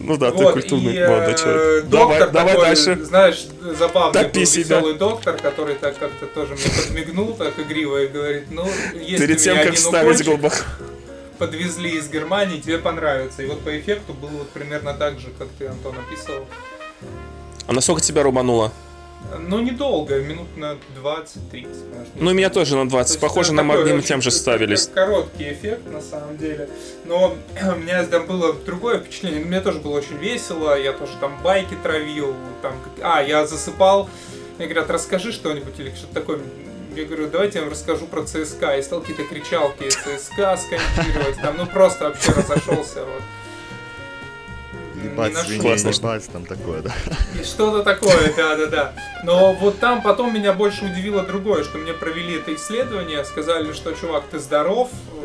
Ну 0.00 0.18
да, 0.18 0.32
ты 0.32 0.44
культурный 0.52 0.96
и, 0.96 1.06
молодой 1.06 1.32
э, 1.32 1.36
человек. 1.38 1.84
Доктор 1.86 2.30
Давай, 2.30 2.46
давай 2.56 2.60
дальше. 2.66 3.02
знаешь, 3.04 3.46
забавный 3.78 4.24
Топи 4.24 4.40
был 4.40 4.46
себя. 4.46 4.76
веселый 4.76 4.94
доктор, 4.94 5.36
который 5.38 5.76
так 5.76 5.96
как-то 5.98 6.26
тоже 6.26 6.54
мне 6.56 6.64
подмигнул 6.76 7.32
так 7.32 7.58
игриво 7.58 8.02
и 8.02 8.08
говорит, 8.08 8.50
ну, 8.50 8.68
есть 8.94 9.22
Перед 9.22 9.38
тем, 9.38 9.56
как 9.56 9.66
один 9.68 9.78
ставить 9.78 10.04
укольчик, 10.20 10.26
глубоко. 10.26 10.56
подвезли 11.38 11.96
из 11.96 12.08
Германии, 12.10 12.60
тебе 12.60 12.76
понравится. 12.78 13.42
И 13.42 13.46
вот 13.46 13.60
по 13.64 13.78
эффекту 13.78 14.12
было 14.12 14.30
вот 14.30 14.50
примерно 14.50 14.92
так 14.92 15.18
же, 15.20 15.28
как 15.38 15.48
ты, 15.58 15.68
Антон, 15.68 15.94
описывал. 15.96 16.44
А 17.66 17.72
насколько 17.72 18.02
тебя 18.02 18.24
рубануло? 18.24 18.72
Ну, 19.38 19.60
недолго, 19.60 20.20
минут 20.20 20.56
на 20.56 20.76
20-30, 21.02 21.66
может. 21.94 22.08
Ну, 22.14 22.32
меня 22.32 22.50
тоже 22.50 22.76
на 22.76 22.84
То 22.84 22.90
20. 22.90 23.10
есть 23.10 23.20
Похоже, 23.20 23.52
на 23.52 23.62
очень 23.62 24.02
тем 24.02 24.22
же 24.22 24.30
ставились. 24.30 24.86
Короткий 24.86 25.52
эффект, 25.52 25.90
на 25.90 26.00
самом 26.00 26.36
деле. 26.36 26.68
Но 27.04 27.34
у 27.74 27.78
меня 27.78 28.04
там 28.04 28.26
было 28.26 28.52
другое 28.52 29.00
впечатление. 29.00 29.44
Мне 29.44 29.60
тоже 29.60 29.80
было 29.80 29.98
очень 29.98 30.16
весело. 30.16 30.78
Я 30.78 30.92
тоже 30.92 31.12
там 31.20 31.36
байки 31.42 31.76
травил. 31.82 32.34
Там... 32.62 32.74
А, 33.02 33.22
я 33.22 33.46
засыпал. 33.46 34.08
Мне 34.58 34.66
говорят, 34.66 34.90
расскажи 34.90 35.32
что-нибудь 35.32 35.78
или 35.78 35.90
что-то 35.90 36.14
такое. 36.14 36.40
Я 36.94 37.04
говорю, 37.06 37.28
давайте 37.28 37.58
я 37.58 37.64
вам 37.64 37.72
расскажу 37.72 38.06
про 38.06 38.22
ЦСКА. 38.22 38.76
И 38.78 38.82
стал 38.82 39.00
какие-то 39.00 39.24
кричалки 39.24 39.88
ЦСКА 39.88 40.56
скандировать. 40.56 41.40
Там, 41.42 41.56
ну, 41.56 41.66
просто 41.66 42.04
вообще 42.04 42.32
разошелся. 42.32 43.00
Вот. 43.04 43.22
Ебать, 45.04 45.32
Классно. 45.60 45.88
ебать, 45.88 46.28
там 46.32 46.46
такое, 46.46 46.82
да. 46.82 46.92
И 47.40 47.44
что-то 47.44 47.82
такое, 47.82 48.32
да-да-да. 48.36 48.94
Но 49.24 49.52
вот 49.54 49.78
там 49.78 50.02
потом 50.02 50.34
меня 50.34 50.52
больше 50.52 50.84
удивило 50.84 51.22
другое, 51.22 51.64
что 51.64 51.78
мне 51.78 51.92
провели 51.92 52.36
это 52.36 52.54
исследование, 52.54 53.24
сказали, 53.24 53.72
что, 53.72 53.92
чувак, 53.92 54.24
ты 54.30 54.38
здоров, 54.38 54.90
э, 55.12 55.24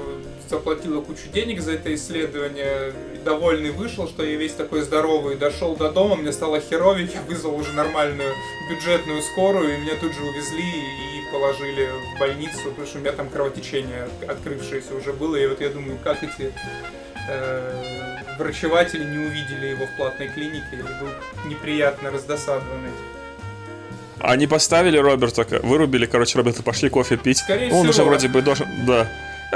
заплатила 0.50 1.02
кучу 1.02 1.30
денег 1.34 1.62
за 1.62 1.74
это 1.74 1.94
исследование, 1.94 2.94
довольный 3.24 3.72
вышел, 3.72 4.08
что 4.08 4.24
я 4.24 4.36
весь 4.36 4.54
такой 4.54 4.82
здоровый, 4.82 5.36
дошел 5.36 5.76
до 5.76 5.92
дома, 5.92 6.16
мне 6.16 6.32
стало 6.32 6.60
херовить, 6.60 7.14
я 7.14 7.22
вызвал 7.28 7.56
уже 7.56 7.74
нормальную 7.74 8.34
бюджетную 8.70 9.22
скорую, 9.22 9.76
и 9.76 9.78
меня 9.78 9.94
тут 10.00 10.14
же 10.14 10.22
увезли 10.22 10.64
и 10.64 11.32
положили 11.32 11.90
в 12.16 12.20
больницу, 12.20 12.70
потому 12.70 12.88
что 12.88 12.98
у 12.98 13.02
меня 13.02 13.12
там 13.12 13.30
кровотечение 13.30 14.08
открывшееся 14.28 14.96
уже 14.96 15.14
было, 15.14 15.36
и 15.36 15.48
вот 15.48 15.62
я 15.62 15.70
думаю, 15.70 15.98
как 16.04 16.24
эти 16.24 16.52
э, 17.30 18.09
врачеватели 18.40 19.04
не 19.04 19.18
увидели 19.20 19.68
его 19.68 19.86
в 19.86 19.92
платной 19.92 20.30
клинике 20.30 20.66
и 20.72 20.78
был 20.78 21.10
неприятно 21.46 22.10
раздосадованный. 22.10 22.92
Они 24.20 24.48
поставили 24.48 24.98
Роберта, 24.98 25.46
вырубили, 25.64 26.06
короче, 26.06 26.38
Роберта, 26.38 26.64
пошли 26.64 26.90
кофе 26.90 27.18
пить. 27.18 27.38
Скорее 27.38 27.72
Он 27.72 27.80
всего. 27.82 27.90
уже 27.90 28.04
вроде 28.04 28.28
бы 28.28 28.42
должен... 28.42 28.68
Да. 28.86 29.08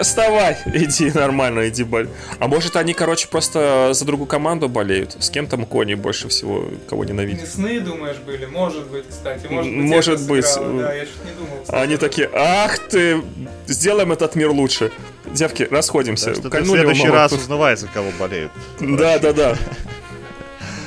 Вставай, 0.01 0.57
иди 0.65 1.11
нормально, 1.11 1.69
иди 1.69 1.83
боль. 1.83 2.09
А 2.39 2.47
может 2.47 2.75
они, 2.75 2.93
короче, 2.93 3.27
просто 3.27 3.91
за 3.93 4.05
другую 4.05 4.27
команду 4.27 4.67
болеют? 4.67 5.15
С 5.19 5.29
кем 5.29 5.47
там 5.47 5.65
Кони 5.65 5.93
больше 5.93 6.29
всего, 6.29 6.65
кого 6.89 7.03
Не 7.05 7.11
ненавидит? 7.11 7.47
сны, 7.47 7.79
думаешь, 7.79 8.17
были? 8.17 8.45
Может 8.45 8.87
быть, 8.87 9.05
кстати. 9.09 9.45
Может 9.47 9.71
быть, 9.71 9.83
Может 9.83 10.27
быть. 10.27 10.45
сыграло, 10.45 10.81
Да, 10.81 10.93
я 10.93 11.01
не 11.03 11.07
думал. 11.37 11.61
кстати. 11.63 11.83
Они 11.83 11.97
такие, 11.97 12.29
ах 12.33 12.79
ты, 12.79 13.21
сделаем 13.67 14.11
этот 14.11 14.35
мир 14.35 14.49
лучше. 14.49 14.91
Девки, 15.25 15.67
расходимся. 15.69 16.33
Ты 16.33 16.49
в 16.49 16.65
следующий 16.65 17.07
раз 17.09 17.31
узнавай, 17.31 17.75
за 17.75 17.87
кого 17.87 18.09
болеют. 18.19 18.51
Да, 18.79 19.19
да, 19.19 19.31
да. 19.33 19.57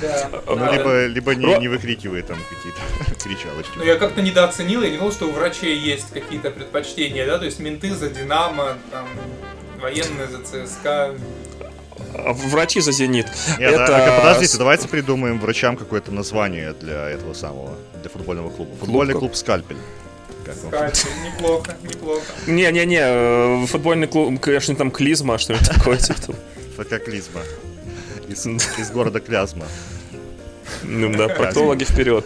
Да. 0.01 0.31
Ну, 0.47 0.73
либо, 0.73 1.07
либо 1.07 1.35
не, 1.35 1.47
Ро- 1.47 1.61
не 1.61 1.69
выкрикивай 1.69 2.23
там 2.23 2.39
какие-то 2.51 2.81
кричалочки. 3.23 3.73
Но 3.77 3.85
я 3.85 3.97
как-то 3.97 4.23
недооценил, 4.23 4.83
я 4.83 4.91
не 4.91 4.97
думал, 4.99 5.13
что 5.13 5.27
у 5.27 5.33
врачей 5.33 5.77
есть 5.79 6.11
какие-то 6.13 6.51
предпочтения, 6.51 7.27
да, 7.27 7.39
то 7.39 7.45
есть 7.45 7.59
менты 7.61 7.95
за 7.95 8.09
Динамо, 8.11 8.77
там, 8.91 9.07
военные 9.81 10.27
за 10.29 10.39
ЦСКА. 10.67 11.15
А 12.15 12.33
Врачи 12.33 12.81
за 12.81 12.93
«Зенит». 12.93 13.27
Нет, 13.59 13.73
Это 13.73 13.97
а, 13.97 14.17
а, 14.17 14.21
подождите, 14.21 14.57
давайте 14.59 14.89
придумаем 14.89 15.39
врачам 15.39 15.77
какое-то 15.77 16.13
название 16.13 16.73
для 16.75 17.11
этого 17.11 17.35
самого, 17.35 17.75
для 18.01 18.11
футбольного 18.11 18.51
клуба. 18.51 18.75
Футбольный 18.81 19.13
Клуб- 19.15 19.21
клуб 19.21 19.37
«Скальпель». 19.37 19.77
Скальпель. 20.69 21.11
Неплохо, 21.25 21.77
неплохо. 21.83 22.23
Не-не-не, 22.47 23.01
э, 23.03 23.67
футбольный 23.67 24.07
клуб, 24.07 24.41
конечно, 24.41 24.77
там 24.77 24.91
клизма, 24.91 25.39
что-нибудь 25.39 25.69
такое, 25.69 25.97
типа. 25.99 26.35
Из, 28.29 28.47
из 28.47 28.91
города 28.95 29.21
Клязма. 29.21 29.67
Ну 30.83 31.13
да, 31.17 31.29
проктологи 31.29 31.85
вперед. 31.85 32.25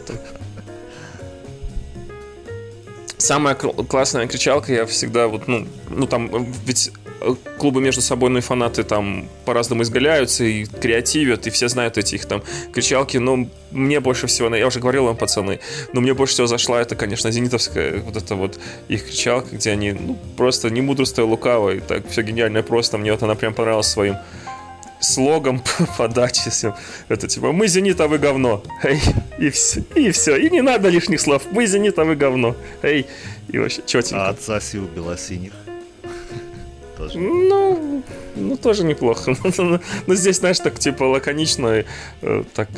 Самая 3.19 3.55
кл- 3.55 3.85
классная 3.85 4.27
кричалка, 4.27 4.73
я 4.73 4.87
всегда 4.87 5.29
вот, 5.29 5.47
ну, 5.47 5.67
ну 5.91 6.07
там, 6.07 6.47
ведь 6.65 6.91
э, 7.21 7.35
клубы 7.59 7.83
между 7.83 8.01
собой, 8.01 8.31
ну 8.31 8.39
и 8.39 8.41
фанаты 8.41 8.83
там 8.83 9.29
по-разному 9.45 9.83
изгаляются 9.83 10.43
и 10.43 10.65
креативят, 10.65 11.47
и 11.47 11.51
все 11.51 11.69
знают 11.69 11.99
эти 11.99 12.15
их 12.15 12.25
там 12.25 12.43
кричалки, 12.73 13.19
но 13.19 13.47
мне 13.73 14.01
больше 14.01 14.27
всего, 14.27 14.53
я 14.57 14.67
уже 14.67 14.81
говорил 14.81 15.05
вам, 15.05 15.17
пацаны, 15.17 15.61
но 15.93 16.01
мне 16.01 16.15
больше 16.15 16.33
всего 16.33 16.47
зашла 16.47 16.81
это, 16.81 16.97
конечно, 16.97 17.31
зенитовская, 17.31 18.01
вот 18.01 18.17
это 18.17 18.37
вот 18.37 18.59
их 18.89 19.05
кричалка, 19.07 19.55
где 19.55 19.73
они, 19.73 19.93
ну, 19.93 20.19
просто 20.39 20.71
не 20.71 20.81
мудрствуя 20.81 21.27
лукаво, 21.27 21.75
и 21.75 21.81
так 21.81 22.09
все 22.09 22.23
гениально 22.23 22.59
и 22.59 22.63
просто, 22.63 22.97
мне 22.97 23.13
вот 23.13 23.23
она 23.23 23.35
прям 23.35 23.53
понравилась 23.53 23.87
своим 23.89 24.17
слогом 25.01 25.63
подачи 25.99 26.51
всем. 26.51 26.75
Это 27.09 27.27
типа 27.27 27.53
«Мы 27.53 27.69
Зенит, 27.69 28.01
а 28.01 28.09
вы 28.09 28.19
говно». 28.19 28.63
Эй, 28.83 29.01
и 29.39 29.51
все, 29.51 29.83
и 29.95 30.11
все. 30.11 30.37
И 30.37 30.51
не 30.51 30.61
надо 30.63 30.89
лишних 30.89 31.21
слов. 31.21 31.43
«Мы 31.51 31.67
Зенит, 31.67 31.99
а 31.99 32.05
вы 32.05 32.17
говно». 32.17 32.55
Эй, 32.83 33.07
и 33.49 33.59
вообще 33.59 33.83
четенько. 33.87 34.27
А 34.27 34.29
отца 34.31 34.61
сил 34.61 34.87
белосиних. 34.87 35.53
Тоже. 36.97 37.19
Ну, 37.19 38.03
ну, 38.37 38.57
тоже 38.57 38.85
неплохо. 38.85 39.35
Но 40.07 40.15
здесь, 40.15 40.37
знаешь, 40.39 40.59
так 40.59 40.79
типа 40.79 41.05
лаконично. 41.05 41.85
э, 42.23 42.45
так. 42.55 42.69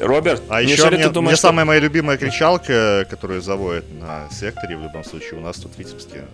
Роберт, 0.00 0.42
А 0.48 0.62
еще 0.62 0.88
мне, 0.90 1.04
ты 1.04 1.10
думаешь, 1.10 1.32
мне 1.32 1.36
что- 1.36 1.48
самая 1.48 1.64
моя 1.66 1.78
любимая 1.80 2.16
кричалка, 2.16 3.06
которую 3.10 3.42
заводят 3.42 3.84
на 4.00 4.28
секторе, 4.30 4.76
в 4.76 4.82
любом 4.82 5.04
случае, 5.04 5.38
у 5.38 5.42
нас 5.42 5.56
тут 5.58 5.74
в 5.74 5.78
Витебске. 5.78 6.24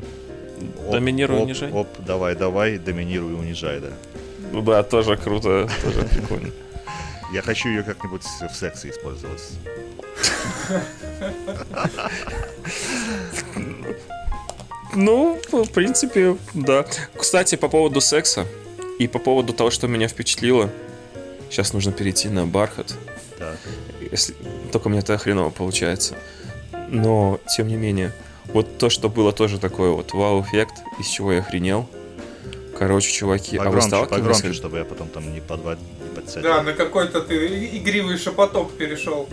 Оп, 0.87 0.93
Доминируй, 0.93 1.37
оп, 1.39 1.45
унижай. 1.45 1.71
Оп, 1.73 1.89
давай, 2.07 2.37
давай, 2.37 2.79
доминируй, 2.79 3.35
унижай, 3.35 3.81
да. 3.81 3.89
Ну 4.53 4.63
Да, 4.63 4.83
тоже 4.83 5.17
круто, 5.17 5.69
тоже 5.83 6.03
прикольно. 6.05 6.51
Я 7.33 7.43
хочу 7.43 7.69
ее 7.69 7.83
как-нибудь 7.83 8.23
в 8.23 8.55
сексе 8.55 8.91
использовать. 8.91 9.43
Ну, 14.95 15.39
в 15.53 15.71
принципе, 15.71 16.37
да. 16.55 16.87
Кстати, 17.15 17.57
по 17.57 17.69
поводу 17.69 18.01
секса 18.01 18.47
и 18.99 19.07
по 19.07 19.19
поводу 19.19 19.53
того, 19.53 19.71
что 19.71 19.89
меня 19.89 20.09
впечатлило, 20.09 20.71
сейчас 21.51 21.73
нужно 21.75 21.93
перейти 21.93 22.29
на 22.29 22.47
бархат. 22.47 22.95
Так. 23.39 23.59
Если... 24.11 24.35
Только 24.73 24.87
у 24.87 24.91
меня 24.91 25.01
это 25.01 25.19
хреново 25.19 25.51
получается. 25.51 26.15
Но, 26.89 27.41
тем 27.55 27.69
не 27.69 27.77
менее, 27.77 28.13
вот 28.47 28.79
то, 28.79 28.89
что 28.89 29.09
было 29.09 29.33
тоже 29.33 29.59
такое 29.59 29.91
вот 29.91 30.13
вау-эффект, 30.13 30.75
из 30.99 31.07
чего 31.09 31.33
я 31.33 31.41
охренел. 31.41 31.89
Короче, 32.79 33.11
чуваки, 33.13 33.57
а 33.57 33.61
вы 33.61 33.65
Погромче, 33.67 33.89
сталкивались? 33.89 34.37
погромче, 34.37 34.53
чтобы 34.53 34.79
я 34.79 34.85
потом 34.85 35.09
там 35.09 35.33
не, 35.33 35.41
подва... 35.41 35.75
не 35.77 36.15
подсядил. 36.15 36.43
Да, 36.43 36.63
на 36.63 36.73
какой-то 36.73 37.21
ты 37.23 37.67
игривый 37.77 38.19
шепоток 38.19 38.73
перешел. 38.73 39.29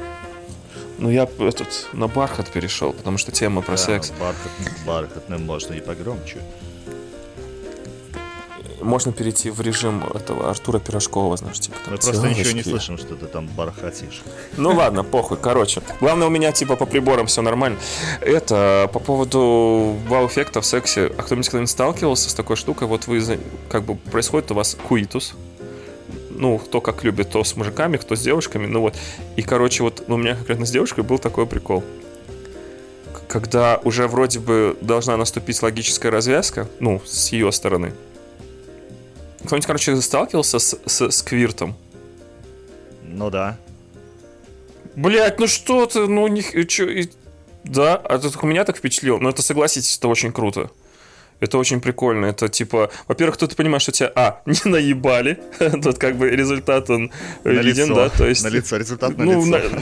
Ну, 0.99 1.09
я 1.09 1.23
этот, 1.39 1.89
на 1.91 2.07
бархат 2.07 2.49
перешел, 2.49 2.93
потому 2.93 3.17
что 3.17 3.31
тема 3.31 3.61
про 3.61 3.73
Да, 3.73 3.77
секс. 3.77 4.11
Бархат, 4.19 4.51
бархатным 4.85 5.43
можно 5.43 5.73
и 5.73 5.81
погромче. 5.81 6.37
Можно 8.83 9.11
перейти 9.11 9.49
в 9.49 9.61
режим 9.61 10.03
этого 10.13 10.49
Артура 10.49 10.79
Пирожкова, 10.79 11.37
знаешь, 11.37 11.59
типа 11.59 11.77
там 11.83 11.93
Мы 11.93 11.99
просто 11.99 12.29
ничего 12.29 12.51
не 12.51 12.63
слышим, 12.63 12.97
что 12.97 13.15
ты 13.15 13.25
там 13.25 13.47
бархатишь. 13.47 14.21
Ну 14.57 14.71
ладно, 14.71 15.03
похуй, 15.03 15.37
короче. 15.37 15.81
Главное, 15.99 16.27
у 16.27 16.29
меня 16.29 16.51
типа 16.51 16.75
по 16.75 16.85
приборам 16.85 17.27
все 17.27 17.41
нормально. 17.41 17.77
Это 18.21 18.89
по 18.93 18.99
поводу 18.99 19.95
вау-эффекта 20.07 20.61
в 20.61 20.65
сексе. 20.65 21.11
А 21.17 21.23
кто-нибудь 21.23 21.47
когда-нибудь 21.47 21.69
сталкивался 21.71 22.29
с 22.29 22.33
такой 22.33 22.55
штукой? 22.55 22.87
Вот 22.87 23.07
вы, 23.07 23.39
как 23.69 23.83
бы, 23.83 23.95
происходит 23.95 24.51
у 24.51 24.55
вас 24.55 24.77
куитус. 24.87 25.33
Ну, 26.29 26.57
кто 26.57 26.81
как 26.81 27.03
любит, 27.03 27.29
то 27.29 27.43
с 27.43 27.55
мужиками, 27.55 27.97
кто 27.97 28.15
с 28.15 28.21
девушками, 28.21 28.65
ну 28.65 28.81
вот. 28.81 28.95
И, 29.35 29.43
короче, 29.43 29.83
вот 29.83 30.03
у 30.07 30.17
меня 30.17 30.35
конкретно 30.35 30.65
с 30.65 30.71
девушкой 30.71 31.03
был 31.03 31.19
такой 31.19 31.45
прикол. 31.45 31.83
Когда 33.27 33.79
уже 33.83 34.07
вроде 34.07 34.39
бы 34.39 34.75
должна 34.81 35.15
наступить 35.15 35.61
логическая 35.61 36.11
развязка, 36.11 36.67
ну, 36.79 37.01
с 37.05 37.31
ее 37.31 37.51
стороны. 37.51 37.93
Кто-нибудь, 39.45 39.65
короче, 39.65 39.95
сталкивался 40.01 40.59
с, 40.59 40.77
с 40.85 41.11
сквиртом? 41.11 41.75
Ну 43.03 43.29
да. 43.29 43.57
Блять, 44.95 45.39
ну 45.39 45.47
что 45.47 45.85
ты, 45.85 46.07
ну 46.07 46.27
не... 46.27 46.41
х- 46.41 46.63
чё, 46.65 46.89
и- 46.89 47.09
Да, 47.63 47.95
а 47.95 48.15
это 48.15 48.29
только 48.31 48.45
меня 48.45 48.63
так 48.63 48.77
впечатлило. 48.77 49.19
Но 49.19 49.29
это, 49.29 49.41
согласитесь, 49.41 49.97
это 49.97 50.07
очень 50.07 50.31
круто. 50.31 50.69
Это 51.43 51.57
очень 51.57 51.81
прикольно. 51.81 52.27
Это 52.27 52.47
типа, 52.47 52.89
во-первых, 53.09 53.35
тут 53.35 53.49
ты 53.49 53.55
понимаешь, 53.57 53.81
что 53.83 53.91
тебя, 53.91 54.11
а, 54.15 54.41
не 54.45 54.71
наебали. 54.71 55.39
Тут 55.83 55.97
как 55.97 56.15
бы 56.15 56.29
результат 56.29 56.89
он 56.89 57.11
На 57.43 57.49
виден, 57.49 57.89
лицо. 57.89 57.95
да, 57.95 58.09
то 58.09 58.25
есть... 58.25 58.43
На 58.43 58.47
лицо, 58.47 58.77
результат 58.77 59.17
на 59.17 59.25
ну, 59.25 59.45
лицо. 59.45 59.69
на- 59.69 59.79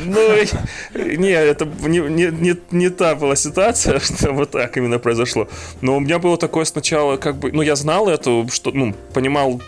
ну, 0.95 1.17
не, 1.17 1.29
это 1.29 1.65
не, 1.65 1.99
не, 1.99 2.31
не, 2.31 2.57
не 2.71 2.89
та 2.89 3.13
была 3.15 3.35
ситуация, 3.35 3.99
что 3.99 4.31
вот 4.31 4.51
так 4.51 4.75
именно 4.77 4.97
произошло. 4.97 5.47
Но 5.81 5.97
у 5.97 5.99
меня 5.99 6.17
было 6.17 6.35
такое 6.37 6.65
сначала, 6.65 7.17
как 7.17 7.35
бы, 7.35 7.51
ну, 7.51 7.61
я 7.61 7.75
знал 7.75 8.09
это, 8.09 8.47
что, 8.51 8.71
ну, 8.71 8.95
понимал 9.13 9.61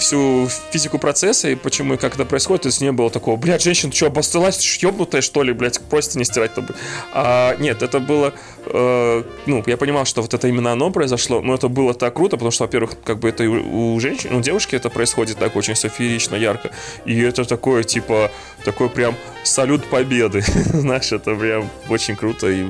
всю 0.00 0.48
физику 0.70 0.98
процесса 0.98 1.48
и 1.48 1.54
почему 1.54 1.94
и 1.94 1.96
как 1.96 2.14
это 2.14 2.24
происходит, 2.24 2.62
то 2.62 2.68
есть 2.68 2.80
не 2.80 2.92
было 2.92 3.10
такого, 3.10 3.36
блядь, 3.36 3.62
женщина, 3.62 3.92
что, 3.92 4.06
обостылась, 4.06 4.56
ты 4.56 4.86
ёбнутая, 4.86 5.20
что 5.20 5.42
ли, 5.42 5.52
блядь, 5.52 5.80
просто 5.82 6.18
не 6.18 6.24
стирать 6.24 6.54
то 6.54 6.64
А, 7.12 7.56
нет, 7.56 7.82
это 7.82 8.00
было, 8.00 8.32
э, 8.66 9.22
ну, 9.46 9.62
я 9.66 9.76
понимал, 9.76 10.04
что 10.04 10.22
вот 10.22 10.34
это 10.34 10.48
именно 10.48 10.72
оно 10.72 10.90
произошло, 10.90 11.40
но 11.40 11.54
это 11.54 11.68
было 11.68 11.94
так 11.94 12.14
круто, 12.14 12.36
потому 12.36 12.50
что, 12.50 12.64
во-первых, 12.64 12.92
как 13.04 13.18
бы 13.20 13.28
это 13.28 13.44
у, 13.44 13.94
у 13.94 14.00
женщин, 14.00 14.34
у 14.34 14.40
девушки 14.40 14.74
это 14.74 14.90
происходит 14.90 15.38
так 15.38 15.54
очень 15.56 15.74
все 15.74 15.88
феерично, 15.88 16.36
ярко, 16.36 16.70
и 17.04 17.20
это 17.20 17.44
такое, 17.44 17.84
типа, 17.84 18.30
такой 18.64 18.88
прям 18.88 19.14
салют 19.44 19.84
победы, 19.84 20.42
знаешь, 20.72 21.12
это 21.12 21.34
прям 21.34 21.68
очень 21.88 22.16
круто, 22.16 22.48
и 22.48 22.66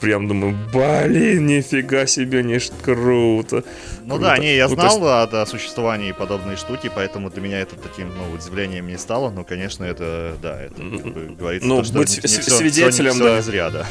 прям 0.00 0.28
думаю, 0.28 0.56
блин, 0.72 1.46
нифига 1.46 2.06
себе, 2.06 2.42
не 2.42 2.58
круто. 2.82 3.64
Ну 4.04 4.14
Круто. 4.16 4.22
да, 4.30 4.38
не, 4.38 4.56
я 4.56 4.68
Ну, 4.68 4.76
то 4.76 4.82
есть- 4.84 4.96
знал 4.96 5.08
о, 5.08 5.42
о 5.42 5.46
существовании 5.46 6.12
подобной 6.12 6.56
штуки, 6.56 6.90
поэтому 6.94 7.30
для 7.30 7.42
меня 7.42 7.60
это 7.60 7.76
таким, 7.76 8.08
ну, 8.16 8.32
удивлением 8.34 8.86
не 8.88 8.98
стало, 8.98 9.30
но, 9.30 9.44
конечно, 9.44 9.84
это, 9.84 10.34
да, 10.42 10.60
это, 10.62 10.74
как 10.74 11.12
бы, 11.12 11.36
говорится, 11.38 11.68
Ну, 11.68 11.78
то, 11.78 11.84
что 11.84 11.98
быть 11.98 12.08
не- 12.10 12.16
не 12.22 12.28
с- 12.28 12.30
всё- 12.32 12.40
всё 12.42 12.50
не- 12.52 12.58
свидетелем, 12.70 13.12
всё 13.14 13.24
да. 13.24 13.36
не 13.36 13.42
зря, 13.42 13.70
да. 13.70 13.86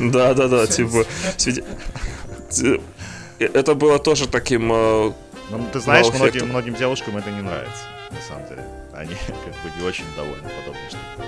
Да, 0.00 0.34
да, 0.34 0.48
да, 0.48 0.66
типа. 0.66 1.04
Т- 1.38 2.80
Это 3.38 3.74
было 3.74 3.98
тоже 3.98 4.28
таким. 4.28 4.72
э, 4.72 5.12
Ну, 5.50 5.66
ты 5.72 5.80
знаешь, 5.80 6.06
многим, 6.14 6.48
многим 6.48 6.74
девушкам 6.74 7.16
это 7.18 7.30
не 7.30 7.42
нравится, 7.42 7.82
на 8.10 8.20
самом 8.20 8.48
деле. 8.48 8.62
Они 8.94 9.10
как 9.26 9.54
бы 9.62 9.80
не 9.80 9.86
очень 9.86 10.04
довольны 10.16 10.48
подобной 10.48 10.88
штукой. 10.88 11.26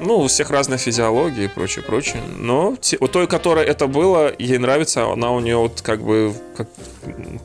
Ну, 0.00 0.18
у 0.20 0.26
всех 0.28 0.50
разная 0.50 0.78
физиология 0.78 1.44
и 1.44 1.48
прочее, 1.48 1.84
прочее. 1.84 2.22
Но 2.36 2.76
те- 2.80 2.96
у 3.00 3.06
той, 3.06 3.26
которой 3.26 3.64
это 3.64 3.86
было, 3.86 4.32
ей 4.38 4.58
нравится, 4.58 5.12
она 5.12 5.30
у 5.30 5.40
нее 5.40 5.56
вот 5.56 5.82
как 5.82 6.02
бы 6.02 6.34
как 6.56 6.68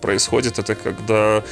происходит, 0.02 0.58
это 0.60 0.76
когда. 0.76 1.44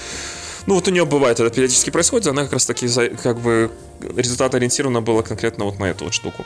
Ну, 0.65 0.75
вот 0.75 0.87
у 0.87 0.91
нее 0.91 1.05
бывает, 1.05 1.39
это 1.39 1.53
периодически 1.53 1.89
происходит, 1.89 2.27
она 2.27 2.43
как 2.43 2.53
раз 2.53 2.65
таки 2.65 2.87
как 3.21 3.37
бы 3.39 3.69
результат 4.15 4.55
ориентирована 4.55 5.01
была 5.01 5.21
конкретно 5.21 5.65
вот 5.65 5.77
на 5.79 5.85
эту 5.85 6.05
вот 6.05 6.13
штуку. 6.13 6.45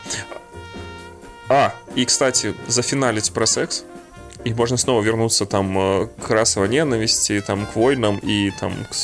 А, 1.48 1.72
и, 1.94 2.04
кстати, 2.04 2.54
зафиналить 2.66 3.32
про 3.32 3.46
секс. 3.46 3.84
И 4.44 4.54
можно 4.54 4.76
снова 4.76 5.02
вернуться 5.02 5.46
там 5.46 5.76
э, 5.78 6.08
к 6.22 6.30
расовой 6.30 6.68
ненависти, 6.68 7.40
там, 7.44 7.66
к 7.66 7.74
войнам 7.74 8.18
и 8.18 8.52
там 8.60 8.72
к 8.88 8.94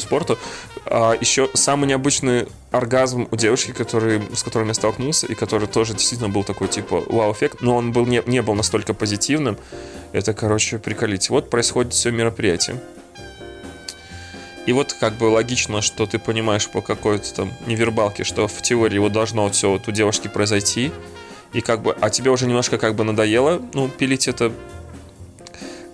спорту. 0.00 0.38
А 0.86 1.16
еще 1.18 1.48
самый 1.54 1.86
необычный 1.86 2.46
оргазм 2.70 3.28
у 3.30 3.36
девушки, 3.36 3.72
который, 3.72 4.20
с 4.34 4.42
которым 4.42 4.68
я 4.68 4.74
столкнулся, 4.74 5.26
и 5.26 5.34
который 5.34 5.66
тоже 5.66 5.94
действительно 5.94 6.28
был 6.28 6.44
такой, 6.44 6.68
типа, 6.68 7.02
вау-эффект, 7.06 7.62
но 7.62 7.76
он 7.76 7.92
был 7.92 8.04
не, 8.06 8.22
не 8.26 8.42
был 8.42 8.54
настолько 8.54 8.92
позитивным. 8.92 9.56
Это, 10.12 10.34
короче, 10.34 10.78
приколить. 10.78 11.30
Вот 11.30 11.50
происходит 11.50 11.94
все 11.94 12.10
мероприятие. 12.10 12.80
И 14.66 14.72
вот 14.72 14.94
как 14.94 15.14
бы 15.14 15.24
логично, 15.24 15.82
что 15.82 16.06
ты 16.06 16.18
понимаешь 16.18 16.68
по 16.68 16.80
какой-то 16.80 17.34
там 17.34 17.52
невербалке, 17.66 18.24
что 18.24 18.48
в 18.48 18.62
теории 18.62 18.98
вот 18.98 19.12
должно 19.12 19.48
все 19.50 19.70
вот 19.70 19.88
у 19.88 19.92
девушки 19.92 20.28
произойти. 20.28 20.90
И 21.52 21.60
как 21.60 21.82
бы, 21.82 21.96
а 22.00 22.10
тебе 22.10 22.30
уже 22.30 22.46
немножко 22.46 22.78
как 22.78 22.94
бы 22.94 23.04
надоело, 23.04 23.62
ну, 23.74 23.88
пилить 23.88 24.26
это. 24.26 24.52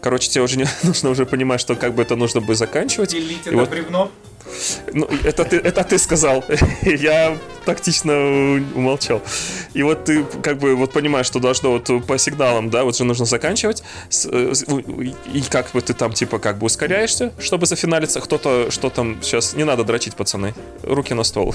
Короче, 0.00 0.30
тебе 0.30 0.42
уже 0.44 0.56
не 0.56 0.66
нужно 0.82 1.10
уже 1.10 1.26
понимать, 1.26 1.60
что 1.60 1.74
как 1.76 1.94
бы 1.94 2.02
это 2.02 2.16
нужно 2.16 2.40
бы 2.40 2.54
заканчивать. 2.54 3.10
Делить 3.10 3.46
И 3.46 3.48
это 3.48 3.56
вот- 3.58 3.70
бревно. 3.70 4.10
Ну, 4.92 5.08
это 5.24 5.44
ты, 5.44 5.56
это 5.56 5.84
ты 5.84 5.98
сказал. 5.98 6.44
Я 6.82 7.36
тактично 7.64 8.12
умолчал. 8.74 9.22
И 9.74 9.82
вот 9.82 10.04
ты 10.04 10.24
как 10.42 10.58
бы 10.58 10.74
вот 10.74 10.92
понимаешь, 10.92 11.26
что 11.26 11.40
должно 11.40 11.72
вот 11.72 12.06
по 12.06 12.18
сигналам, 12.18 12.70
да, 12.70 12.84
вот 12.84 12.96
же 12.96 13.04
нужно 13.04 13.26
заканчивать. 13.26 13.82
Э, 14.26 14.52
И 15.32 15.42
как 15.42 15.70
бы 15.72 15.80
ты 15.80 15.94
там 15.94 16.12
типа 16.12 16.38
как 16.38 16.58
бы 16.58 16.66
ускоряешься, 16.66 17.32
чтобы 17.38 17.66
зафиналиться. 17.66 18.20
Кто-то, 18.20 18.70
что 18.70 18.90
там 18.90 19.22
сейчас, 19.22 19.54
не 19.54 19.64
надо 19.64 19.84
дрочить, 19.84 20.14
пацаны. 20.14 20.54
Руки 20.82 21.14
на 21.14 21.24
стол. 21.24 21.54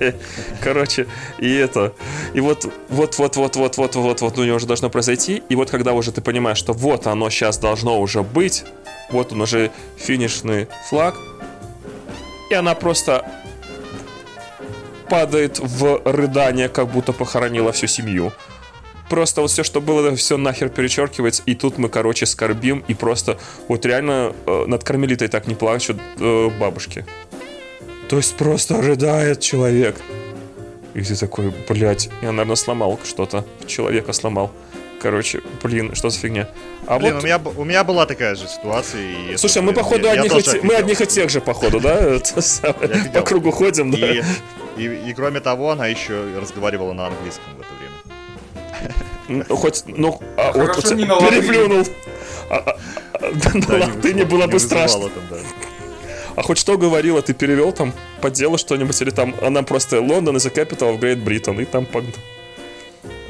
Короче, 0.62 1.06
и 1.38 1.54
это. 1.54 1.92
И 2.34 2.40
вот, 2.40 2.70
вот, 2.88 3.18
вот, 3.18 3.36
вот, 3.36 3.56
вот, 3.56 3.76
вот, 3.76 3.94
вот, 3.96 4.20
вот 4.20 4.38
у 4.38 4.44
него 4.44 4.56
уже 4.56 4.66
должно 4.66 4.90
произойти. 4.90 5.42
И 5.48 5.56
вот 5.56 5.70
когда 5.70 5.92
уже 5.92 6.12
ты 6.12 6.20
понимаешь, 6.20 6.58
что 6.58 6.72
вот 6.72 7.06
оно 7.06 7.30
сейчас 7.30 7.58
должно 7.58 8.00
уже 8.00 8.22
быть, 8.22 8.64
вот 9.10 9.32
он 9.32 9.42
уже 9.42 9.70
финишный 9.96 10.68
флаг, 10.88 11.16
и 12.50 12.54
она 12.54 12.74
просто 12.74 13.24
падает 15.08 15.58
в 15.58 16.00
рыдание, 16.04 16.68
как 16.68 16.88
будто 16.88 17.12
похоронила 17.12 17.72
всю 17.72 17.86
семью. 17.86 18.32
Просто 19.08 19.40
вот 19.40 19.50
все, 19.50 19.62
что 19.62 19.80
было, 19.80 20.16
все 20.16 20.36
нахер 20.36 20.68
перечеркивается, 20.68 21.42
и 21.46 21.54
тут 21.54 21.78
мы, 21.78 21.88
короче, 21.88 22.26
скорбим, 22.26 22.84
и 22.88 22.94
просто 22.94 23.38
вот 23.68 23.86
реально 23.86 24.32
э, 24.46 24.64
над 24.66 24.82
кармелитой 24.82 25.28
так 25.28 25.46
не 25.46 25.54
плачут 25.54 25.96
э, 26.18 26.50
бабушки. 26.58 27.04
То 28.08 28.16
есть 28.16 28.36
просто 28.36 28.82
рыдает 28.82 29.40
человек. 29.40 29.96
И 30.94 31.02
ты 31.02 31.14
такой, 31.14 31.52
блядь, 31.68 32.08
я, 32.22 32.32
наверное, 32.32 32.56
сломал 32.56 32.98
что-то. 33.04 33.44
Человека 33.66 34.12
сломал. 34.12 34.50
Короче, 35.06 35.40
блин, 35.62 35.94
что 35.94 36.10
за 36.10 36.18
фигня? 36.18 36.48
А 36.84 36.98
Блин, 36.98 37.14
вот... 37.14 37.22
у, 37.22 37.26
меня, 37.26 37.38
у 37.38 37.62
меня 37.62 37.84
была 37.84 38.06
такая 38.06 38.34
же 38.34 38.48
ситуация. 38.48 39.00
И 39.00 39.28
это, 39.28 39.38
Слушай, 39.38 39.58
а 39.58 39.62
мы, 39.62 39.70
блин, 39.70 39.84
походу, 39.84 40.02
я- 40.02 40.14
я 40.14 40.22
одних, 40.22 40.36
и 40.36 40.42
те- 40.42 40.60
мы 40.62 40.74
одних 40.74 41.00
и 41.00 41.06
тех 41.06 41.30
же, 41.30 41.40
походу, 41.40 41.78
да? 41.78 41.94
Это 42.00 43.10
По 43.14 43.22
кругу 43.22 43.52
ходим, 43.52 43.92
да? 43.92 43.98
И, 44.76 45.14
кроме 45.14 45.38
того, 45.38 45.70
она 45.70 45.86
еще 45.86 46.24
разговаривала 46.40 46.92
на 46.92 47.06
английском 47.06 47.44
в 47.56 47.60
это 47.60 47.68
время. 47.78 49.44
Ну, 49.48 49.56
Хоть, 49.56 49.84
ну, 49.86 50.20
а, 50.36 50.50
вот, 50.50 50.90
не 50.90 51.04
на 51.04 51.14
латыни. 51.14 51.40
переплюнул. 51.40 51.86
А, 52.50 52.76
а, 53.12 53.28
на 53.54 53.86
латыни 53.86 54.24
было 54.24 54.48
бы 54.48 54.58
страшно. 54.58 55.08
А 56.34 56.42
хоть 56.42 56.58
что 56.58 56.76
говорила, 56.76 57.22
ты 57.22 57.32
перевел 57.32 57.70
там 57.70 57.94
по 58.20 58.28
делу 58.28 58.58
что-нибудь, 58.58 59.00
или 59.00 59.10
там 59.10 59.36
она 59.40 59.62
просто 59.62 60.00
Лондон 60.00 60.34
is 60.36 60.48
a 60.48 60.50
capital 60.50 60.96
of 60.96 60.98
Great 60.98 61.22
Britain, 61.22 61.62
и 61.62 61.64
там 61.64 61.86
погнал. 61.86 62.12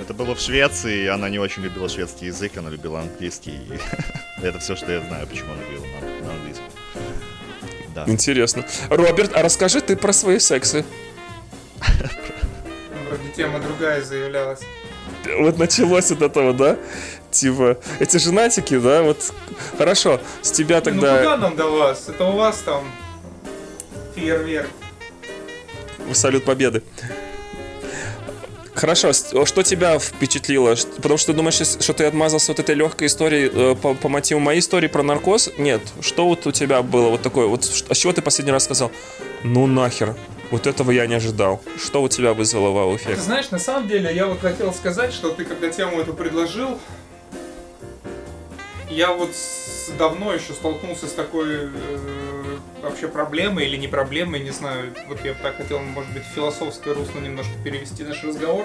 Это 0.07 0.15
было 0.15 0.37
в 0.37 0.41
Швеции, 0.41 1.03
и 1.03 1.07
она 1.09 1.29
не 1.29 1.41
очень 1.41 1.65
любила 1.65 1.89
шведский 1.89 2.27
язык, 2.27 2.57
она 2.57 2.71
любила 2.71 3.01
английский. 3.01 3.59
и 4.41 4.41
это 4.47 4.61
все, 4.61 4.77
что 4.77 4.93
я 4.93 5.01
знаю, 5.01 5.27
почему 5.27 5.51
она 5.53 5.63
говорила 5.63 5.85
на, 5.85 6.27
на 6.27 6.33
английском. 6.33 6.65
Да. 7.93 8.05
Интересно. 8.07 8.65
Роберт, 8.89 9.35
а 9.35 9.43
расскажи 9.43 9.81
ты 9.81 9.97
про 9.97 10.13
свои 10.13 10.39
сексы. 10.39 10.85
Вроде 13.09 13.29
тема 13.35 13.59
другая 13.59 14.01
заявлялась. 14.01 14.61
Вот 15.41 15.59
началось 15.59 16.13
от 16.13 16.23
этого, 16.23 16.53
да? 16.53 16.79
Типа, 17.33 17.77
эти 17.99 18.19
женатики, 18.19 18.79
да, 18.79 19.03
вот 19.03 19.33
хорошо, 19.77 20.21
с 20.41 20.53
тебя 20.53 20.77
Ну 20.77 20.83
тогда 20.83 21.19
куда 21.19 21.37
нам 21.37 21.57
до 21.57 21.67
вас? 21.67 22.09
Это 22.09 22.27
у 22.27 22.37
вас 22.37 22.59
там 22.59 22.85
фейерверк. 24.15 24.71
салют 26.13 26.45
победы. 26.45 26.85
Хорошо, 28.77 29.13
что 29.15 29.63
тебя 29.63 29.99
впечатлило? 29.99 30.77
Потому 30.97 31.17
что 31.17 31.33
ты 31.33 31.37
думаешь, 31.37 31.55
что 31.55 31.93
ты 31.95 32.05
отмазался 32.05 32.53
от 32.53 32.59
этой 32.59 32.75
легкой 32.75 33.07
истории 33.07 33.51
э, 33.53 33.75
по, 33.75 33.95
по 33.95 34.11
мотиву 34.11 34.39
моей 34.39 34.61
истории 34.61 34.87
про 34.87 35.03
наркоз? 35.03 35.51
Нет. 35.57 35.81
Что 36.03 36.29
вот 36.29 36.47
у 36.47 36.53
тебя 36.53 36.83
было 36.83 37.09
вот 37.09 37.23
такое? 37.23 37.47
Вот 37.47 37.65
а 37.89 37.95
с 37.95 37.97
чего 37.97 38.13
ты 38.13 38.21
последний 38.21 38.53
раз 38.53 38.65
сказал? 38.65 38.93
Ну 39.43 39.67
нахер. 39.67 40.15
Вот 40.51 40.67
этого 40.67 40.91
я 40.91 41.07
не 41.07 41.15
ожидал. 41.15 41.63
Что 41.83 42.03
у 42.03 42.09
тебя 42.09 42.35
вызвало 42.35 42.69
Ты 42.69 42.75
вау-эффект? 42.75 43.21
знаешь, 43.21 43.51
на 43.51 43.59
самом 43.59 43.89
деле, 43.89 44.15
я 44.15 44.27
вот 44.27 44.41
хотел 44.41 44.75
сказать, 44.75 45.13
что 45.13 45.31
ты 45.31 45.47
когда 45.47 45.71
тему 45.71 45.99
эту 45.99 46.13
предложил, 46.13 46.79
я 48.91 49.11
вот 49.13 49.31
давно 49.99 50.35
еще 50.35 50.53
столкнулся 50.53 51.07
с 51.07 51.13
такой 51.13 51.47
э, 51.55 52.26
вообще 52.83 53.09
проблемой 53.09 53.67
или 53.67 53.77
не 53.77 53.89
проблемой, 53.89 54.41
не 54.41 54.51
знаю. 54.51 54.95
Вот 55.09 55.25
я 55.25 55.33
бы 55.33 55.39
так 55.43 55.57
хотел, 55.57 55.79
может 55.81 56.13
быть, 56.13 56.23
философское 56.35 56.95
русло 56.95 57.21
немножко 57.21 57.53
перевести 57.65 58.05
наш 58.05 58.23
разговор. 58.25 58.65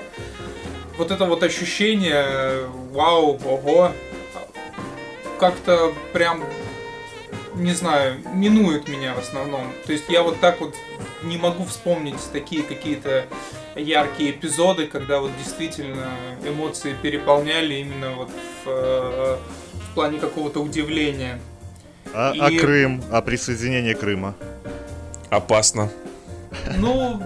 Вот 0.98 1.12
это 1.12 1.26
вот 1.26 1.44
ощущение, 1.44 2.68
вау, 2.92 3.40
ого, 3.46 3.92
как-то 5.40 5.94
прям, 6.14 6.44
не 7.56 7.74
знаю, 7.74 8.22
минует 8.34 8.88
меня 8.88 9.14
в 9.16 9.20
основном. 9.20 9.72
То 9.86 9.94
есть 9.94 10.06
я 10.10 10.22
вот 10.22 10.40
так 10.40 10.62
вот 10.62 10.76
не 11.24 11.38
могу 11.38 11.66
вспомнить 11.66 12.20
такие 12.32 12.64
какие-то 12.64 13.26
яркие 13.76 14.32
эпизоды, 14.32 14.88
когда 14.88 15.20
вот 15.20 15.32
действительно 15.38 16.10
эмоции 16.46 16.96
переполняли 17.02 17.76
именно 17.76 18.12
вот 18.12 18.30
в, 18.30 18.68
э, 18.68 19.38
в 19.74 19.96
плане 19.96 20.20
какого-то 20.20 20.60
удивления. 20.62 21.40
А, 22.14 22.32
И- 22.34 22.40
а 22.40 22.60
Крым, 22.60 23.04
а 23.12 23.22
присоединение 23.22 23.96
Крыма? 23.96 24.36
Опасно. 25.30 25.90
Ну, 26.78 27.22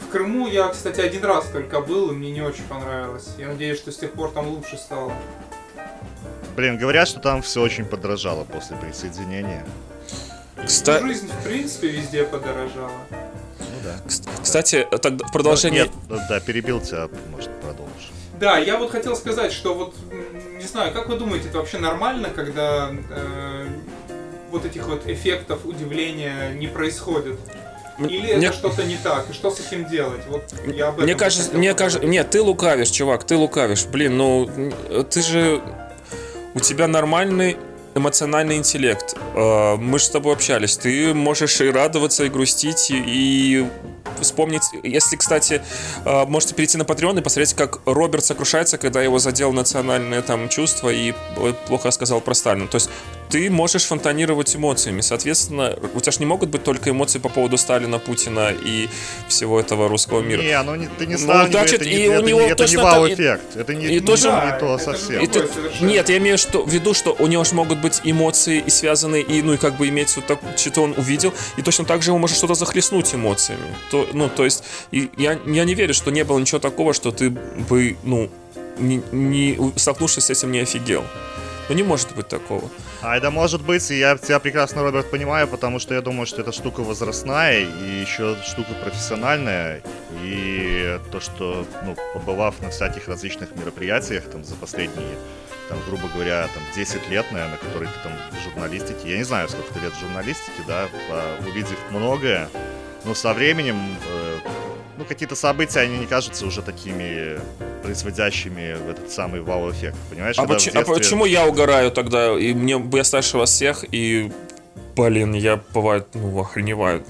в 0.00 0.08
Крыму 0.10 0.48
я, 0.48 0.68
кстати, 0.68 1.00
один 1.00 1.24
раз 1.24 1.46
только 1.52 1.80
был, 1.80 2.10
и 2.10 2.14
мне 2.14 2.30
не 2.32 2.40
очень 2.40 2.64
понравилось. 2.64 3.28
Я 3.38 3.48
надеюсь, 3.48 3.78
что 3.78 3.92
с 3.92 3.96
тех 3.98 4.12
пор 4.12 4.30
там 4.32 4.48
лучше 4.48 4.76
стало. 4.76 5.12
Блин, 6.56 6.76
говорят, 6.78 7.06
что 7.06 7.20
там 7.20 7.42
все 7.42 7.62
очень 7.62 7.84
подорожало 7.84 8.44
после 8.44 8.76
присоединения. 8.76 9.64
Кста- 10.56 11.00
Жизнь, 11.06 11.28
в 11.30 11.44
принципе, 11.44 11.88
везде 11.88 12.24
подорожала. 12.24 12.90
Ну 13.10 13.66
да. 13.84 13.96
Кстати, 14.42 14.86
тогда 15.00 15.24
в 15.26 15.32
продолжение... 15.32 15.84
Нет, 15.84 16.18
да, 16.28 16.40
перебил 16.40 16.80
тебя, 16.80 17.08
может, 17.30 17.50
продолжишь. 17.60 18.07
Да, 18.38 18.58
я 18.58 18.76
вот 18.76 18.90
хотел 18.90 19.16
сказать, 19.16 19.52
что 19.52 19.74
вот, 19.74 19.94
не 20.58 20.64
знаю, 20.66 20.92
как 20.92 21.08
вы 21.08 21.16
думаете, 21.16 21.48
это 21.48 21.58
вообще 21.58 21.78
нормально, 21.78 22.30
когда 22.30 22.90
э, 23.10 23.66
вот 24.50 24.64
этих 24.64 24.86
вот 24.86 25.06
эффектов 25.06 25.64
удивления 25.64 26.50
не 26.54 26.66
происходит? 26.66 27.38
Или 27.98 28.34
Мне- 28.34 28.46
это 28.46 28.52
что-то 28.52 28.84
не 28.84 28.96
так? 28.96 29.28
И 29.28 29.32
что 29.32 29.50
с 29.50 29.58
этим 29.58 29.88
делать? 29.88 30.20
Вот 30.28 30.44
я 30.72 30.88
об 30.88 30.94
этом 30.94 31.04
Мне 31.04 31.16
кажется, 31.16 31.50
мне 31.56 31.74
кажется, 31.74 32.06
нет, 32.06 32.30
ты 32.30 32.40
лукавишь, 32.40 32.90
чувак, 32.90 33.24
ты 33.24 33.34
лукавишь. 33.36 33.86
Блин, 33.86 34.16
ну 34.16 34.48
ты 35.10 35.20
же 35.20 35.60
у 36.54 36.60
тебя 36.60 36.86
нормальный 36.86 37.56
эмоциональный 37.96 38.56
интеллект. 38.56 39.16
Э, 39.34 39.74
Мы 39.76 39.98
же 39.98 40.04
с 40.04 40.10
тобой 40.10 40.34
общались. 40.34 40.76
Ты 40.76 41.12
можешь 41.12 41.60
и 41.60 41.68
радоваться, 41.70 42.22
и 42.24 42.28
грустить, 42.28 42.86
и 42.90 43.66
вспомнить. 44.22 44.62
Если, 44.82 45.16
кстати, 45.16 45.62
э, 46.04 46.24
можете 46.26 46.54
перейти 46.54 46.78
на 46.78 46.82
Patreon 46.82 47.18
и 47.18 47.22
посмотреть, 47.22 47.54
как 47.54 47.80
Роберт 47.86 48.24
сокрушается, 48.24 48.78
когда 48.78 49.02
его 49.02 49.18
задел 49.18 49.52
национальное 49.52 50.22
там 50.22 50.48
чувство 50.48 50.90
и 50.90 51.12
э, 51.36 51.52
плохо 51.66 51.90
сказал 51.90 52.20
про 52.20 52.34
Сталина. 52.34 52.66
То 52.66 52.76
есть 52.76 52.90
ты 53.30 53.50
можешь 53.50 53.84
фонтанировать 53.84 54.54
эмоциями. 54.56 55.00
Соответственно, 55.00 55.76
у 55.94 56.00
тебя 56.00 56.12
же 56.12 56.18
не 56.20 56.26
могут 56.26 56.48
быть 56.50 56.64
только 56.64 56.90
эмоции 56.90 57.18
по 57.18 57.28
поводу 57.28 57.58
Сталина, 57.58 57.98
Путина 57.98 58.50
и 58.52 58.88
всего 59.28 59.60
этого 59.60 59.88
русского 59.88 60.20
мира. 60.20 60.40
Не, 60.42 60.62
ну 60.62 60.74
не, 60.74 60.86
ты 60.98 61.06
не 61.06 61.14
Ну, 61.14 61.18
сравнивай, 61.18 61.50
значит, 61.50 61.80
это, 61.82 61.84
и 61.90 61.96
не, 62.02 62.08
у 62.08 62.12
это, 62.12 62.22
него 62.22 62.40
не, 62.40 62.46
это 62.48 62.66
не 62.66 62.76
вау-эффект. 62.76 63.56
Это 63.56 63.74
не, 63.74 63.86
и 63.86 63.90
не, 63.90 64.00
точно- 64.00 64.52
не 64.54 64.58
то 64.58 64.74
это 64.74 64.84
совсем. 64.84 65.32
Совершенно. 65.32 65.86
нет, 65.90 66.08
я 66.08 66.16
имею 66.18 66.38
в 66.38 66.70
виду, 66.72 66.94
что 66.94 67.14
у 67.18 67.26
него 67.26 67.44
же 67.44 67.54
могут 67.54 67.78
быть 67.80 68.00
эмоции 68.04 68.62
и 68.66 68.70
связанные, 68.70 69.22
и, 69.22 69.42
ну, 69.42 69.54
и 69.54 69.56
как 69.56 69.76
бы 69.76 69.88
иметь 69.88 70.14
вот 70.16 70.26
так, 70.26 70.38
что-то 70.56 70.82
он 70.82 70.94
увидел, 70.96 71.32
и 71.56 71.62
точно 71.62 71.84
так 71.84 72.02
же 72.02 72.10
его 72.10 72.18
может 72.18 72.36
что-то 72.36 72.54
захлестнуть 72.54 73.14
эмоциями. 73.14 73.74
То, 73.90 74.08
ну, 74.12 74.28
то 74.28 74.44
есть, 74.44 74.64
и 74.90 75.10
я, 75.16 75.38
я 75.46 75.64
не 75.64 75.74
верю, 75.74 75.94
что 75.94 76.10
не 76.10 76.24
было 76.24 76.38
ничего 76.38 76.58
такого, 76.60 76.94
что 76.94 77.10
ты 77.10 77.30
бы, 77.30 77.96
ну, 78.04 78.30
не, 78.78 79.02
не- 79.12 79.72
столкнувшись 79.76 80.24
с 80.24 80.30
этим, 80.30 80.52
не 80.52 80.60
офигел. 80.60 81.04
Ну, 81.68 81.74
не 81.74 81.82
может 81.82 82.14
быть 82.14 82.28
такого. 82.28 82.70
А 83.02 83.16
это 83.16 83.30
может 83.30 83.62
быть, 83.62 83.90
и 83.90 83.98
я 83.98 84.16
тебя 84.16 84.38
прекрасно, 84.38 84.82
Роберт, 84.82 85.10
понимаю, 85.10 85.46
потому 85.46 85.78
что 85.78 85.94
я 85.94 86.00
думаю, 86.00 86.26
что 86.26 86.40
эта 86.40 86.50
штука 86.50 86.80
возрастная 86.80 87.60
и 87.60 88.00
еще 88.00 88.36
штука 88.42 88.72
профессиональная. 88.82 89.82
И 90.22 90.98
то, 91.12 91.20
что, 91.20 91.66
ну, 91.84 91.94
побывав 92.14 92.60
на 92.62 92.70
всяких 92.70 93.06
различных 93.08 93.54
мероприятиях 93.54 94.24
там 94.24 94.44
за 94.44 94.54
последние, 94.54 95.16
там, 95.68 95.78
грубо 95.86 96.08
говоря, 96.14 96.48
там 96.54 96.62
10 96.74 97.10
лет, 97.10 97.26
наверное, 97.30 97.58
которые 97.58 97.90
ты 97.90 97.98
там 98.02 98.12
в 98.32 98.44
журналистике, 98.44 99.10
я 99.10 99.18
не 99.18 99.24
знаю, 99.24 99.48
сколько 99.50 99.74
ты 99.74 99.80
лет 99.80 99.92
в 99.92 100.00
журналистике, 100.00 100.62
да, 100.66 100.88
увидев 101.46 101.78
многое, 101.90 102.48
но 103.04 103.14
со 103.14 103.34
временем, 103.34 103.76
э, 104.06 104.38
ну, 104.98 105.04
какие-то 105.04 105.36
события, 105.36 105.80
они 105.80 105.98
не 105.98 106.06
кажутся 106.06 106.44
уже 106.44 106.60
такими 106.60 107.40
производящими 107.82 108.90
этот 108.90 109.12
самый 109.12 109.40
вау-эффект, 109.40 109.96
понимаешь? 110.10 110.36
А, 110.38 110.44
в 110.44 110.48
поч- 110.48 110.68
а 110.68 110.82
детстве- 110.82 110.94
почему 110.94 111.24
я 111.24 111.46
угораю 111.46 111.92
тогда? 111.92 112.36
И 112.36 112.52
мне 112.52 112.84
я 112.92 113.04
старше 113.04 113.38
вас 113.38 113.50
всех, 113.50 113.84
и, 113.92 114.32
блин, 114.96 115.34
я 115.34 115.60
бывает, 115.72 116.08
ну, 116.14 116.40
охреневаю. 116.40 117.04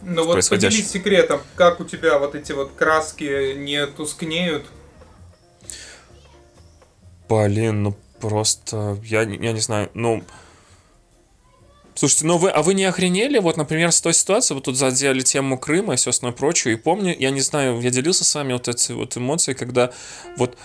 Ну 0.00 0.24
вот 0.24 0.48
поделись 0.48 0.90
секретом, 0.90 1.40
как 1.54 1.80
у 1.80 1.84
тебя 1.84 2.18
вот 2.18 2.34
эти 2.34 2.52
вот 2.52 2.72
краски 2.76 3.54
не 3.56 3.86
тускнеют? 3.86 4.64
Блин, 7.28 7.82
ну 7.82 7.96
просто, 8.20 8.98
я, 9.04 9.22
я 9.22 9.52
не 9.52 9.60
знаю, 9.60 9.90
ну... 9.94 10.24
Слушайте, 11.94 12.26
ну 12.26 12.38
вы, 12.38 12.50
а 12.50 12.62
вы 12.62 12.74
не 12.74 12.84
охренели, 12.84 13.38
вот, 13.38 13.56
например, 13.56 13.92
с 13.92 14.00
той 14.00 14.14
ситуацией, 14.14 14.56
вы 14.56 14.62
тут 14.62 14.76
задели 14.76 15.20
тему 15.20 15.58
Крыма 15.58 15.94
и 15.94 15.96
все 15.96 16.10
остальное 16.10 16.36
прочее, 16.36 16.74
и 16.74 16.76
помню, 16.76 17.14
я 17.18 17.30
не 17.30 17.42
знаю, 17.42 17.80
я 17.80 17.90
делился 17.90 18.24
с 18.24 18.34
вами 18.34 18.54
вот 18.54 18.66
эти 18.68 18.92
вот 18.92 19.16
эмоции, 19.16 19.52
когда 19.52 19.92
вот 20.38 20.56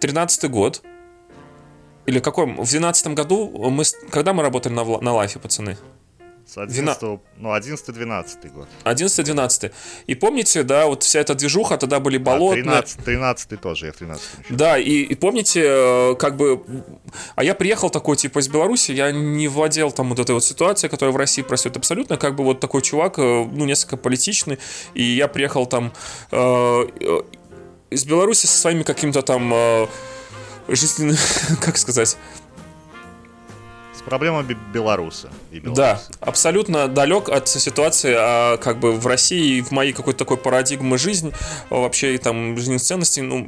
13-й 0.00 0.48
год, 0.48 0.82
или 2.06 2.18
какой, 2.18 2.46
в 2.46 2.68
12 2.68 3.08
году 3.08 3.48
мы, 3.70 3.84
когда 4.10 4.32
мы 4.32 4.42
работали 4.42 4.72
на, 4.72 4.84
на 4.84 5.12
лайфе, 5.12 5.38
пацаны? 5.38 5.76
С 6.50 6.58
11, 6.58 7.02
ну, 7.36 7.54
11-12 7.54 8.52
год. 8.52 8.68
11-12. 8.84 9.72
И 10.08 10.14
помните, 10.16 10.64
да, 10.64 10.86
вот 10.86 11.04
вся 11.04 11.20
эта 11.20 11.36
движуха, 11.36 11.76
тогда 11.76 12.00
были 12.00 12.18
болотные... 12.18 12.64
13, 12.64 13.04
13 13.04 13.60
тоже, 13.60 13.86
я 13.86 13.92
в 13.92 13.96
13 13.96 14.24
еще. 14.42 14.54
Да, 14.54 14.76
и, 14.76 15.02
и 15.02 15.14
помните, 15.14 15.62
э, 15.64 16.14
как 16.16 16.36
бы, 16.36 16.60
а 17.36 17.44
я 17.44 17.54
приехал 17.54 17.88
такой, 17.88 18.16
типа, 18.16 18.40
из 18.40 18.48
Беларуси, 18.48 18.90
я 18.90 19.12
не 19.12 19.46
владел 19.46 19.92
там 19.92 20.08
вот 20.08 20.18
этой 20.18 20.32
вот 20.32 20.42
ситуацией, 20.42 20.90
которая 20.90 21.12
в 21.12 21.16
России 21.16 21.42
происходит 21.42 21.76
абсолютно, 21.76 22.16
как 22.16 22.34
бы 22.34 22.42
вот 22.42 22.58
такой 22.58 22.82
чувак, 22.82 23.20
э, 23.20 23.22
ну, 23.22 23.64
несколько 23.64 23.96
политичный, 23.96 24.58
и 24.94 25.04
я 25.04 25.28
приехал 25.28 25.66
там 25.66 25.92
э, 26.32 26.36
э, 26.36 27.22
из 27.90 28.04
Беларуси 28.04 28.46
со 28.46 28.58
своими 28.58 28.82
каким-то 28.82 29.22
там 29.22 29.54
э, 29.54 29.86
жизненным, 30.66 31.16
как 31.60 31.76
сказать, 31.76 32.16
С 34.00 34.02
проблемами 34.02 34.56
белоруса 34.72 35.28
и. 35.52 35.60
Да, 35.60 36.00
абсолютно 36.20 36.88
далек 36.88 37.28
от 37.28 37.48
ситуации, 37.48 38.14
а, 38.16 38.56
как 38.56 38.80
бы 38.80 38.92
в 38.92 39.06
России, 39.06 39.60
в 39.60 39.72
моей 39.72 39.92
какой-то 39.92 40.20
такой 40.20 40.38
парадигмы 40.38 40.96
жизни, 40.96 41.34
вообще 41.68 42.16
там 42.16 42.56
жизненных 42.56 42.80
ценностей, 42.80 43.20
ну, 43.20 43.46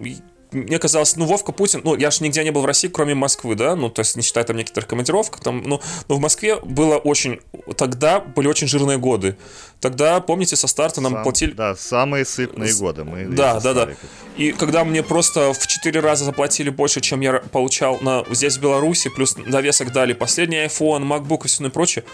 мне 0.53 0.78
казалось, 0.78 1.16
ну, 1.16 1.24
Вовка 1.24 1.53
Путин, 1.53 1.80
ну, 1.84 1.96
я 1.96 2.11
ж 2.11 2.20
нигде 2.20 2.44
не 2.44 2.50
был 2.50 2.62
в 2.62 2.66
России, 2.66 2.88
кроме 2.88 3.14
Москвы, 3.14 3.55
да, 3.55 3.76
ну, 3.76 3.90
то 3.90 4.00
есть, 4.00 4.16
не 4.16 4.22
считая 4.22 4.44
там 4.44 4.57
некоторых 4.57 4.88
командировок, 4.88 5.40
там, 5.40 5.62
ну, 5.62 5.80
но 6.09 6.16
в 6.16 6.20
Москве 6.20 6.57
было 6.57 6.96
очень, 6.96 7.40
тогда 7.76 8.20
были 8.20 8.48
очень 8.48 8.68
жирные 8.68 8.98
годы. 8.98 9.36
Тогда, 9.80 10.20
помните, 10.20 10.55
со 10.55 10.68
старта 10.68 11.00
нам 11.00 11.12
Сам- 11.12 11.22
платили... 11.24 11.53
Да, 11.53 11.74
самые 11.74 12.24
сытные 12.24 12.72
годы. 12.74 13.03
Мы 13.03 13.24
Да, 13.24 13.59
да, 13.59 13.74
да. 13.74 13.88
И 14.36 14.53
когда 14.53 14.84
мне 14.84 15.03
просто 15.03 15.53
в 15.53 15.66
4 15.66 16.00
раза 16.00 16.24
заплатили 16.24 16.70
больше, 16.70 17.00
чем 17.00 17.20
я 17.20 17.40
получал 17.40 17.98
на, 18.00 18.24
здесь, 18.30 18.59
в 18.59 18.61
Беларуси, 18.61 19.11
плюс 19.11 19.34
довесок 19.34 19.92
дали 19.92 20.12
последний 20.12 20.59
iPhone, 20.59 21.03
MacBook 21.03 21.46
и 21.46 21.48
все 21.48 21.68
прочее, 21.68 22.05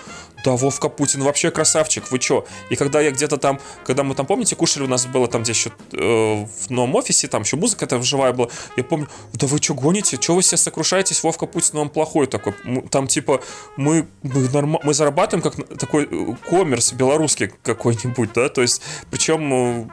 да, 0.45 0.53
Вовка 0.53 0.89
Путин 0.89 1.23
вообще 1.23 1.51
красавчик, 1.51 2.11
вы 2.11 2.19
чё? 2.19 2.47
И 2.71 2.77
когда 2.77 3.01
я 3.01 3.11
где-то 3.11 3.37
там, 3.37 3.61
когда 3.85 4.03
мы 4.03 4.15
там, 4.15 4.25
помните, 4.25 4.57
кушали, 4.57 4.85
у 4.85 4.89
нас 4.89 5.07
было 5.07 5.29
там 5.29 5.43
где 5.43 5.53
еще 5.53 5.71
э, 5.93 5.99
в 5.99 6.71
новом 6.71 6.95
офисе, 6.95 7.29
там 7.29 7.43
еще 7.43 7.57
музыка 7.57 7.85
это 7.85 7.99
живая 8.29 8.33
была, 8.33 8.49
я 8.77 8.85
помню, 8.85 9.09
да 9.33 9.47
вы 9.47 9.59
чё 9.61 9.75
гоните, 9.75 10.17
чё 10.17 10.35
вы 10.35 10.43
все 10.43 10.57
сокрушаетесь, 10.57 11.23
Вовка 11.23 11.47
Путин 11.47 11.79
он 11.79 11.89
плохой 11.89 12.27
такой, 12.27 12.55
там 12.91 13.07
типа 13.07 13.41
мы, 13.77 14.07
мы, 14.23 14.49
норм... 14.49 14.79
мы 14.83 14.95
зарабатываем 14.95 15.43
как 15.43 15.79
такой 15.79 16.09
э, 16.11 16.35
коммерс 16.49 16.93
белорусский 16.93 17.51
какой-нибудь, 17.63 18.33
да, 18.35 18.49
то 18.49 18.63
есть, 18.63 18.83
причем 19.11 19.53
э, 19.53 19.89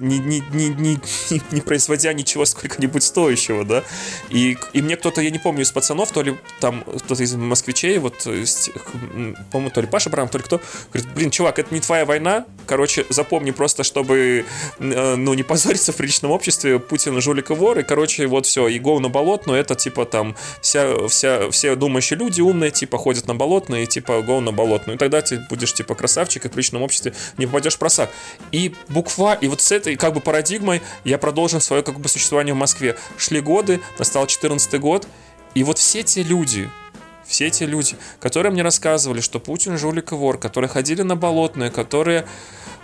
не, 0.00 0.18
не, 0.18 0.40
не, 0.52 0.68
не, 0.68 1.00
не 1.50 1.60
производя 1.60 2.12
ничего 2.12 2.44
сколько-нибудь 2.44 3.02
стоящего, 3.02 3.64
да. 3.64 3.82
И, 4.30 4.56
и 4.72 4.82
мне 4.82 4.96
кто-то, 4.96 5.20
я 5.20 5.30
не 5.30 5.38
помню, 5.38 5.62
из 5.62 5.72
пацанов, 5.72 6.10
то 6.12 6.22
ли 6.22 6.36
там 6.60 6.82
кто-то 6.82 7.22
из 7.22 7.34
москвичей, 7.34 7.98
вот, 7.98 8.18
по-моему, 9.50 9.70
то 9.70 9.80
ли 9.80 9.86
Паша 9.86 10.10
Брам, 10.10 10.28
то 10.28 10.38
ли 10.38 10.44
кто, 10.44 10.60
говорит, 10.92 11.12
блин, 11.14 11.30
чувак, 11.30 11.58
это 11.58 11.74
не 11.74 11.80
твоя 11.80 12.04
война, 12.04 12.46
короче, 12.66 13.06
запомни 13.08 13.50
просто, 13.50 13.84
чтобы, 13.84 14.44
э, 14.78 15.14
ну, 15.16 15.34
не 15.34 15.42
позориться 15.42 15.92
в 15.92 15.96
приличном 15.96 16.30
обществе, 16.30 16.78
Путин 16.78 17.20
жулик 17.20 17.50
и 17.50 17.54
вор, 17.54 17.78
и, 17.78 17.82
короче, 17.82 18.26
вот 18.26 18.46
все, 18.46 18.68
и 18.68 18.78
go 18.78 18.98
на 18.98 19.08
болотную, 19.08 19.60
это, 19.60 19.74
типа, 19.74 20.04
там, 20.04 20.36
вся, 20.60 21.08
вся, 21.08 21.50
все 21.50 21.76
думающие 21.76 22.18
люди 22.18 22.40
умные, 22.40 22.70
типа, 22.70 22.98
ходят 22.98 23.26
на 23.26 23.34
болотную, 23.34 23.84
и, 23.84 23.86
типа, 23.86 24.12
go 24.26 24.40
на 24.40 24.52
болотную, 24.52 24.96
и 24.96 24.98
тогда 24.98 25.20
ты 25.20 25.44
будешь, 25.48 25.72
типа, 25.74 25.94
красавчик, 25.94 26.44
и 26.44 26.48
в 26.48 26.52
приличном 26.52 26.82
обществе 26.82 27.14
не 27.38 27.46
попадешь 27.46 27.74
в 27.74 27.78
просак. 27.78 28.10
И 28.52 28.74
буква, 28.88 29.34
и 29.40 29.48
вот 29.48 29.60
с 29.60 29.72
этой 29.82 29.96
как 29.96 30.14
бы 30.14 30.20
парадигмой 30.20 30.80
я 31.04 31.18
продолжил 31.18 31.60
свое 31.60 31.82
как 31.82 32.00
бы 32.00 32.08
существование 32.08 32.54
в 32.54 32.56
Москве. 32.56 32.96
Шли 33.18 33.40
годы, 33.40 33.80
настал 33.98 34.26
14 34.26 34.80
год, 34.80 35.06
и 35.54 35.64
вот 35.64 35.78
все 35.78 36.02
те 36.02 36.22
люди, 36.22 36.70
все 37.26 37.50
те 37.50 37.66
люди, 37.66 37.96
которые 38.20 38.52
мне 38.52 38.62
рассказывали, 38.62 39.20
что 39.20 39.40
Путин 39.40 39.76
жулик 39.76 40.12
и 40.12 40.14
вор, 40.14 40.38
которые 40.38 40.68
ходили 40.68 41.02
на 41.02 41.16
болотные, 41.16 41.70
которые, 41.70 42.26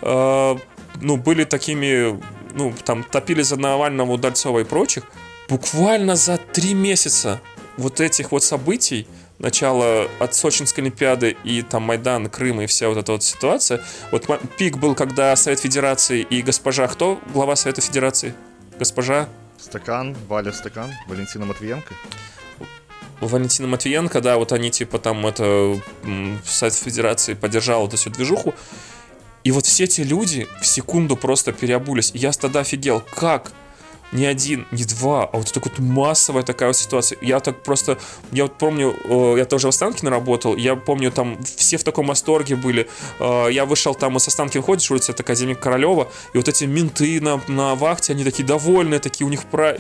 э, 0.02 0.56
ну, 1.00 1.16
были 1.16 1.44
такими, 1.44 2.20
ну, 2.54 2.74
там, 2.84 3.04
топили 3.04 3.42
за 3.42 3.56
Навального, 3.56 4.12
Удальцова 4.12 4.60
и 4.60 4.64
прочих, 4.64 5.04
буквально 5.48 6.16
за 6.16 6.36
три 6.36 6.74
месяца 6.74 7.40
вот 7.76 8.00
этих 8.00 8.32
вот 8.32 8.42
событий 8.42 9.06
начало 9.38 10.08
от 10.18 10.34
Сочинской 10.34 10.82
Олимпиады 10.82 11.36
и 11.44 11.62
там 11.62 11.82
Майдан, 11.82 12.28
Крым 12.28 12.60
и 12.60 12.66
вся 12.66 12.88
вот 12.88 12.98
эта 12.98 13.12
вот 13.12 13.22
ситуация. 13.22 13.82
Вот 14.10 14.26
пик 14.56 14.78
был, 14.78 14.94
когда 14.94 15.34
Совет 15.36 15.60
Федерации 15.60 16.22
и 16.22 16.42
госпожа, 16.42 16.88
кто 16.88 17.20
глава 17.32 17.56
Совета 17.56 17.80
Федерации? 17.80 18.34
Госпожа? 18.78 19.28
Стакан, 19.58 20.16
Валя 20.28 20.52
Стакан, 20.52 20.92
Валентина 21.08 21.44
Матвиенко. 21.44 21.94
Валентина 23.20 23.66
Матвиенко, 23.68 24.20
да, 24.20 24.38
вот 24.38 24.52
они 24.52 24.70
типа 24.70 24.98
там 24.98 25.26
это 25.26 25.80
Совет 26.44 26.74
Федерации 26.74 27.34
поддержал 27.34 27.86
эту 27.86 27.96
всю 27.96 28.10
движуху. 28.10 28.54
И 29.44 29.50
вот 29.50 29.66
все 29.66 29.84
эти 29.84 30.02
люди 30.02 30.46
в 30.60 30.66
секунду 30.66 31.16
просто 31.16 31.52
переобулись. 31.52 32.10
И 32.14 32.18
я 32.18 32.32
тогда 32.32 32.60
офигел, 32.60 33.00
как 33.00 33.52
не 34.12 34.26
один, 34.26 34.66
не 34.70 34.84
два, 34.84 35.24
а 35.24 35.36
вот 35.36 35.52
такая 35.52 35.72
вот 35.74 35.78
массовая 35.78 36.42
такая 36.42 36.70
вот 36.70 36.76
ситуация. 36.76 37.18
Я 37.20 37.40
так 37.40 37.62
просто, 37.62 37.98
я 38.32 38.44
вот 38.44 38.56
помню, 38.56 38.94
э, 39.04 39.34
я 39.38 39.44
тоже 39.44 39.66
в 39.66 39.70
Останкино 39.70 40.10
работал, 40.10 40.56
я 40.56 40.76
помню, 40.76 41.10
там 41.10 41.38
все 41.42 41.76
в 41.76 41.84
таком 41.84 42.06
восторге 42.06 42.56
были. 42.56 42.88
Э, 43.18 43.48
я 43.50 43.64
вышел 43.64 43.94
там 43.94 44.16
из 44.16 44.26
Останкина, 44.26 44.62
ходишь, 44.62 44.90
улица, 44.90 45.12
это 45.12 45.22
Академик 45.22 45.60
Королева, 45.60 46.08
и 46.32 46.38
вот 46.38 46.48
эти 46.48 46.64
менты 46.64 47.20
на, 47.20 47.40
на 47.48 47.74
вахте, 47.74 48.12
они 48.12 48.24
такие 48.24 48.44
довольные, 48.44 49.00
такие 49.00 49.26
у 49.26 49.30
них 49.30 49.44
про... 49.44 49.78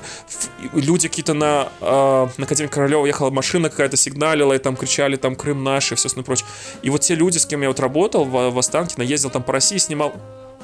люди 0.74 1.08
какие-то 1.08 1.34
на, 1.34 1.68
э, 1.80 2.28
на 2.36 2.44
Академик 2.44 2.72
Королева 2.72 3.06
ехала 3.06 3.30
машина 3.30 3.70
какая-то, 3.70 3.96
сигналила, 3.96 4.52
и 4.52 4.58
там 4.58 4.76
кричали, 4.76 5.16
там 5.16 5.36
Крым 5.36 5.64
наш, 5.64 5.92
и 5.92 5.94
все 5.94 6.06
остальное 6.06 6.24
прочее. 6.24 6.46
И 6.82 6.90
вот 6.90 7.00
те 7.00 7.14
люди, 7.14 7.38
с 7.38 7.46
кем 7.46 7.62
я 7.62 7.68
вот 7.68 7.80
работал 7.80 8.24
в, 8.24 8.50
в 8.50 8.58
Останкино, 8.58 9.02
ездил 9.02 9.30
там 9.30 9.42
по 9.42 9.52
России, 9.52 9.78
снимал 9.78 10.14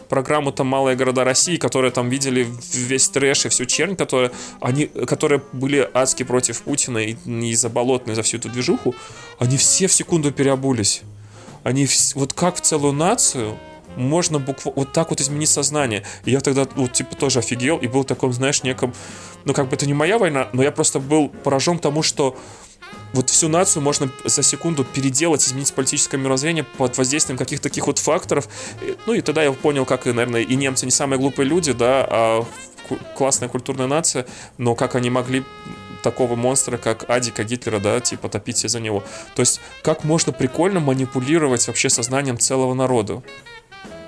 программу 0.08 0.52
там 0.52 0.66
«Малые 0.66 0.96
города 0.96 1.24
России», 1.24 1.56
которые 1.56 1.90
там 1.90 2.08
видели 2.08 2.46
весь 2.72 3.08
трэш 3.08 3.46
и 3.46 3.48
всю 3.48 3.64
чернь, 3.64 3.96
которые, 3.96 4.30
они, 4.60 4.86
которые 4.86 5.42
были 5.52 5.88
адски 5.94 6.22
против 6.22 6.62
Путина 6.62 6.98
и, 6.98 7.16
и 7.26 7.54
за 7.54 7.68
Болотной, 7.68 8.14
за 8.14 8.22
всю 8.22 8.38
эту 8.38 8.48
движуху, 8.48 8.94
они 9.38 9.56
все 9.56 9.86
в 9.86 9.92
секунду 9.92 10.32
переобулись. 10.32 11.02
Они 11.62 11.88
вот 12.14 12.32
как 12.32 12.56
в 12.56 12.60
целую 12.60 12.92
нацию 12.92 13.58
можно 13.96 14.38
буквально 14.38 14.80
вот 14.80 14.92
так 14.92 15.10
вот 15.10 15.20
изменить 15.20 15.48
сознание. 15.48 16.02
И 16.24 16.30
я 16.30 16.40
тогда, 16.40 16.66
вот, 16.74 16.92
типа, 16.92 17.14
тоже 17.16 17.38
офигел 17.38 17.78
и 17.78 17.86
был 17.86 18.04
таком, 18.04 18.32
знаешь, 18.32 18.62
неком... 18.62 18.92
Ну, 19.44 19.52
как 19.52 19.68
бы 19.68 19.76
это 19.76 19.86
не 19.86 19.94
моя 19.94 20.18
война, 20.18 20.48
но 20.52 20.62
я 20.62 20.72
просто 20.72 21.00
был 21.00 21.28
поражен 21.28 21.78
тому, 21.78 22.02
что 22.02 22.36
вот 23.12 23.30
всю 23.30 23.48
нацию 23.48 23.82
можно 23.82 24.10
за 24.24 24.42
секунду 24.42 24.84
переделать, 24.84 25.46
изменить 25.46 25.72
политическое 25.72 26.16
мировоззрение 26.16 26.64
под 26.64 26.96
воздействием 26.98 27.38
каких-то 27.38 27.68
таких 27.68 27.86
вот 27.86 27.98
факторов. 27.98 28.48
Ну 29.06 29.14
и 29.14 29.20
тогда 29.20 29.42
я 29.42 29.52
понял, 29.52 29.84
как, 29.84 30.06
наверное, 30.06 30.42
и 30.42 30.54
немцы 30.56 30.84
не 30.84 30.90
самые 30.90 31.18
глупые 31.18 31.48
люди, 31.48 31.72
да, 31.72 32.06
а 32.08 32.46
классная 33.16 33.48
культурная 33.48 33.86
нация, 33.86 34.26
но 34.58 34.74
как 34.74 34.94
они 34.94 35.10
могли 35.10 35.44
такого 36.02 36.36
монстра, 36.36 36.76
как 36.76 37.08
Адика 37.08 37.44
Гитлера, 37.44 37.78
да, 37.78 37.98
типа 37.98 38.28
топить 38.28 38.58
за 38.58 38.78
него. 38.78 39.02
То 39.34 39.40
есть, 39.40 39.60
как 39.82 40.04
можно 40.04 40.32
прикольно 40.32 40.78
манипулировать 40.78 41.66
вообще 41.66 41.88
сознанием 41.88 42.38
целого 42.38 42.74
народа. 42.74 43.22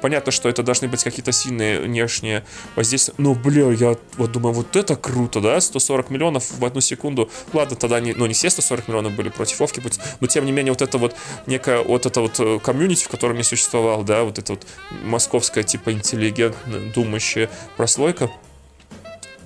Понятно, 0.06 0.30
что 0.30 0.48
это 0.48 0.62
должны 0.62 0.86
быть 0.86 1.02
какие-то 1.02 1.32
сильные 1.32 1.80
внешние 1.80 2.44
воздействия. 2.76 3.12
Но, 3.18 3.34
бля, 3.34 3.72
я 3.72 3.96
вот 4.18 4.30
думаю, 4.30 4.54
вот 4.54 4.76
это 4.76 4.94
круто, 4.94 5.40
да? 5.40 5.60
140 5.60 6.10
миллионов 6.10 6.48
в 6.48 6.64
одну 6.64 6.80
секунду. 6.80 7.28
Ладно, 7.52 7.74
тогда 7.74 7.98
не, 7.98 8.12
ну, 8.12 8.24
не 8.26 8.32
все 8.32 8.48
140 8.48 8.86
миллионов 8.86 9.16
были 9.16 9.30
против 9.30 9.58
Вовки, 9.58 9.82
но 10.20 10.28
тем 10.28 10.44
не 10.44 10.52
менее 10.52 10.70
вот 10.70 10.80
это 10.80 10.98
вот 10.98 11.16
некая 11.46 11.82
вот 11.82 12.06
это 12.06 12.20
вот 12.20 12.38
э, 12.38 12.60
комьюнити, 12.60 13.02
в 13.02 13.08
котором 13.08 13.36
я 13.38 13.42
существовал, 13.42 14.04
да, 14.04 14.22
вот 14.22 14.38
эта 14.38 14.52
вот 14.52 14.64
московская 15.02 15.64
типа 15.64 15.90
интеллигентная 15.90 16.92
думающая 16.92 17.50
прослойка, 17.76 18.30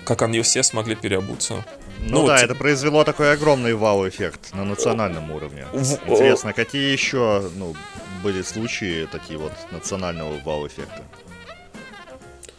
как 0.05 0.21
они 0.21 0.43
все 0.43 0.63
смогли 0.63 0.95
переобуться. 0.95 1.65
Ну, 2.01 2.21
ну 2.21 2.27
да, 2.27 2.35
вот... 2.35 2.43
это 2.43 2.55
произвело 2.55 3.05
такой 3.05 3.33
огромный 3.33 3.73
вау-эффект 3.73 4.53
на 4.53 4.65
национальном 4.65 5.31
уровне. 5.31 5.65
Интересно, 5.73 6.53
какие 6.53 6.93
еще 6.93 7.51
ну, 7.57 7.75
были 8.23 8.43
случаи 8.43 9.09
такие 9.11 9.39
вот 9.39 9.53
национального 9.71 10.39
вау-эффекта? 10.45 11.03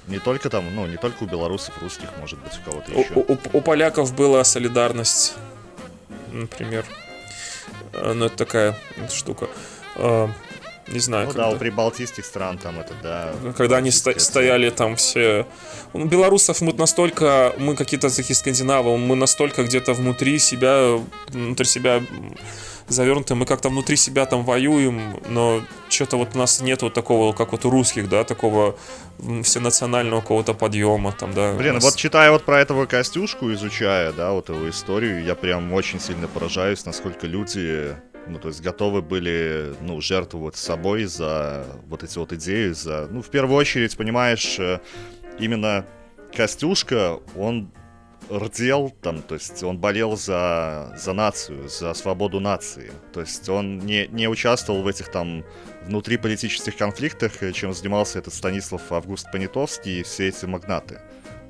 Не 0.08 0.20
только 0.20 0.50
там, 0.50 0.76
ну, 0.76 0.88
не 0.88 0.98
только 0.98 1.24
у 1.24 1.26
белорусов, 1.26 1.82
русских, 1.82 2.10
может 2.20 2.40
быть, 2.40 2.54
у 2.60 2.70
кого-то 2.70 2.92
еще. 2.92 3.14
У, 3.14 3.34
у, 3.34 3.38
у 3.54 3.62
поляков 3.62 4.14
была 4.16 4.44
солидарность, 4.44 5.36
например. 6.32 6.86
Э, 7.94 8.14
ну, 8.14 8.26
это 8.26 8.36
такая 8.36 8.78
штука. 9.10 9.48
Э, 9.96 10.28
не 10.88 11.00
знаю. 11.00 11.28
Ну 11.28 11.34
когда... 11.34 11.50
да, 11.50 11.56
у 11.56 11.58
прибалтийских 11.58 12.26
стран 12.26 12.58
там 12.58 12.80
это, 12.80 12.94
да. 13.02 13.34
Когда 13.56 13.78
они 13.78 13.92
сто- 13.92 14.20
стояли 14.20 14.70
там 14.70 14.96
все... 14.96 15.46
У 15.94 16.04
белорусов 16.06 16.62
мы 16.62 16.74
настолько, 16.74 17.54
мы 17.58 17.76
какие-то 17.76 18.14
такие 18.14 18.36
скандинавы, 18.36 18.98
мы 18.98 19.16
настолько 19.16 19.64
где-то 19.64 19.94
внутри 19.94 20.40
себя, 20.40 21.00
внутри 21.30 21.66
себя 21.66 22.02
завернуты, 22.88 23.36
мы 23.36 23.46
как-то 23.46 23.70
внутри 23.70 23.96
себя 23.96 24.26
там 24.26 24.44
воюем, 24.44 25.20
но 25.30 25.62
что-то 25.90 26.18
вот 26.18 26.36
у 26.36 26.38
нас 26.38 26.62
нет 26.62 26.82
вот 26.82 26.94
такого, 26.94 27.34
как 27.34 27.52
вот 27.52 27.66
у 27.66 27.70
русских, 27.70 28.10
да, 28.10 28.24
такого 28.24 28.78
всенационального 29.44 30.22
какого-то 30.22 30.54
подъема 30.54 31.12
там, 31.12 31.34
да. 31.34 31.54
Блин, 31.54 31.76
нас... 31.76 31.84
вот 31.84 31.96
читая 31.96 32.32
вот 32.32 32.44
про 32.44 32.60
этого 32.60 32.86
Костюшку, 32.86 33.52
изучая, 33.54 34.12
да, 34.12 34.32
вот 34.32 34.50
его 34.50 34.70
историю, 34.70 35.24
я 35.24 35.36
прям 35.36 35.72
очень 35.74 36.00
сильно 36.00 36.28
поражаюсь, 36.28 36.86
насколько 36.86 37.28
люди 37.28 37.96
ну, 38.28 38.38
то 38.38 38.50
есть 38.50 38.62
готовы 38.62 39.02
были, 39.02 39.74
ну, 39.82 40.00
жертвовать 40.00 40.56
собой 40.56 41.06
за 41.06 41.66
вот 41.88 42.04
эти 42.04 42.18
вот 42.18 42.32
идеи, 42.34 42.70
за, 42.70 43.08
ну, 43.10 43.22
в 43.22 43.30
первую 43.30 43.58
очередь, 43.58 43.98
понимаешь, 43.98 44.60
э, 44.60 44.80
именно 45.40 45.86
Костюшка, 46.34 47.20
он 47.36 47.72
рдел 48.32 48.94
там, 49.02 49.22
то 49.22 49.36
есть 49.36 49.62
он 49.64 49.78
болел 49.78 50.16
за, 50.16 50.94
за 50.98 51.14
нацию, 51.14 51.68
за 51.68 51.94
свободу 51.94 52.40
нации. 52.40 52.92
То 53.14 53.22
есть 53.22 53.48
он 53.50 53.80
не, 53.80 54.08
не 54.08 54.28
участвовал 54.28 54.82
в 54.84 54.88
этих 54.88 55.10
там 55.10 55.44
внутриполитических 55.86 56.78
конфликтах, 56.78 57.34
чем 57.54 57.74
занимался 57.74 58.20
этот 58.20 58.34
Станислав 58.34 58.92
Август 58.92 59.32
Понятовский 59.32 60.00
и 60.00 60.04
все 60.04 60.30
эти 60.30 60.46
магнаты. 60.46 61.02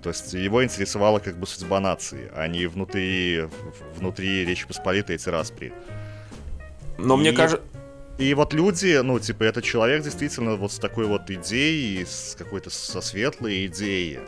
То 0.01 0.09
есть 0.09 0.33
его 0.33 0.63
интересовала 0.63 1.19
как 1.19 1.37
бы 1.37 1.45
судьба 1.45 1.79
нации, 1.79 2.31
а 2.33 2.47
не 2.47 2.65
внутри, 2.65 3.47
внутри 3.95 4.45
Речи 4.45 4.65
Посполитой 4.65 5.15
эти 5.15 5.29
распри. 5.29 5.73
Но 6.97 7.15
и, 7.15 7.19
мне 7.19 7.33
кажется... 7.33 7.63
И 8.17 8.33
вот 8.33 8.53
люди, 8.53 8.99
ну, 9.01 9.19
типа, 9.19 9.43
этот 9.43 9.63
человек 9.63 10.03
действительно 10.03 10.55
вот 10.55 10.71
с 10.71 10.79
такой 10.79 11.05
вот 11.05 11.29
идеей, 11.29 12.05
с 12.05 12.35
какой-то 12.37 12.69
со 12.69 13.01
светлой 13.01 13.65
идеей, 13.65 14.19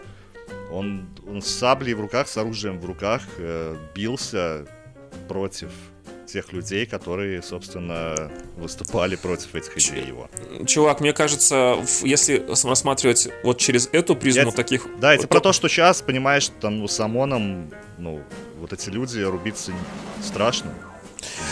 он, 0.74 1.08
он 1.28 1.42
с 1.42 1.48
саблей 1.48 1.94
в 1.94 2.02
руках, 2.02 2.28
с 2.28 2.38
оружием 2.38 2.80
в 2.80 2.86
руках 2.86 3.22
э, 3.38 3.76
бился 3.96 4.66
против 5.28 5.70
тех 6.26 6.52
людей, 6.52 6.86
которые, 6.86 7.44
собственно, 7.44 8.32
выступали 8.58 9.16
против 9.16 9.54
этих 9.54 9.78
идей 9.78 10.08
его. 10.08 10.30
Чувак, 10.66 11.00
мне 11.00 11.14
кажется, 11.14 11.78
если 12.02 12.44
рассматривать 12.48 13.30
вот 13.44 13.60
через 13.60 13.88
эту 13.92 14.16
призму 14.16 14.46
я, 14.46 14.52
таких... 14.52 14.88
Да, 15.00 15.14
это 15.14 15.24
то... 15.24 15.28
про 15.28 15.40
то, 15.42 15.54
что 15.54 15.68
сейчас, 15.68 16.02
понимаешь, 16.02 16.50
там, 16.60 16.80
ну, 16.80 16.88
с 16.88 17.00
ОМОНом, 17.00 17.70
ну, 18.00 18.24
вот 18.60 18.74
эти 18.74 18.90
люди 18.90 19.20
рубиться 19.20 19.74
страшно. 20.22 20.74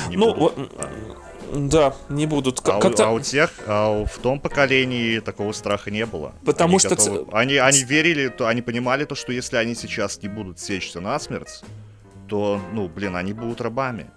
Не 0.10 0.18
ну, 0.18 0.34
будут, 0.34 0.72
а. 0.78 0.90
Да, 1.54 1.94
не 2.10 2.26
будут. 2.26 2.62
А, 2.68 2.78
у, 2.78 2.80
Как-то... 2.80 3.08
а 3.08 3.12
у 3.12 3.20
тех, 3.20 3.52
а 3.68 3.90
у- 3.90 4.06
в 4.06 4.18
том 4.20 4.40
поколении 4.40 5.20
такого 5.20 5.52
страха 5.52 5.92
не 5.92 6.06
было. 6.06 6.34
Потому 6.46 6.74
Они 6.74 6.80
что 6.80 6.90
готовы- 6.96 7.28
Они, 7.34 7.58
они 7.58 7.84
верили, 7.84 8.30
то 8.30 8.48
они 8.48 8.62
понимали 8.62 9.06
то, 9.06 9.16
что 9.16 9.32
если 9.34 9.58
они 9.58 9.76
сейчас 9.76 10.22
не 10.22 10.30
будут 10.30 10.60
сечься 10.60 11.02
насмерть, 11.02 11.62
то, 12.30 12.62
ну, 12.74 12.88
блин, 12.88 13.16
они 13.16 13.34
будут 13.34 13.60
рабами. 13.62 14.10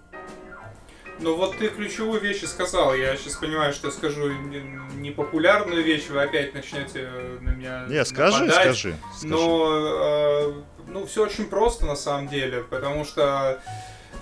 Ну 1.19 1.35
вот 1.37 1.57
ты 1.57 1.69
ключевую 1.69 2.19
вещь 2.19 2.43
и 2.43 2.45
сказал. 2.47 2.93
Я 2.93 3.15
сейчас 3.15 3.35
понимаю, 3.35 3.73
что 3.73 3.87
я 3.87 3.93
скажу 3.93 4.29
не- 4.31 4.99
непопулярную 4.99 5.83
вещь, 5.83 6.07
вы 6.09 6.21
опять 6.21 6.53
начнете 6.53 7.07
на 7.41 7.49
меня 7.51 7.85
Не, 7.87 8.03
скажи, 8.05 8.43
нападать. 8.45 8.63
скажи, 8.65 8.95
скажи. 9.17 9.33
Но, 9.33 9.69
э, 9.73 10.53
ну, 10.89 11.05
все 11.05 11.23
очень 11.23 11.45
просто 11.45 11.85
на 11.85 11.95
самом 11.95 12.27
деле, 12.27 12.63
потому 12.63 13.05
что 13.05 13.61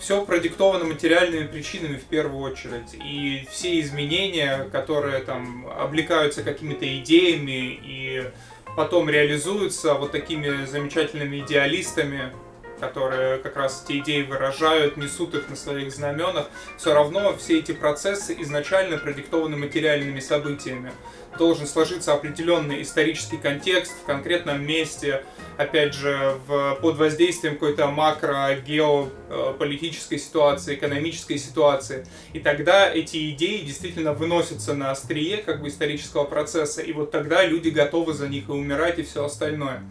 все 0.04 0.26
продиктовано 0.26 0.84
материальными 0.84 1.48
причинами 1.48 1.96
в 1.96 2.04
первую 2.04 2.44
очередь. 2.44 2.94
И 2.94 3.48
все 3.50 3.80
изменения, 3.80 4.68
которые 4.70 5.20
там 5.20 5.66
облекаются 5.80 6.44
какими-то 6.44 6.86
идеями 7.00 7.80
и 7.82 8.30
потом 8.76 9.10
реализуются 9.10 9.94
вот 9.94 10.12
такими 10.12 10.66
замечательными 10.66 11.40
идеалистами, 11.40 12.34
которые 12.82 13.38
как 13.38 13.56
раз 13.56 13.86
эти 13.88 14.00
идеи 14.00 14.24
выражают, 14.24 14.98
несут 14.98 15.36
их 15.36 15.50
на 15.50 15.56
своих 15.56 15.94
знаменах, 15.94 16.50
все 16.78 16.94
равно 16.94 17.34
все 17.38 17.60
эти 17.60 17.72
процессы 17.72 18.36
изначально 18.40 18.98
продиктованы 18.98 19.56
материальными 19.56 20.20
событиями. 20.20 20.92
Должен 21.38 21.66
сложиться 21.66 22.14
определенный 22.14 22.84
исторический 22.84 23.38
контекст 23.38 23.92
в 24.04 24.06
конкретном 24.06 24.64
месте, 24.64 25.24
опять 25.58 25.96
же, 25.96 26.38
в, 26.48 26.76
под 26.82 26.98
воздействием 26.98 27.56
какой-то 27.56 27.88
макро 27.88 28.56
геополитической 28.66 30.20
ситуации, 30.20 30.76
экономической 30.76 31.38
ситуации. 31.38 32.06
И 32.34 32.40
тогда 32.40 32.92
эти 32.92 33.32
идеи 33.32 33.62
действительно 33.62 34.14
выносятся 34.14 34.76
на 34.76 34.92
острие 34.92 35.38
как 35.38 35.62
бы 35.62 35.70
исторического 35.70 36.24
процесса, 36.26 36.82
и 36.82 36.94
вот 36.94 37.10
тогда 37.10 37.44
люди 37.44 37.70
готовы 37.70 38.14
за 38.14 38.28
них 38.28 38.50
и 38.50 38.52
умирать, 38.52 39.00
и 39.00 39.04
все 39.04 39.26
остальное. 39.26 39.84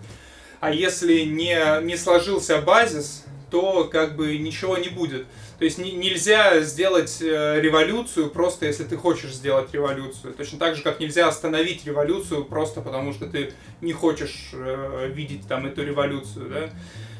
А 0.61 0.71
если 0.71 1.23
не, 1.23 1.83
не 1.83 1.97
сложился 1.97 2.61
базис, 2.61 3.25
то 3.51 3.85
как 3.85 4.17
бы 4.17 4.39
ничего 4.39 4.79
не 4.79 4.89
будет. 4.89 5.27
То 5.63 5.67
есть 5.67 5.79
не- 5.79 5.93
нельзя 5.93 6.61
сделать 6.63 7.19
э, 7.23 7.61
революцию 7.61 8.31
просто 8.31 8.67
если 8.67 8.83
ты 8.83 8.97
хочешь 8.97 9.33
сделать 9.33 9.73
революцию. 9.73 10.35
Точно 10.35 10.59
так 10.59 10.75
же, 10.75 10.83
как 10.83 10.99
нельзя 10.99 11.29
остановить 11.29 11.87
революцию 11.87 12.45
просто 12.45 12.81
потому, 12.81 13.13
что 13.13 13.27
ты 13.27 13.53
не 13.81 13.93
хочешь 13.93 14.51
э, 14.55 15.09
видеть 15.15 15.47
там 15.47 15.65
эту 15.65 15.85
революцию. 15.85 16.51
Да? 16.51 16.71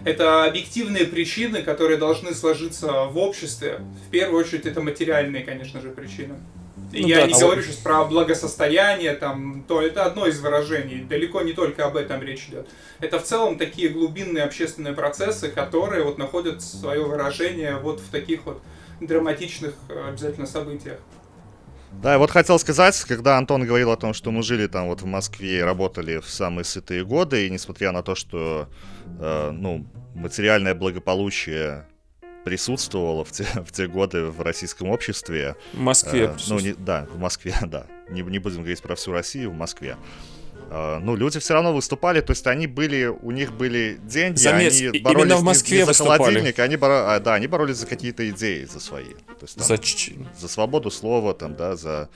Это 0.05 0.45
объективные 0.45 1.05
причины, 1.05 1.63
которые 1.63 1.99
должны 1.99 2.35
сложиться 2.35 3.05
в 3.05 3.17
обществе. 3.17 3.79
В 4.09 4.11
первую 4.11 4.41
очередь 4.41 4.67
это 4.67 4.81
материальные, 4.81 5.45
конечно 5.45 5.81
же, 5.81 5.91
причины. 5.91 6.35
И 6.93 7.03
Ну 7.03 7.09
я 7.09 7.23
да, 7.23 7.27
не 7.27 7.35
а 7.35 7.39
говорю 7.39 7.63
сейчас 7.63 7.77
про 7.77 8.05
благосостояние, 8.05 9.15
там, 9.15 9.65
то 9.67 9.81
это 9.81 10.05
одно 10.05 10.27
из 10.27 10.41
выражений. 10.41 11.03
Далеко 11.03 11.41
не 11.43 11.53
только 11.53 11.87
об 11.87 11.97
этом 11.97 12.23
речь 12.23 12.49
идет. 12.49 12.69
Это 13.01 13.19
в 13.19 13.25
целом 13.25 13.57
такие 13.57 13.89
глубинные 13.89 14.45
общественные 14.45 14.93
процессы, 14.93 15.49
которые 15.49 16.05
вот 16.05 16.19
находят 16.19 16.63
свое 16.63 17.03
выражение 17.03 17.77
вот 17.77 18.01
в 18.01 18.11
таких 18.11 18.45
вот 18.45 18.63
драматичных 19.01 19.75
э, 19.89 20.09
обязательно 20.09 20.47
событиях. 20.47 20.99
Да, 21.93 22.13
я 22.13 22.19
вот 22.19 22.31
хотел 22.31 22.59
сказать, 22.59 22.99
когда 23.05 23.37
Антон 23.37 23.67
говорил 23.67 23.91
о 23.91 23.97
том, 23.97 24.15
что 24.15 24.31
мы 24.31 24.43
жили 24.43 24.67
там 24.67 24.87
вот 24.87 25.03
в 25.03 25.07
Москве 25.07 25.59
и 25.59 25.63
работали 25.63 26.19
в 26.19 26.29
самые 26.29 26.65
сытые 26.65 27.05
годы, 27.05 27.47
и 27.47 27.51
несмотря 27.51 27.93
на 27.93 28.03
то, 28.03 28.15
что, 28.15 28.69
э, 29.21 29.51
ну, 29.51 29.87
материальное 30.15 30.75
благополучие 30.75 31.87
присутствовало 32.45 33.25
в 33.25 33.33
те, 33.33 33.45
в 33.67 33.73
те 33.73 33.87
годы 33.87 34.25
в 34.25 34.41
российском 34.41 34.89
обществе. 34.91 35.57
В 35.73 35.81
Москве. 35.81 36.25
э, 36.25 36.37
ну, 36.49 36.59
не, 36.61 36.73
да, 36.75 37.07
в 37.13 37.19
Москве, 37.19 37.55
да. 37.67 37.87
Не, 38.11 38.23
не 38.23 38.39
будем 38.39 38.59
говорить 38.59 38.83
про 38.83 38.95
всю 38.95 39.13
Россию, 39.13 39.51
в 39.51 39.55
Москве. 39.55 39.97
Э, 40.71 40.99
ну, 41.01 41.17
люди 41.17 41.39
все 41.39 41.55
равно 41.55 41.73
выступали, 41.73 42.21
то 42.21 42.33
есть 42.33 42.47
они 42.47 42.67
были, 42.67 43.07
у 43.07 43.31
них 43.31 43.53
были 43.53 43.99
деньги, 44.03 44.39
Заметь, 44.39 44.81
они 44.81 45.01
боролись 45.01 45.23
именно 45.25 45.37
в 45.37 45.41
не- 45.41 45.45
Москве 45.47 45.77
не 45.79 45.83
за 45.85 45.89
выступали. 45.89 46.19
холодильник, 46.19 46.59
они, 46.59 46.77
боро- 46.77 47.15
а, 47.15 47.21
да, 47.21 47.35
они 47.35 47.47
боролись 47.47 47.77
за 47.77 47.87
какие-то 47.87 48.29
идеи, 48.31 48.65
за 48.65 48.81
свои. 48.81 49.05
То 49.39 49.43
есть, 49.43 49.57
там, 49.57 49.67
За 49.67 49.77
за 50.39 50.49
свободу 50.49 50.91
слова, 50.91 51.35
там, 51.35 51.55
да, 51.57 51.77
за 51.77 52.09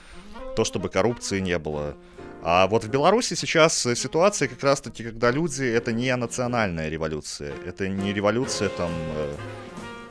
то, 0.55 0.63
чтобы 0.63 0.89
коррупции 0.89 1.39
не 1.39 1.57
было. 1.59 1.95
А 2.43 2.67
вот 2.67 2.83
в 2.83 2.89
Беларуси 2.89 3.33
сейчас 3.33 3.77
ситуация 3.95 4.47
как 4.47 4.63
раз-таки, 4.63 5.03
когда 5.03 5.31
люди, 5.31 5.63
это 5.63 5.91
не 5.91 6.15
национальная 6.15 6.87
революция, 6.89 7.53
это 7.65 7.87
не 7.89 8.13
революция 8.13 8.69
там, 8.69 8.91
э, 9.15 9.35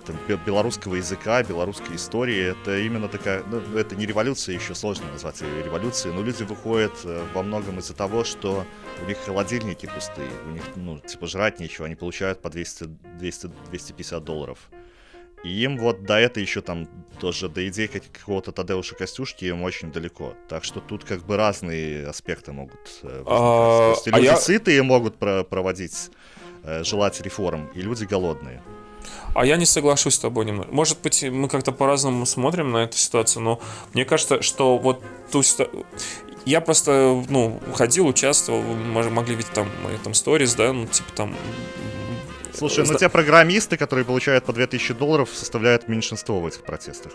там, 0.06 0.16
бе- 0.28 0.38
белорусского 0.46 0.94
языка, 0.96 1.42
белорусской 1.42 1.96
истории, 1.96 2.52
это 2.52 2.78
именно 2.78 3.08
такая, 3.08 3.42
ну, 3.50 3.60
это 3.78 3.96
не 3.96 4.06
революция, 4.06 4.54
еще 4.54 4.74
сложно 4.74 5.10
назвать 5.12 5.40
ее 5.40 5.62
революцией, 5.64 6.14
но 6.14 6.22
люди 6.22 6.42
выходят 6.44 6.92
э, 7.04 7.24
во 7.34 7.42
многом 7.42 7.78
из-за 7.80 7.94
того, 7.94 8.24
что 8.24 8.64
у 9.02 9.06
них 9.06 9.18
холодильники 9.18 9.86
пустые, 9.86 10.30
у 10.46 10.50
них, 10.52 10.62
ну, 10.76 10.98
типа, 11.00 11.26
жрать 11.26 11.60
нечего, 11.60 11.86
они 11.86 11.94
получают 11.96 12.40
по 12.42 12.48
200, 12.50 12.84
200, 13.18 13.50
250 13.70 14.24
долларов. 14.24 14.58
И 15.44 15.62
им 15.62 15.76
вот 15.78 16.02
до 16.04 16.14
этой 16.18 16.42
еще 16.42 16.60
там 16.60 16.88
тоже 17.20 17.48
до 17.48 17.60
как- 17.88 18.10
какого-то 18.10 18.52
Тадеуша 18.52 18.94
Костюшки 18.96 19.44
им 19.44 19.62
очень 19.62 19.92
далеко. 19.92 20.34
Так 20.48 20.64
что 20.64 20.80
тут 20.80 21.04
как 21.04 21.24
бы 21.26 21.36
разные 21.36 22.06
аспекты 22.08 22.52
могут 22.52 22.80
э, 23.02 23.22
возникать. 23.22 23.26
А, 23.28 23.86
То 23.86 23.90
есть 23.90 24.08
а 24.08 24.10
люди 24.16 24.24
я- 24.24 24.36
сытые 24.36 24.82
могут 24.82 25.18
про- 25.18 25.44
проводить, 25.44 26.10
э, 26.64 26.82
желать 26.84 27.20
реформ, 27.20 27.70
и 27.74 27.82
люди 27.82 28.04
голодные. 28.04 28.62
А 29.34 29.44
я 29.46 29.56
не 29.56 29.66
соглашусь 29.66 30.14
с 30.14 30.18
тобой 30.18 30.44
немного. 30.44 30.68
Может 30.72 31.00
быть, 31.02 31.22
мы 31.22 31.48
как-то 31.48 31.72
по-разному 31.72 32.26
смотрим 32.26 32.72
на 32.72 32.78
эту 32.84 32.96
ситуацию, 32.96 33.42
но 33.42 33.60
мне 33.92 34.04
кажется, 34.04 34.42
что 34.42 34.78
вот 34.78 35.02
ту 35.30 35.42
Я 36.44 36.60
просто, 36.60 37.22
ну, 37.28 37.60
ходил, 37.74 38.06
участвовал, 38.06 38.62
мож- 38.62 39.10
могли 39.10 39.34
видеть 39.34 39.52
там 39.52 39.68
мои 39.84 39.96
там 39.98 40.14
сторис, 40.14 40.54
да, 40.54 40.72
ну, 40.72 40.86
типа 40.86 41.12
там... 41.14 41.36
Слушай, 42.54 42.80
ну 42.80 42.86
зна- 42.86 42.98
те 42.98 43.08
программисты, 43.08 43.76
которые 43.76 44.04
получают 44.04 44.44
по 44.44 44.52
2000 44.52 44.94
долларов, 44.94 45.28
составляют 45.34 45.88
меньшинство 45.88 46.40
в 46.40 46.46
этих 46.46 46.62
протестах. 46.62 47.12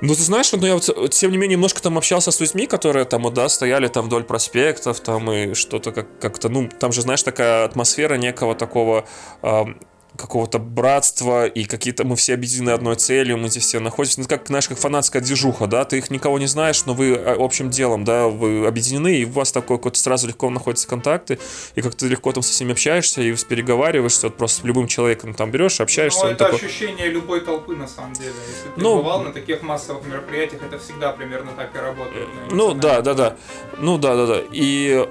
Ну, 0.00 0.14
ты 0.16 0.20
знаешь, 0.22 0.50
ну, 0.52 0.66
я 0.66 0.74
вот, 0.74 0.88
э, 0.88 1.08
тем 1.08 1.30
не 1.30 1.36
менее, 1.38 1.56
немножко 1.56 1.80
там 1.80 1.96
общался 1.96 2.32
с 2.32 2.40
людьми, 2.40 2.66
которые 2.66 3.04
там, 3.04 3.32
да, 3.32 3.48
стояли 3.48 3.86
там 3.88 4.06
вдоль 4.06 4.24
проспектов, 4.24 4.98
там, 5.00 5.30
и 5.30 5.54
что-то 5.54 5.92
как- 5.92 6.18
как-то, 6.18 6.48
ну, 6.48 6.68
там 6.68 6.92
же, 6.92 7.02
знаешь, 7.02 7.22
такая 7.22 7.64
атмосфера 7.64 8.14
некого 8.16 8.54
такого 8.56 9.04
ам, 9.42 9.78
какого-то 10.16 10.58
братства, 10.58 11.46
и 11.46 11.64
какие-то 11.64 12.04
мы 12.04 12.16
все 12.16 12.34
объединены 12.34 12.70
одной 12.70 12.96
целью, 12.96 13.38
мы 13.38 13.48
здесь 13.48 13.64
все 13.64 13.80
находимся, 13.80 14.20
ну, 14.20 14.26
как, 14.26 14.46
знаешь, 14.46 14.68
как 14.68 14.78
фанатская 14.78 15.22
движуха, 15.22 15.66
да, 15.66 15.84
ты 15.84 15.98
их 15.98 16.10
никого 16.10 16.38
не 16.38 16.46
знаешь, 16.46 16.84
но 16.84 16.94
вы 16.94 17.10
э, 17.14 17.36
общим 17.38 17.70
делом, 17.70 18.04
да, 18.04 18.28
вы 18.28 18.66
объединены, 18.66 19.16
и 19.16 19.24
у 19.24 19.30
вас 19.30 19.52
такой 19.52 19.78
какой-то 19.78 19.98
сразу 19.98 20.28
легко 20.28 20.50
находятся 20.50 20.86
контакты, 20.86 21.38
и 21.74 21.82
как 21.82 21.94
ты 21.94 22.08
легко 22.08 22.32
там 22.32 22.42
со 22.42 22.52
всеми 22.52 22.72
общаешься, 22.72 23.22
и 23.22 23.34
переговариваешься, 23.48 24.28
вот 24.28 24.36
просто 24.36 24.60
с 24.60 24.64
любым 24.64 24.86
человеком 24.86 25.34
там 25.34 25.50
берешь, 25.50 25.80
общаешься, 25.80 26.24
Ну, 26.24 26.30
это 26.30 26.44
такой... 26.44 26.58
ощущение 26.58 27.08
любой 27.08 27.40
толпы 27.40 27.74
на 27.74 27.88
самом 27.88 28.12
деле. 28.12 28.34
Если 28.48 28.68
ты 28.74 28.80
Ну, 28.80 28.96
бывал 28.96 29.22
на 29.22 29.32
таких 29.32 29.62
массовых 29.62 30.06
мероприятиях, 30.06 30.62
это 30.62 30.78
всегда 30.78 31.12
примерно 31.12 31.52
так 31.52 31.74
и 31.74 31.78
работает. 31.78 32.28
Ну 32.50 32.74
да, 32.74 33.00
да, 33.00 33.14
да. 33.14 33.36
Ну 33.78 33.98
да, 33.98 34.14
да, 34.14 34.26
да. 34.26 34.42
И 34.52 35.06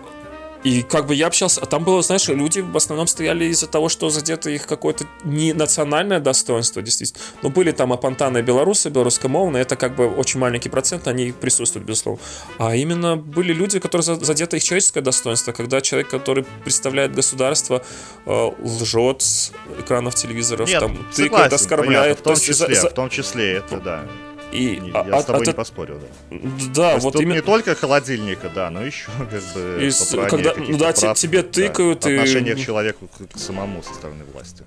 и 0.63 0.83
как 0.83 1.07
бы 1.07 1.15
я 1.15 1.27
общался, 1.27 1.61
а 1.61 1.65
там 1.65 1.83
было, 1.83 2.01
знаешь, 2.01 2.27
люди 2.27 2.59
в 2.59 2.77
основном 2.77 3.07
стояли 3.07 3.45
из-за 3.45 3.67
того, 3.67 3.89
что 3.89 4.09
задето 4.09 4.49
их 4.49 4.67
какое-то 4.67 5.05
не 5.23 5.53
национальное 5.53 6.19
достоинство, 6.19 6.81
действительно. 6.81 7.19
Но 7.41 7.49
были 7.49 7.71
там 7.71 7.91
опонтаны 7.91 8.41
белорусы, 8.41 8.89
белорусскомовные, 8.89 9.61
это 9.63 9.75
как 9.75 9.95
бы 9.95 10.07
очень 10.07 10.39
маленький 10.39 10.69
процент, 10.69 11.07
они 11.07 11.31
присутствуют, 11.31 11.87
безусловно. 11.87 12.21
А 12.59 12.75
именно 12.75 13.17
были 13.17 13.53
люди, 13.53 13.79
которые 13.79 14.03
за- 14.03 14.23
задето 14.25 14.55
их 14.57 14.63
человеческое 14.63 15.01
достоинство, 15.01 15.51
когда 15.51 15.81
человек, 15.81 16.09
который 16.09 16.45
представляет 16.63 17.15
государство, 17.15 17.83
э, 18.25 18.51
лжет 18.63 19.21
с 19.21 19.51
экранов 19.79 20.15
телевизоров, 20.15 20.69
Нет, 20.69 20.79
там, 20.79 20.97
тыкает, 21.15 21.53
оскорбляет. 21.53 22.17
понятно, 22.17 22.21
в 22.21 22.23
том 22.23 22.35
за- 22.35 22.41
числе, 22.45 22.75
за- 22.75 22.89
в 22.89 22.93
том 22.93 23.09
числе, 23.09 23.53
это 23.53 23.77
да. 23.77 24.03
И, 24.51 24.77
Не- 24.79 24.91
а- 24.91 25.05
я 25.07 25.21
с 25.21 25.23
а- 25.23 25.27
тобой 25.27 25.41
от 25.41 25.47
не 25.47 25.53
поспорю, 25.53 25.99
да. 26.29 26.37
Да, 26.75 26.93
То 26.95 26.99
вот 27.03 27.13
тут 27.13 27.21
именно... 27.21 27.35
не 27.35 27.41
только 27.41 27.73
холодильника, 27.75 28.49
да, 28.53 28.69
но 28.69 28.81
еще 28.83 29.09
как 29.17 29.43
бы 29.53 29.79
И 29.83 29.89
с- 29.89 30.15
когда- 30.29 30.53
ну 30.57 30.77
да, 30.77 30.91
прав, 30.91 31.17
тебе 31.17 31.41
да, 31.41 31.49
тыкают 31.49 32.05
и- 32.05 32.13
отношение 32.15 32.55
к 32.55 32.59
человеку 32.59 33.07
к, 33.07 33.33
к 33.33 33.37
самому 33.39 33.81
со 33.83 33.93
стороны 33.93 34.23
власти. 34.33 34.63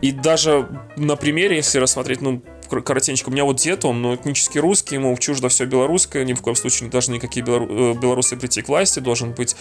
И 0.00 0.12
даже 0.12 0.68
на 0.96 1.16
примере, 1.16 1.56
если 1.56 1.78
рассмотреть, 1.78 2.20
ну, 2.20 2.42
коротенько, 2.68 3.28
у 3.28 3.32
меня 3.32 3.44
вот 3.44 3.56
дед, 3.56 3.84
он 3.84 4.02
ну, 4.02 4.14
этнически 4.14 4.58
русский, 4.58 4.96
ему 4.96 5.16
чуждо 5.16 5.48
все 5.48 5.64
белорусское, 5.64 6.24
ни 6.24 6.32
в 6.32 6.40
коем 6.40 6.56
случае 6.56 6.86
не 6.86 6.90
должны 6.90 7.14
никакие 7.14 7.44
э, 7.44 7.94
белорусы 7.94 8.36
прийти 8.36 8.62
к 8.62 8.68
власти, 8.68 9.00
должен 9.00 9.32
быть, 9.32 9.56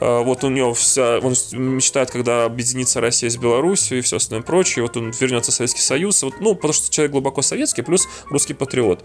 э, 0.00 0.22
вот 0.22 0.44
у 0.44 0.48
него 0.48 0.74
вся, 0.74 1.18
он 1.18 1.34
мечтает, 1.52 2.10
когда 2.10 2.44
объединится 2.44 3.00
Россия 3.00 3.30
с 3.30 3.36
Беларусью 3.36 3.98
и 3.98 4.00
все 4.00 4.16
остальное 4.16 4.44
прочее, 4.44 4.82
вот 4.82 4.96
он 4.96 5.10
вернется 5.10 5.52
в 5.52 5.54
Советский 5.54 5.82
Союз, 5.82 6.22
вот, 6.22 6.34
ну, 6.40 6.54
потому 6.54 6.72
что 6.72 6.90
человек 6.90 7.12
глубоко 7.12 7.42
советский, 7.42 7.82
плюс 7.82 8.08
русский 8.30 8.54
патриот, 8.54 9.04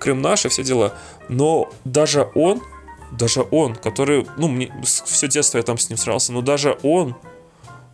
Крым 0.00 0.22
наш 0.22 0.44
и 0.44 0.48
все 0.48 0.62
дела, 0.62 0.94
но 1.28 1.72
даже 1.84 2.28
он, 2.34 2.62
даже 3.12 3.46
он, 3.50 3.76
который, 3.76 4.26
ну, 4.36 4.48
мне 4.48 4.72
все 4.82 5.28
детство 5.28 5.58
я 5.58 5.62
там 5.62 5.78
с 5.78 5.88
ним 5.88 5.98
срался, 5.98 6.32
но 6.32 6.40
даже 6.40 6.78
он 6.82 7.14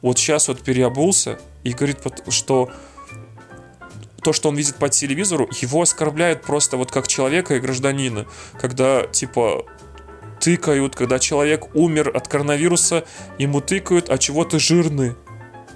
вот 0.03 0.19
сейчас 0.19 0.49
вот 0.49 0.61
переобулся 0.61 1.39
и 1.65 1.73
говорит, 1.73 1.99
что 2.29 2.71
то, 4.23 4.33
что 4.33 4.49
он 4.49 4.57
видит 4.57 4.77
по 4.77 4.89
телевизору, 4.89 5.49
его 5.61 5.83
оскорбляют 5.83 6.43
просто 6.43 6.77
вот 6.77 6.91
как 6.91 7.09
человека 7.09 7.57
и 7.57 7.61
гражданина. 7.61 8.27
Когда, 8.61 9.07
типа, 9.07 9.64
тыкают, 10.41 10.97
когда 10.97 11.18
человек 11.18 11.75
умер 11.75 12.12
от 12.14 12.29
коронавируса, 12.29 13.05
ему 13.39 13.61
тыкают, 13.61 14.11
а 14.11 14.18
чего 14.18 14.45
ты 14.45 14.59
жирный? 14.59 15.14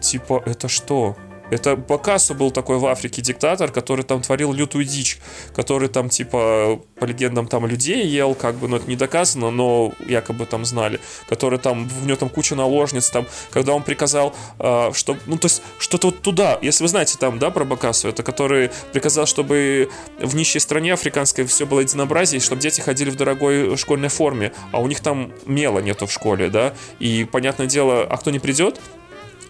Типа, 0.01 0.43
это 0.45 0.69
что? 0.69 1.17
Это 1.51 1.77
Бакасу 1.77 2.35
был 2.35 2.51
такой 2.51 2.79
в 2.79 2.87
Африке 2.87 3.21
диктатор, 3.21 3.71
который 3.71 4.05
там 4.05 4.23
творил 4.23 4.53
лютую 4.53 4.85
дичь, 4.85 5.19
который 5.55 5.89
там, 5.89 6.09
типа, 6.09 6.81
по 6.99 7.05
легендам, 7.05 7.47
там 7.47 7.67
людей 7.67 8.07
ел, 8.07 8.35
как 8.35 8.57
бы, 8.57 8.69
но 8.69 8.77
это 8.77 8.89
не 8.89 8.97
доказано, 8.97 9.51
но 9.51 9.93
якобы 10.07 10.47
там 10.47 10.65
знали, 10.65 11.01
который 11.29 11.59
там, 11.59 11.87
в 11.87 12.07
него 12.07 12.17
там 12.17 12.29
куча 12.29 12.55
наложниц, 12.55 13.11
там, 13.11 13.27
когда 13.51 13.75
он 13.75 13.83
приказал, 13.83 14.35
э, 14.59 14.91
что, 14.95 15.17
ну, 15.27 15.37
то 15.37 15.47
есть, 15.47 15.63
что-то 15.79 16.09
вот 16.09 16.23
туда, 16.23 16.59
если 16.63 16.85
вы 16.85 16.89
знаете 16.89 17.19
там, 17.19 17.39
да, 17.39 17.51
про 17.51 17.65
Бакасу, 17.65 18.09
это 18.09 18.23
который 18.23 18.71
приказал, 18.93 19.27
чтобы 19.27 19.91
в 20.19 20.35
нищей 20.35 20.61
стране 20.61 20.95
африканской 20.95 21.45
все 21.45 21.67
было 21.67 21.81
единообразие, 21.81 22.41
чтобы 22.41 22.63
дети 22.63 22.81
ходили 22.81 23.11
в 23.11 23.17
дорогой 23.17 23.77
школьной 23.77 24.09
форме, 24.09 24.53
а 24.73 24.81
у 24.81 24.87
них 24.87 25.01
там 25.01 25.33
мела 25.47 25.81
нету 25.81 26.07
в 26.07 26.13
школе, 26.13 26.49
да, 26.49 26.75
и, 27.01 27.25
понятное 27.31 27.67
дело, 27.67 28.05
а 28.05 28.17
кто 28.17 28.31
не 28.31 28.39
придет, 28.39 28.81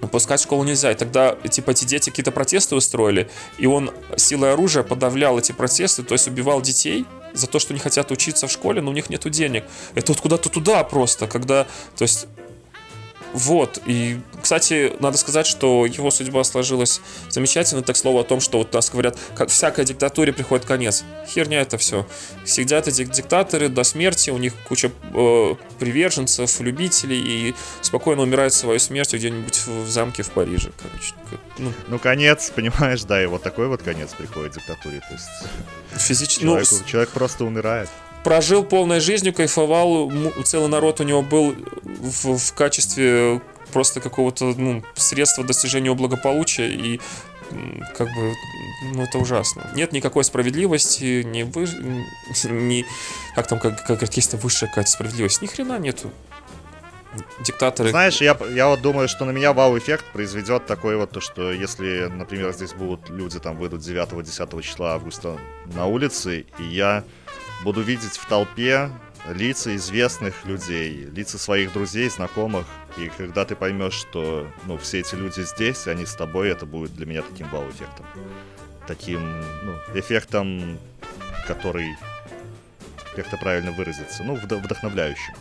Пускать 0.08 0.40
в 0.40 0.44
школу 0.44 0.64
нельзя. 0.64 0.92
И 0.92 0.94
тогда, 0.94 1.34
типа, 1.34 1.70
эти 1.70 1.84
дети 1.84 2.10
какие-то 2.10 2.32
протесты 2.32 2.74
устроили, 2.74 3.30
и 3.58 3.66
он 3.66 3.90
силой 4.16 4.52
оружия 4.52 4.82
подавлял 4.82 5.38
эти 5.38 5.52
протесты, 5.52 6.02
то 6.02 6.14
есть 6.14 6.28
убивал 6.28 6.60
детей 6.60 7.06
за 7.32 7.46
то, 7.46 7.58
что 7.58 7.74
не 7.74 7.80
хотят 7.80 8.10
учиться 8.10 8.46
в 8.46 8.52
школе, 8.52 8.80
но 8.80 8.90
у 8.90 8.94
них 8.94 9.10
нету 9.10 9.28
денег. 9.30 9.64
Это 9.94 10.12
вот 10.12 10.20
куда-то 10.20 10.48
туда 10.48 10.84
просто, 10.84 11.26
когда, 11.26 11.66
то 11.96 12.02
есть 12.02 12.26
вот, 13.34 13.82
и, 13.84 14.20
кстати, 14.40 14.92
надо 15.00 15.18
сказать, 15.18 15.44
что 15.44 15.86
его 15.86 16.12
судьба 16.12 16.44
сложилась 16.44 17.00
замечательно, 17.28 17.82
так 17.82 17.96
слово 17.96 18.20
о 18.20 18.24
том, 18.24 18.38
что 18.38 18.58
вот 18.58 18.72
нас 18.72 18.90
говорят, 18.90 19.18
как 19.34 19.48
всякой 19.48 19.84
диктатуре 19.84 20.32
приходит 20.32 20.64
конец. 20.64 21.02
Херня 21.26 21.60
это 21.60 21.76
все. 21.76 22.06
Сидят 22.44 22.86
эти 22.86 23.02
диктаторы 23.02 23.68
до 23.68 23.82
смерти, 23.82 24.30
у 24.30 24.38
них 24.38 24.54
куча 24.68 24.92
э, 25.12 25.54
приверженцев, 25.80 26.60
любителей, 26.60 27.18
и 27.18 27.54
спокойно 27.80 28.22
умирают 28.22 28.54
своей 28.54 28.78
смертью 28.78 29.18
где-нибудь 29.18 29.66
в 29.66 29.88
замке 29.88 30.22
в 30.22 30.30
Париже, 30.30 30.70
короче. 30.80 31.14
Ну, 31.58 31.72
ну 31.88 31.98
конец, 31.98 32.52
понимаешь, 32.54 33.02
да, 33.02 33.20
и 33.20 33.26
вот 33.26 33.42
такой 33.42 33.66
вот 33.66 33.82
конец 33.82 34.10
приходит 34.16 34.52
диктатуре, 34.52 35.00
то 35.00 35.12
есть... 35.12 36.06
Физически, 36.06 36.42
человек, 36.42 36.68
ну, 36.70 36.78
человек 36.86 37.10
просто 37.10 37.44
умирает 37.44 37.88
прожил 38.24 38.64
полной 38.64 39.00
жизнью, 39.00 39.34
кайфовал, 39.34 40.10
целый 40.44 40.68
народ 40.68 41.00
у 41.00 41.04
него 41.04 41.22
был 41.22 41.54
в, 41.84 42.38
в 42.38 42.54
качестве 42.54 43.40
просто 43.72 44.00
какого-то 44.00 44.54
ну, 44.56 44.82
средства 44.94 45.44
достижения 45.44 45.92
благополучия 45.94 46.68
и 46.68 47.00
как 47.96 48.08
бы, 48.08 48.34
ну, 48.94 49.02
это 49.02 49.18
ужасно. 49.18 49.70
Нет 49.74 49.92
никакой 49.92 50.24
справедливости, 50.24 51.22
ни, 51.22 51.42
вы, 51.42 51.68
ни 52.50 52.86
как 53.34 53.46
там, 53.46 53.60
как, 53.60 53.84
как 53.86 54.16
есть 54.16 54.32
высшая 54.34 54.66
какая-то 54.66 54.90
справедливость, 54.90 55.42
ни 55.42 55.46
хрена 55.46 55.78
нету. 55.78 56.10
Диктаторы... 57.44 57.90
Знаешь, 57.90 58.20
я, 58.20 58.36
я 58.54 58.68
вот 58.68 58.82
думаю, 58.82 59.08
что 59.08 59.24
на 59.24 59.30
меня 59.30 59.52
вау-эффект 59.52 60.04
произведет 60.12 60.66
такой 60.66 60.96
вот, 60.96 61.10
то, 61.10 61.20
что 61.20 61.52
если, 61.52 62.08
например, 62.08 62.52
здесь 62.52 62.72
будут 62.72 63.08
люди, 63.08 63.38
там, 63.38 63.56
выйдут 63.56 63.82
9-10 63.82 64.62
числа 64.62 64.94
августа 64.94 65.38
на 65.66 65.86
улице, 65.86 66.46
и 66.58 66.64
я 66.64 67.04
буду 67.64 67.80
видеть 67.80 68.16
в 68.16 68.28
толпе 68.28 68.90
лица 69.26 69.74
известных 69.74 70.44
людей, 70.44 71.06
лица 71.06 71.38
своих 71.38 71.72
друзей, 71.72 72.10
знакомых. 72.10 72.66
И 72.98 73.10
когда 73.16 73.44
ты 73.44 73.56
поймешь, 73.56 73.94
что 73.94 74.46
ну, 74.66 74.76
все 74.76 75.00
эти 75.00 75.14
люди 75.14 75.40
здесь, 75.40 75.86
они 75.86 76.04
с 76.04 76.14
тобой, 76.14 76.50
это 76.50 76.66
будет 76.66 76.94
для 76.94 77.06
меня 77.06 77.22
таким 77.22 77.48
вау-эффектом. 77.48 78.06
Таким, 78.86 79.40
ну, 79.64 79.98
эффектом, 79.98 80.78
который, 81.46 81.96
как 83.16 83.28
то 83.30 83.38
правильно 83.38 83.72
выразиться, 83.72 84.22
ну, 84.22 84.34
вдохновляющим. 84.34 85.34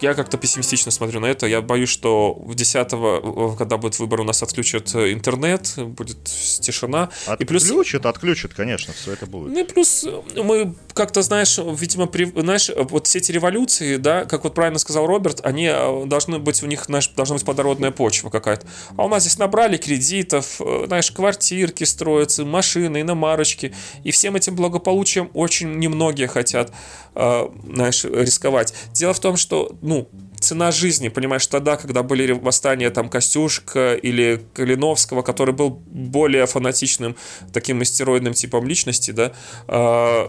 Я 0.00 0.14
как-то 0.14 0.38
пессимистично 0.38 0.92
смотрю 0.92 1.18
на 1.20 1.26
это. 1.26 1.46
Я 1.46 1.60
боюсь, 1.60 1.88
что 1.88 2.34
в 2.34 2.54
10 2.54 2.88
э, 2.92 3.56
когда 3.58 3.76
будет 3.76 3.98
выбор, 3.98 4.20
у 4.20 4.24
нас 4.24 4.42
отключат 4.42 4.94
э, 4.94 5.12
интернет, 5.12 5.74
будет 5.76 6.22
тишина. 6.24 7.10
Отключат, 7.26 7.40
и 7.40 7.44
плюс... 7.44 8.04
отключат, 8.04 8.54
конечно, 8.54 8.92
все 8.92 9.12
это 9.12 9.26
будет. 9.26 9.52
Ну 9.52 9.60
и 9.60 9.64
плюс 9.64 10.04
э, 10.04 10.42
мы 10.42 10.74
как-то, 10.94 11.22
знаешь, 11.22 11.58
видимо, 11.58 12.06
при... 12.06 12.26
знаешь, 12.26 12.70
вот 12.76 13.08
все 13.08 13.18
эти 13.18 13.32
революции, 13.32 13.96
да, 13.96 14.24
как 14.24 14.44
вот 14.44 14.54
правильно 14.54 14.78
сказал 14.78 15.06
Роберт, 15.06 15.40
они 15.44 15.68
должны 16.06 16.38
быть, 16.38 16.62
у 16.62 16.66
них, 16.66 16.84
знаешь, 16.84 17.08
должна 17.08 17.34
быть 17.34 17.44
плодородная 17.44 17.90
почва 17.90 18.30
какая-то. 18.30 18.66
А 18.96 19.04
у 19.04 19.08
нас 19.08 19.22
здесь 19.22 19.38
набрали 19.38 19.78
кредитов, 19.78 20.60
знаешь, 20.86 21.10
квартирки 21.10 21.82
строятся, 21.82 22.44
машины, 22.44 23.00
иномарочки, 23.00 23.74
и 24.04 24.12
всем 24.12 24.36
этим 24.36 24.54
благополучием 24.54 25.30
очень 25.34 25.78
немногие 25.78 26.28
хотят, 26.28 26.72
знаешь, 27.14 28.04
рисковать. 28.04 28.74
Дело 28.92 29.12
в 29.12 29.20
том, 29.20 29.36
что, 29.36 29.57
ну, 29.82 30.08
цена 30.40 30.70
жизни, 30.70 31.08
понимаешь, 31.08 31.46
тогда, 31.46 31.76
когда 31.76 32.02
были 32.02 32.32
восстания 32.32 32.90
там 32.90 33.08
Костюшка 33.08 33.94
или 33.94 34.40
Калиновского, 34.54 35.22
который 35.22 35.54
был 35.54 35.70
более 35.70 36.46
фанатичным 36.46 37.16
таким 37.52 37.82
истероидным 37.82 38.34
типом 38.34 38.66
личности, 38.66 39.10
да, 39.10 39.32
э, 39.68 40.28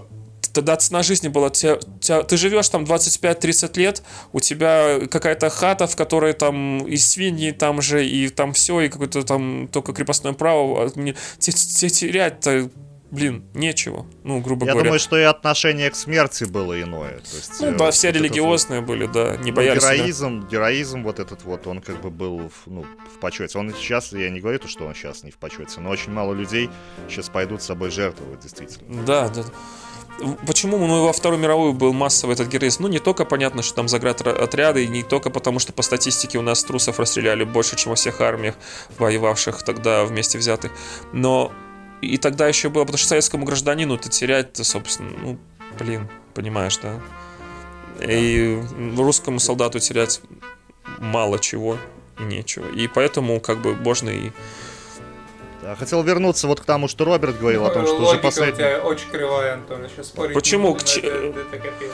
тогда 0.54 0.76
цена 0.76 1.04
жизни 1.04 1.28
была, 1.28 1.50
тебя, 1.50 1.78
тебя, 2.02 2.24
ты 2.24 2.38
живешь 2.38 2.70
там 2.70 2.84
25-30 2.84 3.80
лет, 3.80 4.04
у 4.34 4.40
тебя 4.40 5.00
какая-то 5.08 5.50
хата, 5.50 5.88
в 5.88 5.96
которой 5.96 6.34
там 6.34 6.86
и 6.86 6.98
свиньи 6.98 7.52
там 7.52 7.82
же, 7.82 8.06
и 8.06 8.30
там 8.30 8.54
все, 8.54 8.82
и 8.82 8.90
какое-то 8.90 9.24
там 9.24 9.70
только 9.72 9.94
крепостное 9.94 10.34
право, 10.34 10.86
а 10.86 10.90
тебе 10.90 11.90
терять-то 11.90 12.70
блин, 13.12 13.46
нечего, 13.54 14.06
ну, 14.24 14.40
грубо 14.40 14.66
Я 14.66 14.74
говоря. 14.74 14.88
Я 14.88 14.90
думаю, 14.90 15.00
что 15.00 15.18
и 15.18 15.24
отношение 15.24 15.90
к 15.90 15.96
смерти 15.96 16.44
было 16.44 16.82
иное. 16.82 17.20
То 17.20 17.36
есть, 17.36 17.62
ну, 17.62 17.78
да, 17.78 17.90
э, 17.90 17.92
все 17.92 18.08
вот 18.08 18.18
религиозные 18.18 18.80
вот, 18.82 18.88
были, 18.88 19.08
да, 19.08 19.38
не 19.38 19.52
боялись. 19.52 19.84
Героизм, 19.84 20.42
да. 20.42 20.48
героизм 20.48 21.04
вот 21.04 21.20
этот 21.20 21.44
вот, 21.44 21.68
он 21.68 21.82
как 21.82 22.02
бы 22.02 22.10
был 22.10 22.52
ну, 22.66 22.86
в 23.16 23.20
почете. 23.20 23.58
Он 23.58 23.74
сейчас, 23.74 24.12
я 24.14 24.30
не 24.30 24.40
говорю, 24.40 24.60
что 24.68 24.86
он 24.86 24.94
сейчас 24.94 25.24
не 25.24 25.32
в 25.32 25.38
почете, 25.38 25.80
но 25.80 25.90
очень 25.90 26.12
мало 26.12 26.34
людей 26.34 26.70
сейчас 27.08 27.30
пойдут 27.30 27.62
с 27.62 27.66
собой 27.66 27.92
жертвовать, 27.92 28.40
действительно. 28.42 29.04
Да, 29.04 29.30
да. 29.30 29.44
Почему 30.46 30.78
ну, 30.78 31.06
во 31.06 31.14
Вторую 31.14 31.40
мировую 31.40 31.74
был 31.74 31.94
массовый 31.94 32.36
этот 32.36 32.50
героизм? 32.50 32.84
Ну, 32.84 32.90
не 32.90 33.00
только 33.00 33.24
понятно, 33.26 33.62
что 33.62 33.76
там 33.76 33.86
отряды, 33.86 34.84
и 34.84 34.88
не 34.88 35.04
только 35.04 35.30
потому, 35.30 35.60
что 35.60 35.72
по 35.72 35.82
статистике 35.82 36.38
у 36.38 36.42
нас 36.42 36.64
трусов 36.64 37.00
расстреляли 37.00 37.46
больше, 37.46 37.78
чем 37.78 37.92
во 37.92 37.96
всех 37.96 38.20
армиях, 38.20 38.56
воевавших 38.98 39.64
тогда 39.64 40.04
вместе 40.04 40.38
взятых. 40.38 40.72
Но 41.14 41.54
и 42.02 42.18
тогда 42.18 42.48
еще 42.48 42.70
было, 42.70 42.84
потому 42.84 42.98
что 42.98 43.08
советскому 43.08 43.46
гражданину 43.46 43.98
ты 43.98 44.10
терять, 44.10 44.56
собственно, 44.58 45.12
ну, 45.18 45.38
блин, 45.78 46.10
понимаешь, 46.34 46.78
да? 46.78 47.00
И 48.02 48.62
русскому 48.98 49.40
солдату 49.40 49.80
терять 49.80 50.22
мало 51.00 51.40
чего 51.40 51.78
и 52.20 52.24
нечего. 52.24 52.68
И 52.70 52.88
поэтому, 52.88 53.40
как 53.40 53.62
бы, 53.62 53.76
можно 53.76 54.10
и... 54.10 54.32
Да, 55.62 55.76
хотел 55.76 56.02
вернуться 56.04 56.48
вот 56.48 56.62
к 56.62 56.66
тому, 56.66 56.88
что 56.88 57.04
Роберт 57.04 57.38
говорил 57.38 57.66
о 57.66 57.70
том, 57.72 57.86
что 57.86 57.98
уже 57.98 58.18
последний... 58.20 58.54
у 58.54 58.58
тебя 58.58 58.80
очень 58.80 59.10
кривая, 59.10 59.56
Антон, 59.56 59.88
сейчас 59.90 60.08
спорить 60.08 60.34
Почему? 60.34 60.74
К... 60.74 60.82
Это, 60.82 61.08
это 61.08 61.58
капец. 61.58 61.92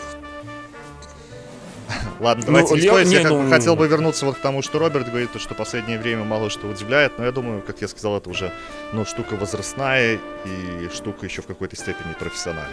Ладно, 2.19 2.43
ну, 2.45 2.47
давайте 2.47 2.69
ну, 2.69 2.75
не 2.75 2.87
спорить. 2.87 3.11
Я, 3.11 3.21
я 3.21 3.29
ну... 3.29 3.49
хотел 3.49 3.75
бы 3.75 3.87
вернуться 3.87 4.25
вот 4.25 4.37
к 4.37 4.39
тому, 4.39 4.61
что 4.61 4.79
Роберт 4.79 5.09
говорит, 5.09 5.31
то, 5.31 5.39
что 5.39 5.53
в 5.53 5.57
последнее 5.57 5.99
время 5.99 6.23
мало 6.23 6.49
что 6.49 6.67
удивляет, 6.67 7.17
но 7.17 7.25
я 7.25 7.31
думаю, 7.31 7.61
как 7.61 7.81
я 7.81 7.87
сказал, 7.87 8.17
это 8.17 8.29
уже 8.29 8.51
ну, 8.93 9.05
штука 9.05 9.35
возрастная 9.35 10.19
и 10.45 10.89
штука 10.93 11.25
еще 11.25 11.41
в 11.41 11.45
какой-то 11.45 11.75
степени 11.75 12.13
профессиональная. 12.17 12.71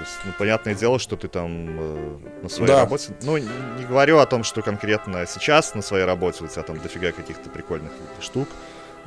То 0.00 0.04
есть, 0.04 0.16
ну, 0.24 0.32
понятное 0.38 0.74
дело, 0.74 0.98
что 0.98 1.16
ты 1.16 1.28
там 1.28 1.78
э, 1.78 2.18
на 2.42 2.48
своей 2.48 2.68
да. 2.68 2.80
работе... 2.80 3.12
Ну, 3.22 3.36
не 3.36 3.84
говорю 3.86 4.18
о 4.18 4.26
том, 4.26 4.44
что 4.44 4.62
конкретно 4.62 5.26
сейчас 5.26 5.74
на 5.74 5.82
своей 5.82 6.06
работе 6.06 6.42
у 6.42 6.46
тебя 6.46 6.62
там 6.62 6.78
дофига 6.78 7.12
каких-то 7.12 7.50
прикольных 7.50 7.92
штук, 8.20 8.48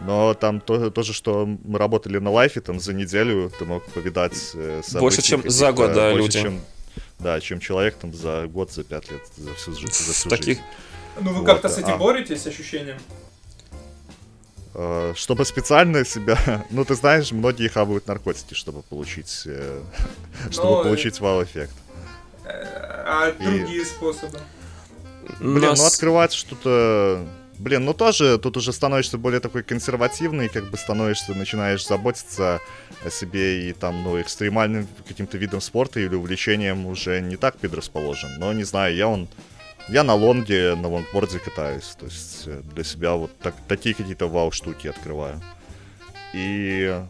но 0.05 0.35
там 0.35 0.59
то, 0.61 0.91
то 0.91 1.01
же, 1.01 1.13
что 1.13 1.47
мы 1.47 1.79
работали 1.79 2.19
на 2.19 2.29
лайфе, 2.29 2.61
там 2.61 2.79
за 2.79 2.93
неделю 2.93 3.51
ты 3.57 3.65
мог 3.65 3.83
повидать 3.85 4.51
э, 4.53 4.81
Больше, 4.99 5.23
чем 5.23 5.49
за 5.49 5.71
год, 5.71 5.93
да, 5.93 6.11
больше, 6.11 6.23
люди. 6.23 6.41
Чем 6.41 6.61
да, 7.23 7.39
чем 7.39 7.59
человек 7.59 7.95
там 7.95 8.13
за 8.13 8.47
год, 8.47 8.71
за 8.71 8.83
пять 8.83 9.09
лет, 9.09 9.21
за 9.37 9.53
всю, 9.55 9.73
жизнь, 9.73 9.91
за 9.91 10.13
всю 10.13 10.29
Таких... 10.29 10.57
жизнь. 10.57 10.61
Ну 11.19 11.31
вы 11.31 11.39
вот, 11.39 11.45
как-то 11.45 11.69
с 11.69 11.77
этим 11.77 11.93
а... 11.93 11.97
боретесь, 11.97 12.41
с 12.43 12.47
ощущением? 12.47 12.97
Uh, 14.73 15.13
чтобы 15.15 15.45
специально 15.45 16.03
себя... 16.03 16.37
Ну, 16.71 16.83
ты 16.83 16.95
знаешь, 16.95 17.31
многие 17.31 17.67
хавают 17.67 18.07
наркотики, 18.07 18.55
чтобы 18.55 18.81
получить... 18.81 19.43
Э, 19.45 19.81
чтобы 20.51 20.69
Но... 20.69 20.83
получить 20.83 21.19
вау-эффект. 21.19 21.73
А 22.45 23.29
И... 23.29 23.43
другие 23.43 23.85
способы? 23.85 24.39
Блин, 25.39 25.69
Нас... 25.69 25.79
ну 25.79 25.85
открывать 25.85 26.33
что-то 26.33 27.25
Блин, 27.63 27.85
ну 27.85 27.93
тоже 27.93 28.37
тут 28.39 28.57
уже 28.57 28.73
становишься 28.73 29.17
более 29.17 29.39
такой 29.39 29.63
консервативный, 29.63 30.49
как 30.49 30.69
бы 30.69 30.75
становишься, 30.75 31.33
начинаешь 31.33 31.87
заботиться 31.87 32.59
о 33.05 33.09
себе 33.09 33.69
и 33.69 33.71
там, 33.71 34.03
ну, 34.03 34.19
экстремальным 34.19 34.85
каким-то 35.07 35.37
видом 35.37 35.61
спорта 35.61 36.01
или 36.01 36.13
увлечением 36.13 36.85
уже 36.85 37.21
не 37.21 37.37
так 37.37 37.57
предрасположен. 37.57 38.37
Но 38.37 38.51
не 38.51 38.65
знаю, 38.65 38.93
я 38.93 39.07
он... 39.07 39.29
Я 39.87 40.03
на 40.03 40.13
лонге, 40.13 40.75
на 40.75 40.89
лонгборде 40.89 41.39
катаюсь. 41.39 41.95
То 41.97 42.05
есть 42.05 42.43
э, 42.47 42.61
для 42.75 42.83
себя 42.83 43.13
вот 43.13 43.31
так, 43.39 43.55
такие 43.69 43.95
какие-то 43.95 44.27
вау-штуки 44.27 44.87
открываю. 44.87 45.41
И 46.33 47.01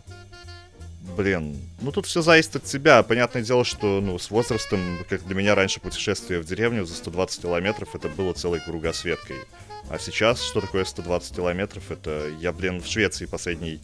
блин, 1.18 1.58
ну 1.82 1.92
тут 1.92 2.06
все 2.06 2.22
зависит 2.22 2.58
от 2.58 2.64
тебя. 2.66 3.02
Понятное 3.02 3.42
дело, 3.42 3.66
что 3.66 4.02
ну, 4.02 4.20
с 4.20 4.30
возрастом, 4.30 5.00
как 5.10 5.26
для 5.26 5.34
меня 5.34 5.56
раньше 5.56 5.80
путешествие 5.80 6.40
в 6.40 6.46
деревню 6.46 6.86
за 6.86 6.94
120 6.94 7.42
километров, 7.42 7.96
это 7.96 8.08
было 8.08 8.34
целой 8.34 8.60
кругосветкой. 8.60 9.38
А 9.90 10.00
сейчас, 10.00 10.42
что 10.42 10.62
такое 10.62 10.86
120 10.86 11.36
километров? 11.36 11.92
Это 11.92 12.30
я, 12.40 12.52
блин, 12.52 12.82
в 12.82 12.88
Швеции 12.88 13.26
последний 13.26 13.80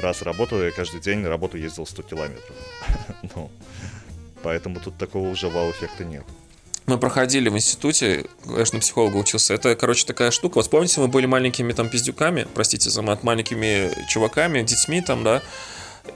раз 0.00 0.22
работал, 0.22 0.60
я 0.62 0.70
каждый 0.70 1.00
день 1.00 1.18
на 1.18 1.28
работу 1.28 1.58
ездил 1.58 1.86
100 1.86 2.02
километров. 2.02 2.56
ну, 3.34 3.50
поэтому 4.42 4.80
тут 4.80 4.96
такого 4.98 5.28
уже 5.28 5.48
вау-эффекта 5.48 6.04
нет. 6.04 6.24
Мы 6.86 6.98
проходили 6.98 7.48
в 7.48 7.54
институте, 7.54 8.26
на 8.44 8.80
психолога 8.80 9.16
учился. 9.16 9.54
Это, 9.54 9.76
короче, 9.76 10.04
такая 10.04 10.32
штука. 10.32 10.56
Вот 10.56 10.68
помните, 10.68 11.00
мы 11.00 11.06
были 11.06 11.26
маленькими 11.26 11.72
там 11.72 11.88
пиздюками, 11.88 12.46
простите 12.54 12.90
за 12.90 13.02
мат, 13.02 13.22
маленькими 13.22 13.92
чуваками, 14.08 14.62
детьми 14.62 15.00
там, 15.00 15.22
да, 15.22 15.42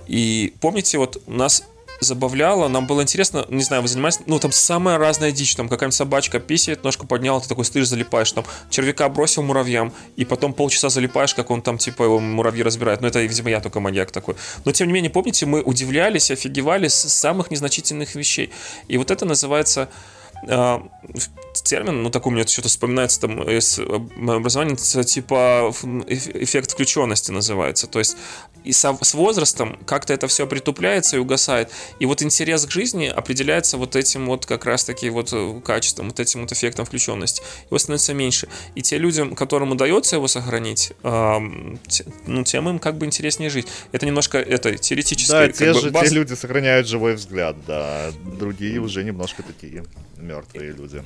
и 0.07 0.55
помните, 0.61 0.99
вот 0.99 1.23
нас 1.29 1.65
забавляло, 2.01 2.69
нам 2.69 2.87
было 2.87 3.03
интересно, 3.03 3.47
не 3.49 3.63
знаю, 3.63 3.83
вы 3.83 3.89
занимаетесь, 3.89 4.21
ну, 4.27 4.39
там 4.39 4.53
самая 4.53 4.99
разная 4.99 5.33
дичь, 5.33 5.55
там 5.57 5.69
какая-нибудь 5.69 5.95
собачка 5.95 6.39
писает, 6.41 6.85
ножку 6.85 7.07
поднял, 7.07 7.41
ты 7.41 7.49
такой 7.49 7.65
стоишь, 7.65 7.89
залипаешь, 7.89 8.33
там, 8.33 8.45
червяка 8.71 9.09
бросил 9.09 9.43
муравьям, 9.43 9.93
и 10.17 10.25
потом 10.25 10.53
полчаса 10.53 10.89
залипаешь, 10.89 11.35
как 11.35 11.51
он 11.51 11.63
там, 11.63 11.79
типа, 11.79 12.05
его 12.05 12.21
муравьи 12.21 12.63
разбирает, 12.63 13.01
ну, 13.01 13.09
это, 13.09 13.21
видимо, 13.21 13.51
я 13.51 13.61
только 13.61 13.81
маньяк 13.81 14.11
такой. 14.11 14.37
Но, 14.65 14.73
тем 14.73 14.89
не 14.89 14.93
менее, 14.93 15.11
помните, 15.11 15.47
мы 15.47 15.63
удивлялись, 15.63 16.31
офигевали 16.31 16.89
с 16.89 16.97
самых 16.97 17.51
незначительных 17.51 18.15
вещей, 18.15 18.53
и 18.89 18.99
вот 18.99 19.11
это 19.11 19.25
называется 19.25 19.89
а, 20.49 20.87
термин, 21.65 22.03
ну 22.03 22.11
такой 22.11 22.33
мне 22.33 22.47
что-то 22.47 22.69
вспоминается 22.69 23.21
там 23.23 23.43
из 23.49 23.79
моего 23.79 24.35
образования, 24.35 24.77
типа 24.77 25.73
эффект 26.07 26.73
включенности 26.73 27.31
называется. 27.31 27.87
То 27.87 27.99
есть 27.99 28.17
и 28.67 28.73
со, 28.73 28.99
с 29.01 29.15
возрастом 29.15 29.79
как-то 29.87 30.13
это 30.13 30.27
все 30.27 30.47
притупляется 30.47 31.17
и 31.17 31.19
угасает. 31.21 31.71
И 32.01 32.07
вот 32.07 32.23
интерес 32.23 32.67
к 32.67 32.71
жизни 32.71 33.07
определяется 33.07 33.79
вот 33.79 33.95
этим 33.95 34.27
вот 34.27 34.45
как 34.45 34.67
раз-таки 34.67 35.09
вот 35.09 35.33
э, 35.33 35.61
качеством, 35.65 36.09
вот 36.09 36.19
этим 36.19 36.41
вот 36.41 36.53
эффектом 36.53 36.85
включенности. 36.85 37.43
Его 37.71 37.79
становится 37.79 38.13
меньше. 38.13 38.49
И 38.75 38.83
те 38.83 38.99
людям, 38.99 39.37
которым 39.37 39.71
удается 39.71 40.17
его 40.17 40.27
сохранить, 40.27 40.93
э, 41.05 41.39
ну, 42.27 42.45
тем 42.45 42.69
им 42.69 42.79
как 42.81 42.99
бы 42.99 43.07
интереснее 43.07 43.51
жить. 43.51 43.69
Это 43.93 44.05
немножко 44.05 44.39
это 44.39 44.77
теоретическое. 44.77 45.47
Да, 45.47 45.53
те 45.53 45.73
же 45.73 45.91
баз... 45.91 46.09
те 46.09 46.15
люди 46.15 46.35
сохраняют 46.35 46.89
живой 46.89 47.15
взгляд, 47.15 47.57
да. 47.67 48.11
Другие 48.39 48.81
уже 48.81 49.05
немножко 49.05 49.45
такие 49.45 49.85
мертвые 50.17 50.73
люди. 50.73 51.03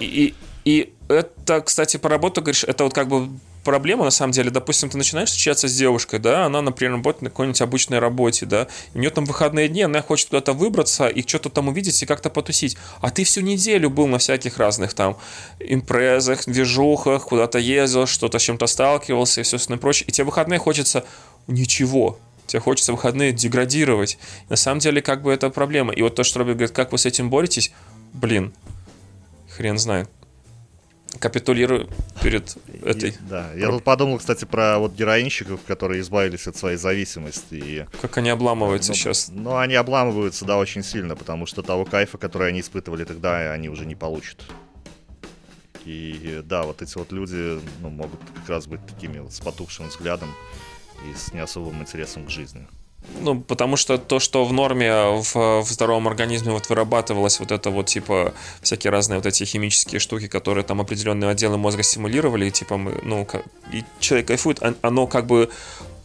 И, 0.00 0.04
и, 0.04 0.34
и 0.64 0.94
это, 1.08 1.60
кстати, 1.60 1.96
по 1.98 2.08
работе, 2.08 2.40
говоришь, 2.40 2.64
это 2.64 2.84
вот 2.84 2.94
как 2.94 3.08
бы 3.08 3.28
проблема, 3.68 4.04
на 4.04 4.10
самом 4.10 4.32
деле, 4.32 4.50
допустим, 4.50 4.88
ты 4.88 4.96
начинаешь 4.96 5.28
встречаться 5.28 5.68
с 5.68 5.76
девушкой, 5.76 6.20
да, 6.20 6.46
она, 6.46 6.62
например, 6.62 6.92
работает 6.92 7.20
на 7.20 7.28
какой-нибудь 7.28 7.60
обычной 7.60 7.98
работе, 7.98 8.46
да, 8.46 8.66
у 8.94 8.98
нее 8.98 9.10
там 9.10 9.26
выходные 9.26 9.68
дни, 9.68 9.82
она 9.82 10.00
хочет 10.00 10.30
куда-то 10.30 10.54
выбраться 10.54 11.06
и 11.06 11.20
что-то 11.20 11.50
там 11.50 11.68
увидеть 11.68 12.02
и 12.02 12.06
как-то 12.06 12.30
потусить, 12.30 12.78
а 13.02 13.10
ты 13.10 13.24
всю 13.24 13.42
неделю 13.42 13.90
был 13.90 14.06
на 14.06 14.16
всяких 14.16 14.56
разных 14.56 14.94
там 14.94 15.18
импрезах, 15.60 16.46
движухах, 16.46 17.24
куда-то 17.24 17.58
ездил, 17.58 18.06
что-то 18.06 18.38
с 18.38 18.42
чем-то 18.42 18.66
сталкивался 18.66 19.42
и 19.42 19.44
все 19.44 19.56
остальное 19.56 19.80
прочее, 19.80 20.06
и 20.08 20.12
тебе 20.12 20.24
выходные 20.24 20.58
хочется 20.58 21.04
ничего, 21.46 22.18
тебе 22.46 22.60
хочется 22.60 22.92
выходные 22.92 23.32
деградировать. 23.32 24.16
На 24.48 24.56
самом 24.56 24.80
деле, 24.80 25.02
как 25.02 25.20
бы 25.20 25.30
это 25.30 25.50
проблема. 25.50 25.92
И 25.92 26.00
вот 26.00 26.14
то, 26.14 26.24
что 26.24 26.38
Робби 26.38 26.52
говорит, 26.52 26.70
как 26.70 26.92
вы 26.92 26.96
с 26.96 27.04
этим 27.04 27.28
боретесь, 27.28 27.70
блин, 28.14 28.54
хрен 29.50 29.76
знает 29.76 30.08
капитулирую 31.18 31.88
перед 32.22 32.56
этой. 32.82 33.10
И, 33.10 33.14
да, 33.28 33.52
я 33.54 33.70
тут 33.70 33.84
подумал, 33.84 34.18
кстати, 34.18 34.44
про 34.44 34.78
вот 34.78 34.94
героинщиков, 34.94 35.60
которые 35.66 36.00
избавились 36.00 36.46
от 36.46 36.56
своей 36.56 36.76
зависимости. 36.76 37.54
И, 37.54 37.86
как 38.00 38.16
они 38.18 38.30
обламываются 38.30 38.90
ну, 38.90 38.94
сейчас. 38.94 39.28
Ну, 39.32 39.56
они 39.56 39.74
обламываются, 39.74 40.44
да, 40.44 40.58
очень 40.58 40.82
сильно, 40.82 41.16
потому 41.16 41.46
что 41.46 41.62
того 41.62 41.84
кайфа, 41.84 42.18
который 42.18 42.48
они 42.48 42.60
испытывали 42.60 43.04
тогда, 43.04 43.52
они 43.52 43.68
уже 43.68 43.86
не 43.86 43.94
получат. 43.94 44.42
И 45.84 46.42
да, 46.44 46.64
вот 46.64 46.82
эти 46.82 46.96
вот 46.98 47.12
люди 47.12 47.60
ну, 47.80 47.90
могут 47.90 48.20
как 48.40 48.48
раз 48.48 48.66
быть 48.66 48.84
такими 48.86 49.20
вот 49.20 49.32
с 49.32 49.40
потухшим 49.40 49.88
взглядом 49.88 50.34
и 51.10 51.16
с 51.16 51.32
не 51.32 51.40
особым 51.40 51.80
интересом 51.80 52.26
к 52.26 52.30
жизни. 52.30 52.66
Ну, 53.20 53.40
потому 53.40 53.76
что 53.76 53.98
то, 53.98 54.20
что 54.20 54.44
в 54.44 54.52
норме, 54.52 54.92
в, 54.92 55.62
в 55.62 55.66
здоровом 55.70 56.08
организме 56.08 56.52
вот 56.52 56.68
вырабатывалось 56.68 57.40
вот 57.40 57.52
это 57.52 57.70
вот, 57.70 57.86
типа, 57.86 58.34
всякие 58.60 58.90
разные 58.90 59.18
вот 59.18 59.26
эти 59.26 59.44
химические 59.44 59.98
штуки, 59.98 60.28
которые 60.28 60.64
там 60.64 60.80
определенные 60.80 61.30
отделы 61.30 61.58
мозга 61.58 61.82
стимулировали, 61.82 62.50
типа, 62.50 62.76
мы, 62.76 63.00
ну, 63.02 63.26
и 63.72 63.84
человек 63.98 64.28
кайфует, 64.28 64.60
оно 64.82 65.06
как 65.06 65.26
бы 65.26 65.50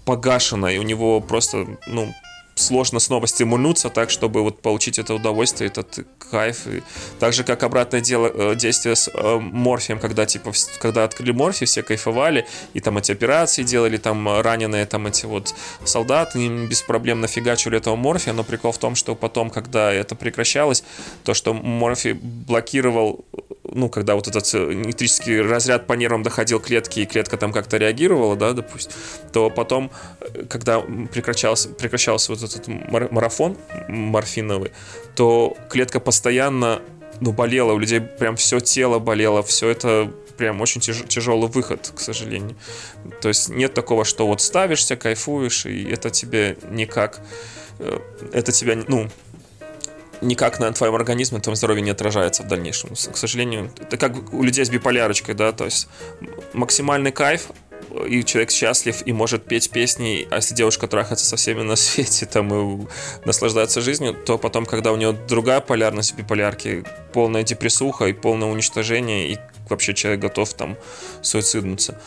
погашено, 0.05 0.67
и 0.67 0.77
у 0.77 0.83
него 0.83 1.21
просто, 1.21 1.67
ну, 1.87 2.13
сложно 2.55 2.99
снова 2.99 3.27
стимульнуться 3.27 3.89
так, 3.89 4.09
чтобы 4.09 4.41
вот 4.41 4.61
получить 4.61 4.99
это 4.99 5.13
удовольствие, 5.13 5.69
этот 5.69 6.05
кайф. 6.31 6.67
И 6.67 6.83
так 7.19 7.33
же, 7.33 7.43
как 7.43 7.63
обратное 7.63 8.01
дело, 8.01 8.31
э, 8.33 8.55
действие 8.55 8.95
с 8.95 9.09
э, 9.13 9.39
морфием, 9.39 9.99
когда, 9.99 10.25
типа, 10.25 10.51
когда 10.79 11.03
открыли 11.03 11.31
морфий, 11.31 11.65
все 11.65 11.83
кайфовали, 11.83 12.45
и 12.73 12.79
там 12.79 12.97
эти 12.97 13.11
операции 13.11 13.63
делали, 13.63 13.97
там 13.97 14.41
раненые 14.41 14.85
там 14.85 15.07
эти 15.07 15.25
вот 15.25 15.53
солдаты, 15.83 16.39
им 16.39 16.67
без 16.67 16.81
проблем 16.81 17.21
нафигачивали 17.21 17.77
этого 17.77 17.95
морфия, 17.95 18.33
но 18.33 18.43
прикол 18.43 18.71
в 18.71 18.77
том, 18.77 18.95
что 18.95 19.15
потом, 19.15 19.49
когда 19.49 19.91
это 19.91 20.15
прекращалось, 20.15 20.83
то, 21.23 21.33
что 21.33 21.53
морфий 21.53 22.13
блокировал 22.13 23.25
ну, 23.63 23.89
когда 23.89 24.15
вот 24.15 24.27
этот 24.27 24.53
э, 24.53 24.73
электрический 24.73 25.41
разряд 25.41 25.87
по 25.87 25.93
нервам 25.93 26.23
доходил 26.23 26.59
к 26.59 26.65
клетке, 26.65 27.03
и 27.03 27.05
клетка 27.05 27.37
там 27.37 27.51
как-то 27.51 27.77
реагировала, 27.77 28.35
да, 28.35 28.53
допустим, 28.53 28.91
то 29.31 29.49
потом, 29.49 29.91
э, 30.19 30.43
когда 30.49 30.79
прекращался, 30.79 31.69
прекращался 31.69 32.31
вот 32.31 32.42
этот 32.43 32.67
марафон 32.67 33.57
морфиновый, 33.87 34.71
то 35.15 35.55
клетка 35.69 35.99
постоянно, 35.99 36.81
ну, 37.19 37.31
болела, 37.31 37.73
у 37.73 37.77
людей 37.77 38.01
прям 38.01 38.35
все 38.35 38.59
тело 38.59 38.99
болело, 38.99 39.43
все 39.43 39.69
это 39.69 40.11
прям 40.37 40.61
очень 40.61 40.81
тяж, 40.81 41.03
тяжелый 41.07 41.49
выход, 41.49 41.91
к 41.95 41.99
сожалению. 41.99 42.55
То 43.21 43.27
есть 43.27 43.49
нет 43.49 43.73
такого, 43.73 44.05
что 44.05 44.27
вот 44.27 44.41
ставишься, 44.41 44.95
кайфуешь, 44.95 45.65
и 45.65 45.83
это 45.89 46.09
тебе 46.09 46.57
никак, 46.69 47.21
э, 47.79 47.99
это 48.33 48.51
тебя, 48.51 48.77
ну, 48.87 49.09
никак 50.23 50.59
на 50.59 50.71
твоем 50.71 50.95
организме, 50.95 51.37
на 51.37 51.43
твоем 51.43 51.55
здоровье 51.55 51.83
не 51.83 51.91
отражается 51.91 52.43
в 52.43 52.47
дальнейшем. 52.47 52.91
К 52.91 53.17
сожалению, 53.17 53.71
это 53.79 53.97
как 53.97 54.33
у 54.33 54.43
людей 54.43 54.65
с 54.65 54.69
биполярочкой, 54.69 55.35
да, 55.35 55.51
то 55.51 55.65
есть 55.65 55.87
максимальный 56.53 57.11
кайф, 57.11 57.47
и 58.05 58.23
человек 58.23 58.51
счастлив 58.51 59.01
и 59.05 59.13
может 59.13 59.45
петь 59.45 59.69
песни, 59.69 60.27
а 60.31 60.37
если 60.37 60.55
девушка 60.55 60.87
трахается 60.87 61.25
со 61.25 61.35
всеми 61.35 61.61
на 61.61 61.75
свете 61.77 62.25
там 62.25 62.53
и 62.53 62.87
наслаждается 63.25 63.81
жизнью, 63.81 64.13
то 64.13 64.37
потом, 64.37 64.65
когда 64.65 64.91
у 64.91 64.95
нее 64.95 65.13
другая 65.13 65.61
полярность 65.61 66.15
биполярки, 66.15 66.83
полная 67.13 67.43
депрессуха 67.43 68.05
и 68.05 68.13
полное 68.13 68.47
уничтожение, 68.47 69.31
и 69.31 69.37
вообще 69.69 69.93
человек 69.93 70.21
готов 70.21 70.53
там 70.53 70.77
суициднуться. 71.21 71.99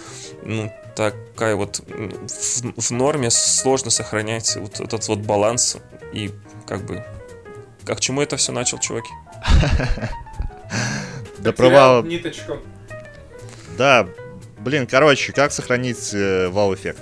Ну, 0.43 0.73
такая 0.95 1.57
вот 1.57 1.81
в, 1.87 2.81
в 2.81 2.91
норме 2.91 3.31
сложно 3.31 3.91
сохранять 3.91 4.57
вот 4.57 4.81
этот 4.81 5.09
вот 5.09 5.19
баланс 5.21 5.77
и 6.13 6.31
как 6.67 6.85
бы 6.85 7.05
а 7.89 7.95
к 7.95 8.01
чему 8.01 8.21
это 8.21 8.37
все 8.37 8.53
начал, 8.53 8.79
чуваки? 8.79 9.11
Да 11.39 11.53
провал... 11.53 12.03
Ниточку. 12.03 12.59
Да, 13.79 14.09
блин, 14.67 14.89
короче, 14.89 15.33
как 15.33 15.53
сохранить 15.53 16.13
э, 16.13 16.49
вау-эффект? 16.49 16.99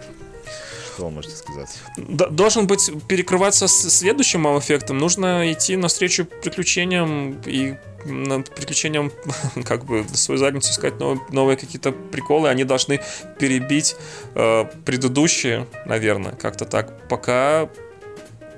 Что 0.94 1.06
вы 1.06 1.10
можете 1.10 1.34
сказать? 1.34 1.80
Должен 1.96 2.66
быть 2.66 2.90
перекрываться 3.08 3.66
с 3.66 3.90
следующим 3.90 4.44
вау-эффектом. 4.44 4.98
Нужно 4.98 5.50
идти 5.50 5.74
навстречу 5.76 6.26
приключениям 6.26 7.40
и 7.46 7.74
над 8.04 8.54
приключением, 8.54 9.10
как 9.64 9.86
бы, 9.86 10.04
свою 10.12 10.38
задницу 10.38 10.70
искать 10.72 11.00
новые, 11.00 11.20
новые 11.30 11.56
какие-то 11.56 11.92
приколы, 11.92 12.50
они 12.50 12.64
должны 12.64 13.00
перебить 13.38 13.96
э, 14.34 14.66
предыдущие, 14.84 15.66
наверное, 15.86 16.32
как-то 16.32 16.66
так, 16.66 17.08
пока 17.08 17.70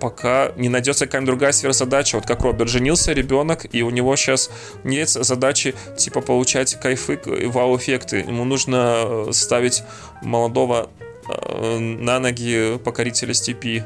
пока 0.01 0.52
не 0.56 0.68
найдется 0.68 1.06
какая-нибудь 1.06 1.27
другая 1.27 1.52
сфера 1.52 1.73
задачи. 1.73 2.14
Вот 2.14 2.27
как 2.27 2.40
Роберт 2.43 2.68
женился, 2.68 3.12
ребенок, 3.12 3.66
и 3.73 3.82
у 3.82 3.90
него 3.90 4.14
сейчас 4.16 4.51
нет 4.85 5.09
задачи 5.09 5.74
типа 5.97 6.20
получать 6.20 6.78
кайфы, 6.81 7.20
вау-эффекты. 7.24 8.18
Ему 8.18 8.44
нужно 8.44 9.27
э, 9.28 9.32
ставить 9.32 9.82
молодого 10.23 10.90
э, 11.28 11.78
на 11.78 12.18
ноги 12.18 12.78
покорителя 12.85 13.35
степи. 13.35 13.85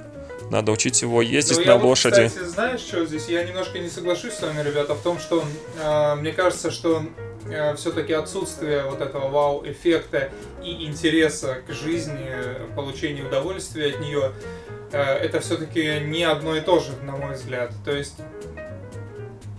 Надо 0.51 0.73
учить 0.73 1.01
его 1.03 1.23
ездить 1.23 1.59
ну, 1.59 1.65
на 1.65 1.71
я 1.71 1.77
лошади. 1.77 2.23
Вот, 2.23 2.29
кстати, 2.33 2.49
знаешь, 2.49 2.81
что 2.81 3.07
здесь? 3.07 3.29
Я 3.29 3.45
немножко 3.45 3.79
не 3.79 3.89
соглашусь 3.89 4.33
с 4.33 4.43
вами, 4.43 4.63
ребята, 4.63 4.97
в 4.97 5.01
том, 5.03 5.21
что 5.21 5.45
э, 5.81 6.15
мне 6.17 6.33
кажется, 6.33 6.73
что 6.73 7.05
э, 7.47 7.77
все-таки 7.77 8.13
отсутствие 8.13 8.85
вот 8.85 9.01
этого 9.01 9.29
вау-эффекта 9.29 10.31
и 10.65 10.87
интереса 10.87 11.59
к 11.67 11.73
жизни, 11.73 12.29
получения 12.75 13.23
удовольствия 13.23 13.91
от 13.91 14.01
нее, 14.01 14.33
Э, 14.71 14.80
это 14.97 15.41
все-таки 15.41 16.01
не 16.01 16.25
одно 16.25 16.57
и 16.57 16.61
то 16.61 16.81
же, 16.81 16.93
на 17.03 17.17
мой 17.17 17.35
взгляд. 17.35 17.73
То 17.85 17.93
есть, 17.93 18.17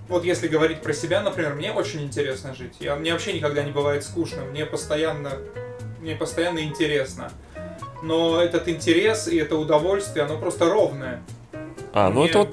вот 0.07 0.25
если 0.25 0.47
говорить 0.47 0.81
про 0.81 0.93
себя, 0.93 1.21
например, 1.21 1.53
мне 1.55 1.71
очень 1.71 2.01
интересно 2.03 2.53
жить. 2.53 2.75
Я, 2.79 2.95
мне 2.95 3.13
вообще 3.13 3.33
никогда 3.33 3.63
не 3.63 3.71
бывает 3.71 4.03
скучно, 4.03 4.43
мне 4.43 4.65
постоянно, 4.65 5.31
мне 6.01 6.15
постоянно 6.15 6.59
интересно. 6.59 7.31
но 8.03 8.41
этот 8.41 8.67
интерес 8.67 9.27
и 9.27 9.37
это 9.37 9.55
удовольствие, 9.55 10.25
оно 10.25 10.37
просто 10.37 10.65
ровное. 10.65 11.21
А, 11.93 12.09
ну 12.09 12.21
Мне- 12.21 12.29
это 12.29 12.39
вот... 12.39 12.49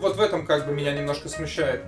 Вот 0.00 0.16
в 0.16 0.20
этом 0.20 0.46
как 0.46 0.66
бы 0.66 0.72
меня 0.72 0.92
немножко 0.92 1.28
смущает. 1.28 1.82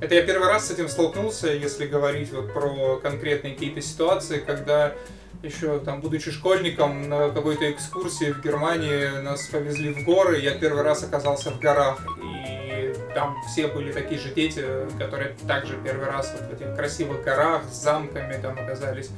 Это 0.00 0.16
я 0.16 0.22
первый 0.22 0.48
раз 0.48 0.66
с 0.66 0.70
этим 0.72 0.88
столкнулся, 0.88 1.52
если 1.52 1.86
говорить 1.86 2.32
вот 2.32 2.52
про 2.52 2.96
конкретные 2.96 3.52
какие-то 3.54 3.80
ситуации, 3.80 4.38
когда 4.38 4.94
еще 5.42 5.78
там, 5.80 6.00
будучи 6.00 6.30
школьником, 6.30 7.08
на 7.08 7.30
какой-то 7.30 7.70
экскурсии 7.70 8.30
в 8.32 8.40
Германии 8.42 9.20
нас 9.22 9.46
повезли 9.48 9.92
в 9.92 10.04
горы, 10.04 10.38
я 10.40 10.52
первый 10.52 10.82
раз 10.82 11.02
оказался 11.02 11.50
в 11.50 11.58
горах, 11.58 11.98
и 12.22 12.94
там 13.14 13.36
все 13.50 13.66
были 13.66 13.92
такие 13.92 14.20
же 14.20 14.28
дети, 14.30 14.64
которые 14.98 15.34
также 15.46 15.76
первый 15.84 16.06
раз 16.06 16.32
вот 16.38 16.48
в 16.50 16.62
этих 16.62 16.74
красивых 16.76 17.22
горах 17.24 17.62
с 17.70 17.74
замками 17.82 18.40
там 18.40 18.58
оказались. 18.58 19.10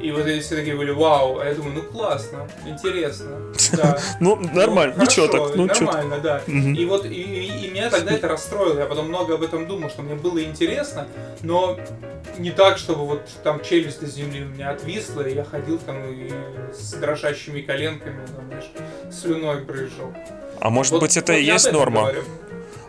И 0.00 0.12
вот 0.12 0.26
эти 0.26 0.42
все 0.42 0.56
такие 0.56 0.76
были, 0.76 0.92
вау, 0.92 1.40
а 1.40 1.44
я 1.46 1.54
думаю, 1.54 1.74
ну 1.74 1.82
классно, 1.82 2.48
интересно, 2.66 3.36
да. 3.76 3.98
Ну, 4.20 4.36
нормально, 4.36 4.94
Ну, 4.96 5.02
ничего 5.04 5.26
так, 5.26 5.56
ну 5.56 5.68
чё 5.68 5.84
Нормально, 5.84 6.18
да. 6.20 6.42
Мгм. 6.46 6.74
И 6.74 6.84
вот 6.86 7.04
и, 7.04 7.08
и- 7.10 7.66
и 7.66 7.70
меня 7.70 7.90
тогда 7.90 8.12
это 8.12 8.28
расстроило. 8.28 8.78
Я 8.78 8.86
потом 8.86 9.08
много 9.08 9.34
об 9.34 9.42
этом 9.42 9.66
думал, 9.66 9.90
что 9.90 10.00
мне 10.02 10.14
было 10.14 10.42
интересно, 10.42 11.06
но 11.42 11.78
не 12.38 12.50
так, 12.50 12.78
чтобы 12.78 13.04
вот 13.06 13.28
там 13.42 13.60
челюсть 13.62 14.00
до 14.00 14.06
земли 14.06 14.42
у 14.42 14.46
меня 14.48 14.70
отвисла, 14.70 15.20
и 15.22 15.34
я 15.34 15.44
ходил 15.44 15.69
там 15.78 15.96
и 16.10 16.30
с 16.72 16.92
дрожащими 16.94 17.60
коленками, 17.62 18.26
там, 18.26 18.46
знаешь, 18.48 18.70
слюной 19.12 19.64
брызжал. 19.64 20.12
А 20.60 20.70
может 20.70 20.92
Вот- 20.92 21.00
быть 21.02 21.16
это 21.16 21.32
вот 21.32 21.38
и 21.38 21.44
есть 21.44 21.72
норма? 21.72 22.00
говорю. 22.02 22.22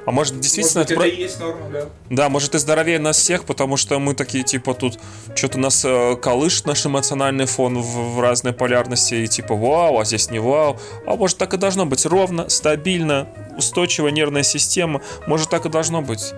А 0.03 0.09
может 0.09 0.39
действительно 0.39 0.79
Может 0.81 0.91
это 0.91 0.99
быть, 0.99 1.09
про- 1.11 1.13
это 1.13 1.15
и 1.15 1.21
есть 1.23 1.39
норма, 1.39 1.69
да. 1.71 1.85
Да, 2.09 2.29
может, 2.29 2.51
ты 2.53 2.57
здоровее 2.59 2.97
нас 2.97 3.17
всех, 3.17 3.43
потому 3.45 3.77
что 3.77 3.99
мы 3.99 4.15
такие, 4.15 4.43
типа, 4.43 4.73
тут 4.73 4.97
что-то 5.35 5.59
нас 5.59 5.85
э, 5.85 6.15
колышет 6.15 6.65
наш 6.65 6.83
эмоциональный 6.87 7.45
фон 7.45 7.79
в, 7.79 8.15
в 8.15 8.19
разной 8.19 8.51
полярности, 8.51 9.13
и 9.13 9.27
типа, 9.27 9.53
вау, 9.55 9.99
а 9.99 10.05
здесь 10.05 10.31
не 10.31 10.39
вау. 10.39 10.79
А 11.05 11.15
может, 11.15 11.37
так 11.37 11.53
и 11.53 11.57
должно 11.57 11.85
быть 11.85 12.03
ровно, 12.07 12.49
стабильно, 12.49 13.27
устойчивая 13.55 14.09
нервная 14.09 14.41
система. 14.43 15.01
Может, 15.27 15.51
так 15.51 15.67
и 15.67 15.69
должно 15.69 16.01
быть. 16.01 16.33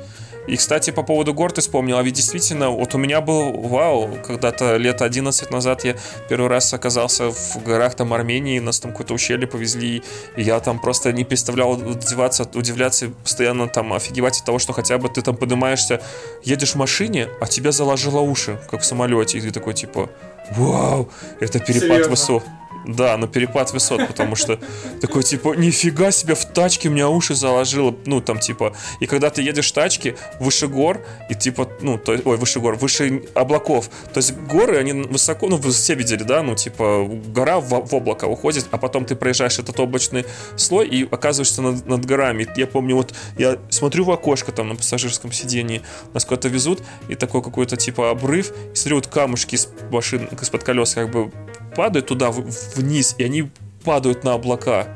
И, 0.47 0.57
кстати, 0.57 0.91
по 0.91 1.03
поводу 1.03 1.33
гор 1.33 1.51
ты 1.51 1.61
вспомнил, 1.61 1.97
а 1.97 2.03
ведь 2.03 2.15
действительно, 2.15 2.69
вот 2.69 2.95
у 2.95 2.97
меня 2.97 3.21
был, 3.21 3.53
вау, 3.53 4.09
когда-то 4.25 4.75
лет 4.77 5.01
11 5.01 5.51
назад 5.51 5.85
я 5.85 5.95
первый 6.27 6.49
раз 6.49 6.73
оказался 6.73 7.31
в 7.31 7.63
горах 7.63 7.95
там 7.95 8.13
Армении, 8.13 8.59
нас 8.59 8.79
там 8.79 8.91
какое-то 8.91 9.13
ущелье 9.13 9.47
повезли, 9.47 10.03
и 10.35 10.41
я 10.41 10.59
там 10.59 10.79
просто 10.79 11.13
не 11.13 11.23
представлял 11.23 11.71
удивляться, 11.71 12.49
удивляться 12.53 13.09
постоянно 13.23 13.67
там 13.67 13.93
офигевать 13.93 14.39
от 14.39 14.45
того, 14.45 14.59
что 14.59 14.73
хотя 14.73 14.97
бы 14.97 15.09
ты 15.09 15.21
там 15.21 15.37
поднимаешься, 15.37 16.01
едешь 16.43 16.73
в 16.73 16.75
машине, 16.75 17.29
а 17.39 17.47
тебя 17.47 17.71
заложило 17.71 18.19
уши, 18.19 18.59
как 18.69 18.81
в 18.81 18.85
самолете, 18.85 19.37
и 19.37 19.41
ты 19.41 19.51
такой 19.51 19.73
типа, 19.73 20.09
вау, 20.51 21.09
это 21.39 21.59
перепад 21.59 22.07
высот. 22.07 22.43
Да, 22.85 23.17
но 23.17 23.27
перепад 23.27 23.71
высот, 23.71 24.07
потому 24.07 24.35
что 24.35 24.59
такой 25.01 25.23
типа, 25.23 25.55
нифига 25.55 26.11
себе, 26.11 26.35
в 26.35 26.45
тачке 26.45 26.89
меня 26.89 27.09
уши 27.09 27.35
заложило, 27.35 27.95
ну 28.05 28.21
там 28.21 28.39
типа, 28.39 28.75
и 28.99 29.05
когда 29.05 29.29
ты 29.29 29.41
едешь 29.41 29.71
в 29.71 29.73
тачке 29.73 30.15
выше 30.39 30.67
гор, 30.67 31.01
и 31.29 31.35
типа, 31.35 31.69
ну, 31.81 31.97
то, 31.97 32.11
ой, 32.11 32.37
выше 32.37 32.59
гор, 32.59 32.75
выше 32.75 33.23
облаков, 33.33 33.89
то 34.13 34.17
есть 34.17 34.33
горы, 34.33 34.77
они 34.77 34.93
высоко, 34.93 35.47
ну, 35.47 35.57
вы 35.57 35.71
все 35.71 35.95
видели, 35.95 36.23
да, 36.23 36.43
ну, 36.43 36.55
типа, 36.55 37.09
гора 37.27 37.59
в, 37.59 37.69
в 37.69 37.95
облако 37.95 38.25
уходит, 38.25 38.67
а 38.71 38.77
потом 38.77 39.05
ты 39.05 39.15
проезжаешь 39.15 39.59
этот 39.59 39.79
облачный 39.79 40.25
слой 40.55 40.87
и 40.87 41.07
оказываешься 41.09 41.61
над, 41.61 41.85
над 41.85 42.05
горами. 42.05 42.47
Я 42.55 42.67
помню, 42.67 42.95
вот 42.95 43.13
я 43.37 43.57
смотрю 43.69 44.03
в 44.03 44.11
окошко 44.11 44.51
там 44.51 44.69
на 44.69 44.75
пассажирском 44.75 45.31
сидении, 45.31 45.81
нас 46.13 46.25
куда-то 46.25 46.49
везут, 46.49 46.81
и 47.07 47.15
такой 47.15 47.41
какой-то 47.41 47.77
типа 47.77 48.11
обрыв, 48.11 48.51
и 48.73 48.75
смотрю, 48.75 48.97
вот 48.97 49.07
камушки 49.07 49.55
из 49.55 49.69
машин, 49.89 50.27
из-под 50.41 50.63
колес 50.63 50.93
как 50.93 51.09
бы 51.09 51.31
падают 51.75 52.07
туда 52.07 52.31
вниз, 52.31 53.15
и 53.17 53.23
они 53.23 53.49
падают 53.83 54.23
на 54.23 54.33
облака. 54.33 54.87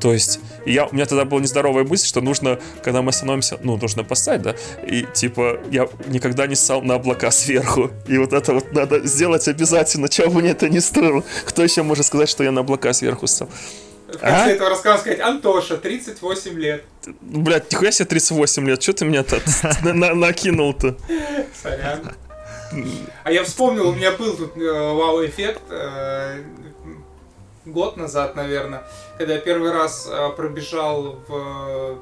То 0.00 0.12
есть, 0.12 0.38
я, 0.64 0.86
у 0.86 0.94
меня 0.94 1.06
тогда 1.06 1.24
была 1.24 1.40
нездоровая 1.40 1.82
мысль, 1.82 2.06
что 2.06 2.20
нужно, 2.20 2.60
когда 2.84 3.02
мы 3.02 3.08
остановимся, 3.10 3.58
ну, 3.64 3.76
нужно 3.76 4.04
поставить, 4.04 4.42
да, 4.42 4.54
и 4.86 5.04
типа, 5.12 5.58
я 5.72 5.88
никогда 6.06 6.46
не 6.46 6.54
ссал 6.54 6.82
на 6.82 6.94
облака 6.94 7.32
сверху. 7.32 7.90
И 8.06 8.16
вот 8.16 8.32
это 8.32 8.54
вот 8.54 8.72
надо 8.72 9.04
сделать 9.06 9.48
обязательно, 9.48 10.08
чего 10.08 10.30
бы 10.30 10.40
мне 10.40 10.50
это 10.50 10.68
не 10.68 10.78
стоило. 10.80 11.24
Кто 11.46 11.64
еще 11.64 11.82
может 11.82 12.06
сказать, 12.06 12.28
что 12.28 12.44
я 12.44 12.52
на 12.52 12.60
облака 12.60 12.92
сверху 12.92 13.26
ссал? 13.26 13.48
В 14.06 14.12
конце 14.18 14.26
А? 14.26 14.48
этого 14.50 14.70
рассказа 14.70 15.00
сказать, 15.00 15.20
Антоша, 15.20 15.76
38 15.76 16.58
лет. 16.58 16.84
Блядь, 17.20 17.70
нихуя 17.72 17.90
себе 17.90 18.06
38 18.06 18.66
лет, 18.68 18.80
что 18.82 18.92
ты 18.92 19.04
меня 19.04 19.24
на- 19.82 20.14
накинул-то? 20.14 20.96
Сорян. 21.60 22.12
А 23.24 23.32
я 23.32 23.44
вспомнил, 23.44 23.88
у 23.88 23.94
меня 23.94 24.12
был 24.12 24.36
тут 24.36 24.56
э, 24.56 24.92
вау-эффект 24.92 25.62
э, 25.70 26.42
год 27.66 27.96
назад, 27.96 28.36
наверное, 28.36 28.84
когда 29.16 29.34
я 29.34 29.40
первый 29.40 29.72
раз 29.72 30.08
э, 30.10 30.30
пробежал 30.36 31.18
в 31.28 31.98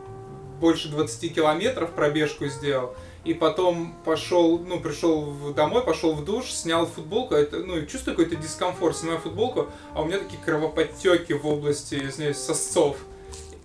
больше 0.60 0.88
20 0.88 1.34
километров, 1.34 1.90
пробежку 1.90 2.46
сделал, 2.46 2.94
и 3.24 3.34
потом 3.34 3.94
пошел, 4.04 4.58
ну, 4.58 4.80
пришел 4.80 5.34
домой, 5.54 5.82
пошел 5.82 6.14
в 6.14 6.24
душ, 6.24 6.46
снял 6.46 6.86
футболку, 6.86 7.34
это, 7.34 7.58
ну, 7.58 7.84
чувствую 7.84 8.16
какой-то 8.16 8.36
дискомфорт, 8.36 8.96
снимаю 8.96 9.18
футболку, 9.18 9.66
а 9.94 10.02
у 10.02 10.06
меня 10.06 10.18
такие 10.18 10.40
кровоподтеки 10.42 11.34
в 11.34 11.46
области, 11.46 11.96
извиняюсь, 12.06 12.38
сосцов. 12.38 12.96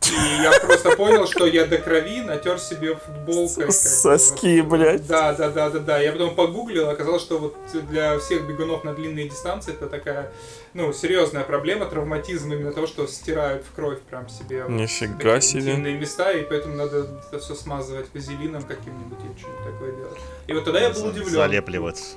И 0.11 0.41
я 0.41 0.51
просто 0.59 0.95
понял, 0.95 1.27
что 1.27 1.45
я 1.45 1.65
до 1.65 1.77
крови 1.77 2.21
натер 2.21 2.59
себе 2.59 2.95
футболкой. 2.95 3.71
Соски, 3.71 4.61
блядь. 4.61 5.05
Да, 5.05 5.33
да, 5.33 5.49
да, 5.49 5.69
да, 5.69 5.79
да. 5.79 5.99
Я 5.99 6.11
потом 6.11 6.33
погуглил, 6.33 6.89
оказалось, 6.89 7.21
что 7.21 7.37
вот 7.37 7.55
для 7.89 8.17
всех 8.17 8.47
бегунов 8.47 8.83
на 8.83 8.95
длинные 8.95 9.29
дистанции 9.29 9.73
это 9.73 9.87
такая, 9.87 10.31
ну, 10.73 10.91
серьезная 10.91 11.43
проблема, 11.43 11.85
травматизм 11.85 12.51
именно 12.51 12.71
того, 12.71 12.87
что 12.87 13.05
стирают 13.05 13.63
в 13.63 13.75
кровь 13.75 13.99
прям 14.09 14.27
себе. 14.27 14.65
Нифига 14.67 15.39
себе. 15.39 15.73
интимные 15.73 15.95
места, 15.95 16.31
и 16.31 16.43
поэтому 16.43 16.75
надо 16.75 17.07
это 17.27 17.39
все 17.39 17.53
смазывать 17.53 18.07
вазелином 18.13 18.63
каким-нибудь 18.63 19.19
или 19.19 19.37
что-нибудь 19.37 19.65
такое 19.65 19.91
делать. 19.95 20.19
И 20.47 20.53
вот 20.53 20.63
тогда 20.65 20.79
я 20.79 20.89
был 20.89 21.05
удивлен. 21.05 21.29
Залепливать. 21.29 22.15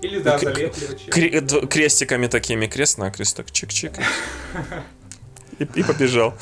Или 0.00 0.20
да, 0.20 0.38
залепливать. 0.38 1.68
крестиками 1.68 2.26
такими, 2.28 2.66
крест-накрест, 2.68 3.36
так 3.36 3.46
чик-чик. 3.48 4.00
И, 5.58 5.64
и 5.64 5.82
побежал. 5.82 6.34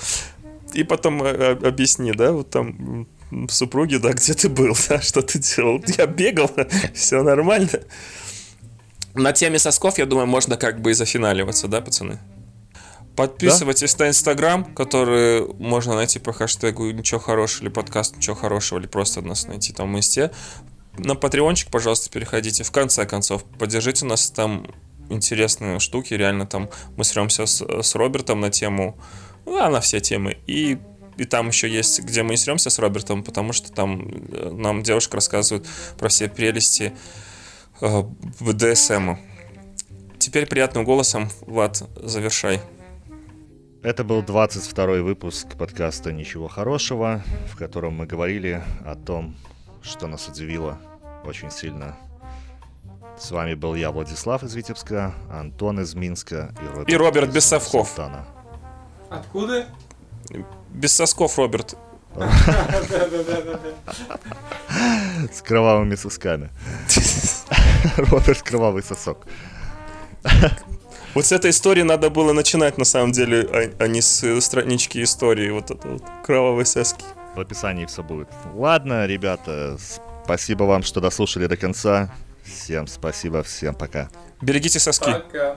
И 0.75 0.85
потом 0.85 1.23
э, 1.23 1.27
э, 1.27 1.67
объясни, 1.67 2.13
да, 2.13 2.33
вот 2.33 2.51
там 2.51 3.09
супруге, 3.49 3.99
да, 3.99 4.13
где 4.13 4.35
ты 4.35 4.49
был, 4.49 4.77
да, 4.89 5.01
что 5.01 5.23
ты 5.23 5.39
делал. 5.39 5.83
Я 5.99 6.07
бегал, 6.07 6.51
все 6.95 7.23
нормально. 7.23 7.81
На 9.15 9.33
теме 9.33 9.59
сосков, 9.59 9.99
я 9.99 10.07
думаю, 10.07 10.27
можно 10.27 10.57
как 10.57 10.81
бы 10.81 10.91
и 10.91 10.95
зафиналиваться, 10.95 11.69
да, 11.69 11.81
пацаны? 11.81 12.19
Подписывайтесь 13.17 13.99
на 13.99 14.09
Инстаграм, 14.09 14.63
который 14.75 15.47
можно 15.55 15.95
найти 15.95 16.19
по 16.19 16.35
хэштегу 16.35 16.91
«Ничего 16.91 17.19
хорошего» 17.19 17.65
или 17.65 17.71
подкаст 17.71 18.17
«Ничего 18.17 18.37
хорошего», 18.37 18.79
или 18.79 18.87
просто 18.87 19.23
нас 19.23 19.47
найти 19.47 19.73
там 19.73 19.95
в 19.95 19.97
Инсте. 19.97 20.31
На 20.99 21.15
Патреончик, 21.15 21.71
пожалуйста, 21.71 22.11
переходите. 22.11 22.63
В 22.63 22.71
конце 22.71 23.07
концов, 23.07 23.45
поддержите 23.59 24.05
нас 24.05 24.31
там 24.31 24.67
интересные 25.09 25.79
штуки. 25.79 26.13
Реально 26.13 26.47
там 26.47 26.69
мы 26.97 27.05
сремся 27.05 27.47
с, 27.47 27.63
с 27.63 27.95
Робертом 27.95 28.41
на 28.41 28.51
тему, 28.51 28.99
ну, 29.47 29.57
а 29.59 29.71
на 29.71 29.81
все 29.81 30.01
темы. 30.01 30.37
И, 30.47 30.79
и 31.17 31.25
там 31.25 31.49
еще 31.49 31.69
есть, 31.69 32.03
где 32.03 32.23
мы 32.23 32.31
не 32.31 32.37
сремся 32.37 32.69
с 32.69 32.79
Робертом, 32.79 33.23
потому 33.23 33.53
что 33.53 33.73
там 33.73 34.09
э, 34.29 34.51
нам 34.51 34.83
девушка 34.83 35.17
рассказывает 35.17 35.67
про 35.99 36.09
все 36.09 36.29
прелести 36.29 36.93
э, 37.81 38.03
БДСМа. 38.41 39.19
Теперь 40.19 40.47
приятным 40.47 40.85
голосом, 40.85 41.31
Влад, 41.43 41.83
завершай. 42.03 42.61
Это 43.83 44.03
был 44.03 44.23
22 44.23 45.03
выпуск 45.03 45.57
подкаста 45.57 46.13
«Ничего 46.13 46.49
хорошего», 46.49 47.23
в 47.53 47.57
котором 47.57 47.95
мы 47.95 48.07
говорили 48.07 48.63
о 48.85 48.97
том, 48.97 49.37
что 49.83 50.09
нас 50.09 50.27
удивило 50.29 50.81
очень 51.25 51.53
сильно. 51.53 51.97
С 53.17 53.31
вами 53.31 53.55
был 53.55 53.75
я, 53.77 53.93
Владислав 53.93 54.43
из 54.43 54.55
Витебска, 54.55 55.15
Антон 55.31 55.81
из 55.81 55.95
Минска 55.95 56.53
и 56.61 56.67
Роберт, 56.67 56.89
И 56.89 56.97
Роберт 56.97 57.29
из 57.29 57.35
без 57.37 57.45
совков. 57.45 57.89
Султана. 57.89 58.27
Откуда? 59.11 59.67
Без 60.71 60.93
сосков, 60.93 61.39
Роберт. 61.39 61.77
С 65.33 65.43
кровавыми 65.43 65.95
сосками. 65.95 66.51
Роберт 67.97 68.43
Кровавый 68.43 68.83
сосок. 68.83 69.27
Вот 71.15 71.25
с 71.25 71.33
этой 71.33 71.51
истории 71.51 71.83
надо 71.83 72.11
было 72.11 72.33
начинать, 72.35 72.77
на 72.77 72.85
самом 72.85 73.13
деле, 73.13 73.49
а, 73.51 73.71
а 73.85 73.89
не 73.89 74.03
с 74.03 74.41
странички 74.41 75.03
истории. 75.03 75.49
Вот 75.51 75.71
это 75.71 75.89
вот 75.89 76.03
кровавые 76.25 76.67
соски. 76.67 77.05
В 77.35 77.41
описании 77.41 77.87
все 77.87 78.03
будет. 78.03 78.29
Ладно, 78.55 79.07
ребята, 79.07 79.79
спасибо 80.25 80.65
вам, 80.65 80.83
что 80.83 81.01
дослушали 81.01 81.47
до 81.47 81.57
конца. 81.57 82.13
Всем 82.45 82.87
спасибо, 82.87 83.43
всем 83.43 83.75
пока. 83.75 84.11
Берегите 84.43 84.79
соски. 84.79 85.11
Пока. 85.11 85.57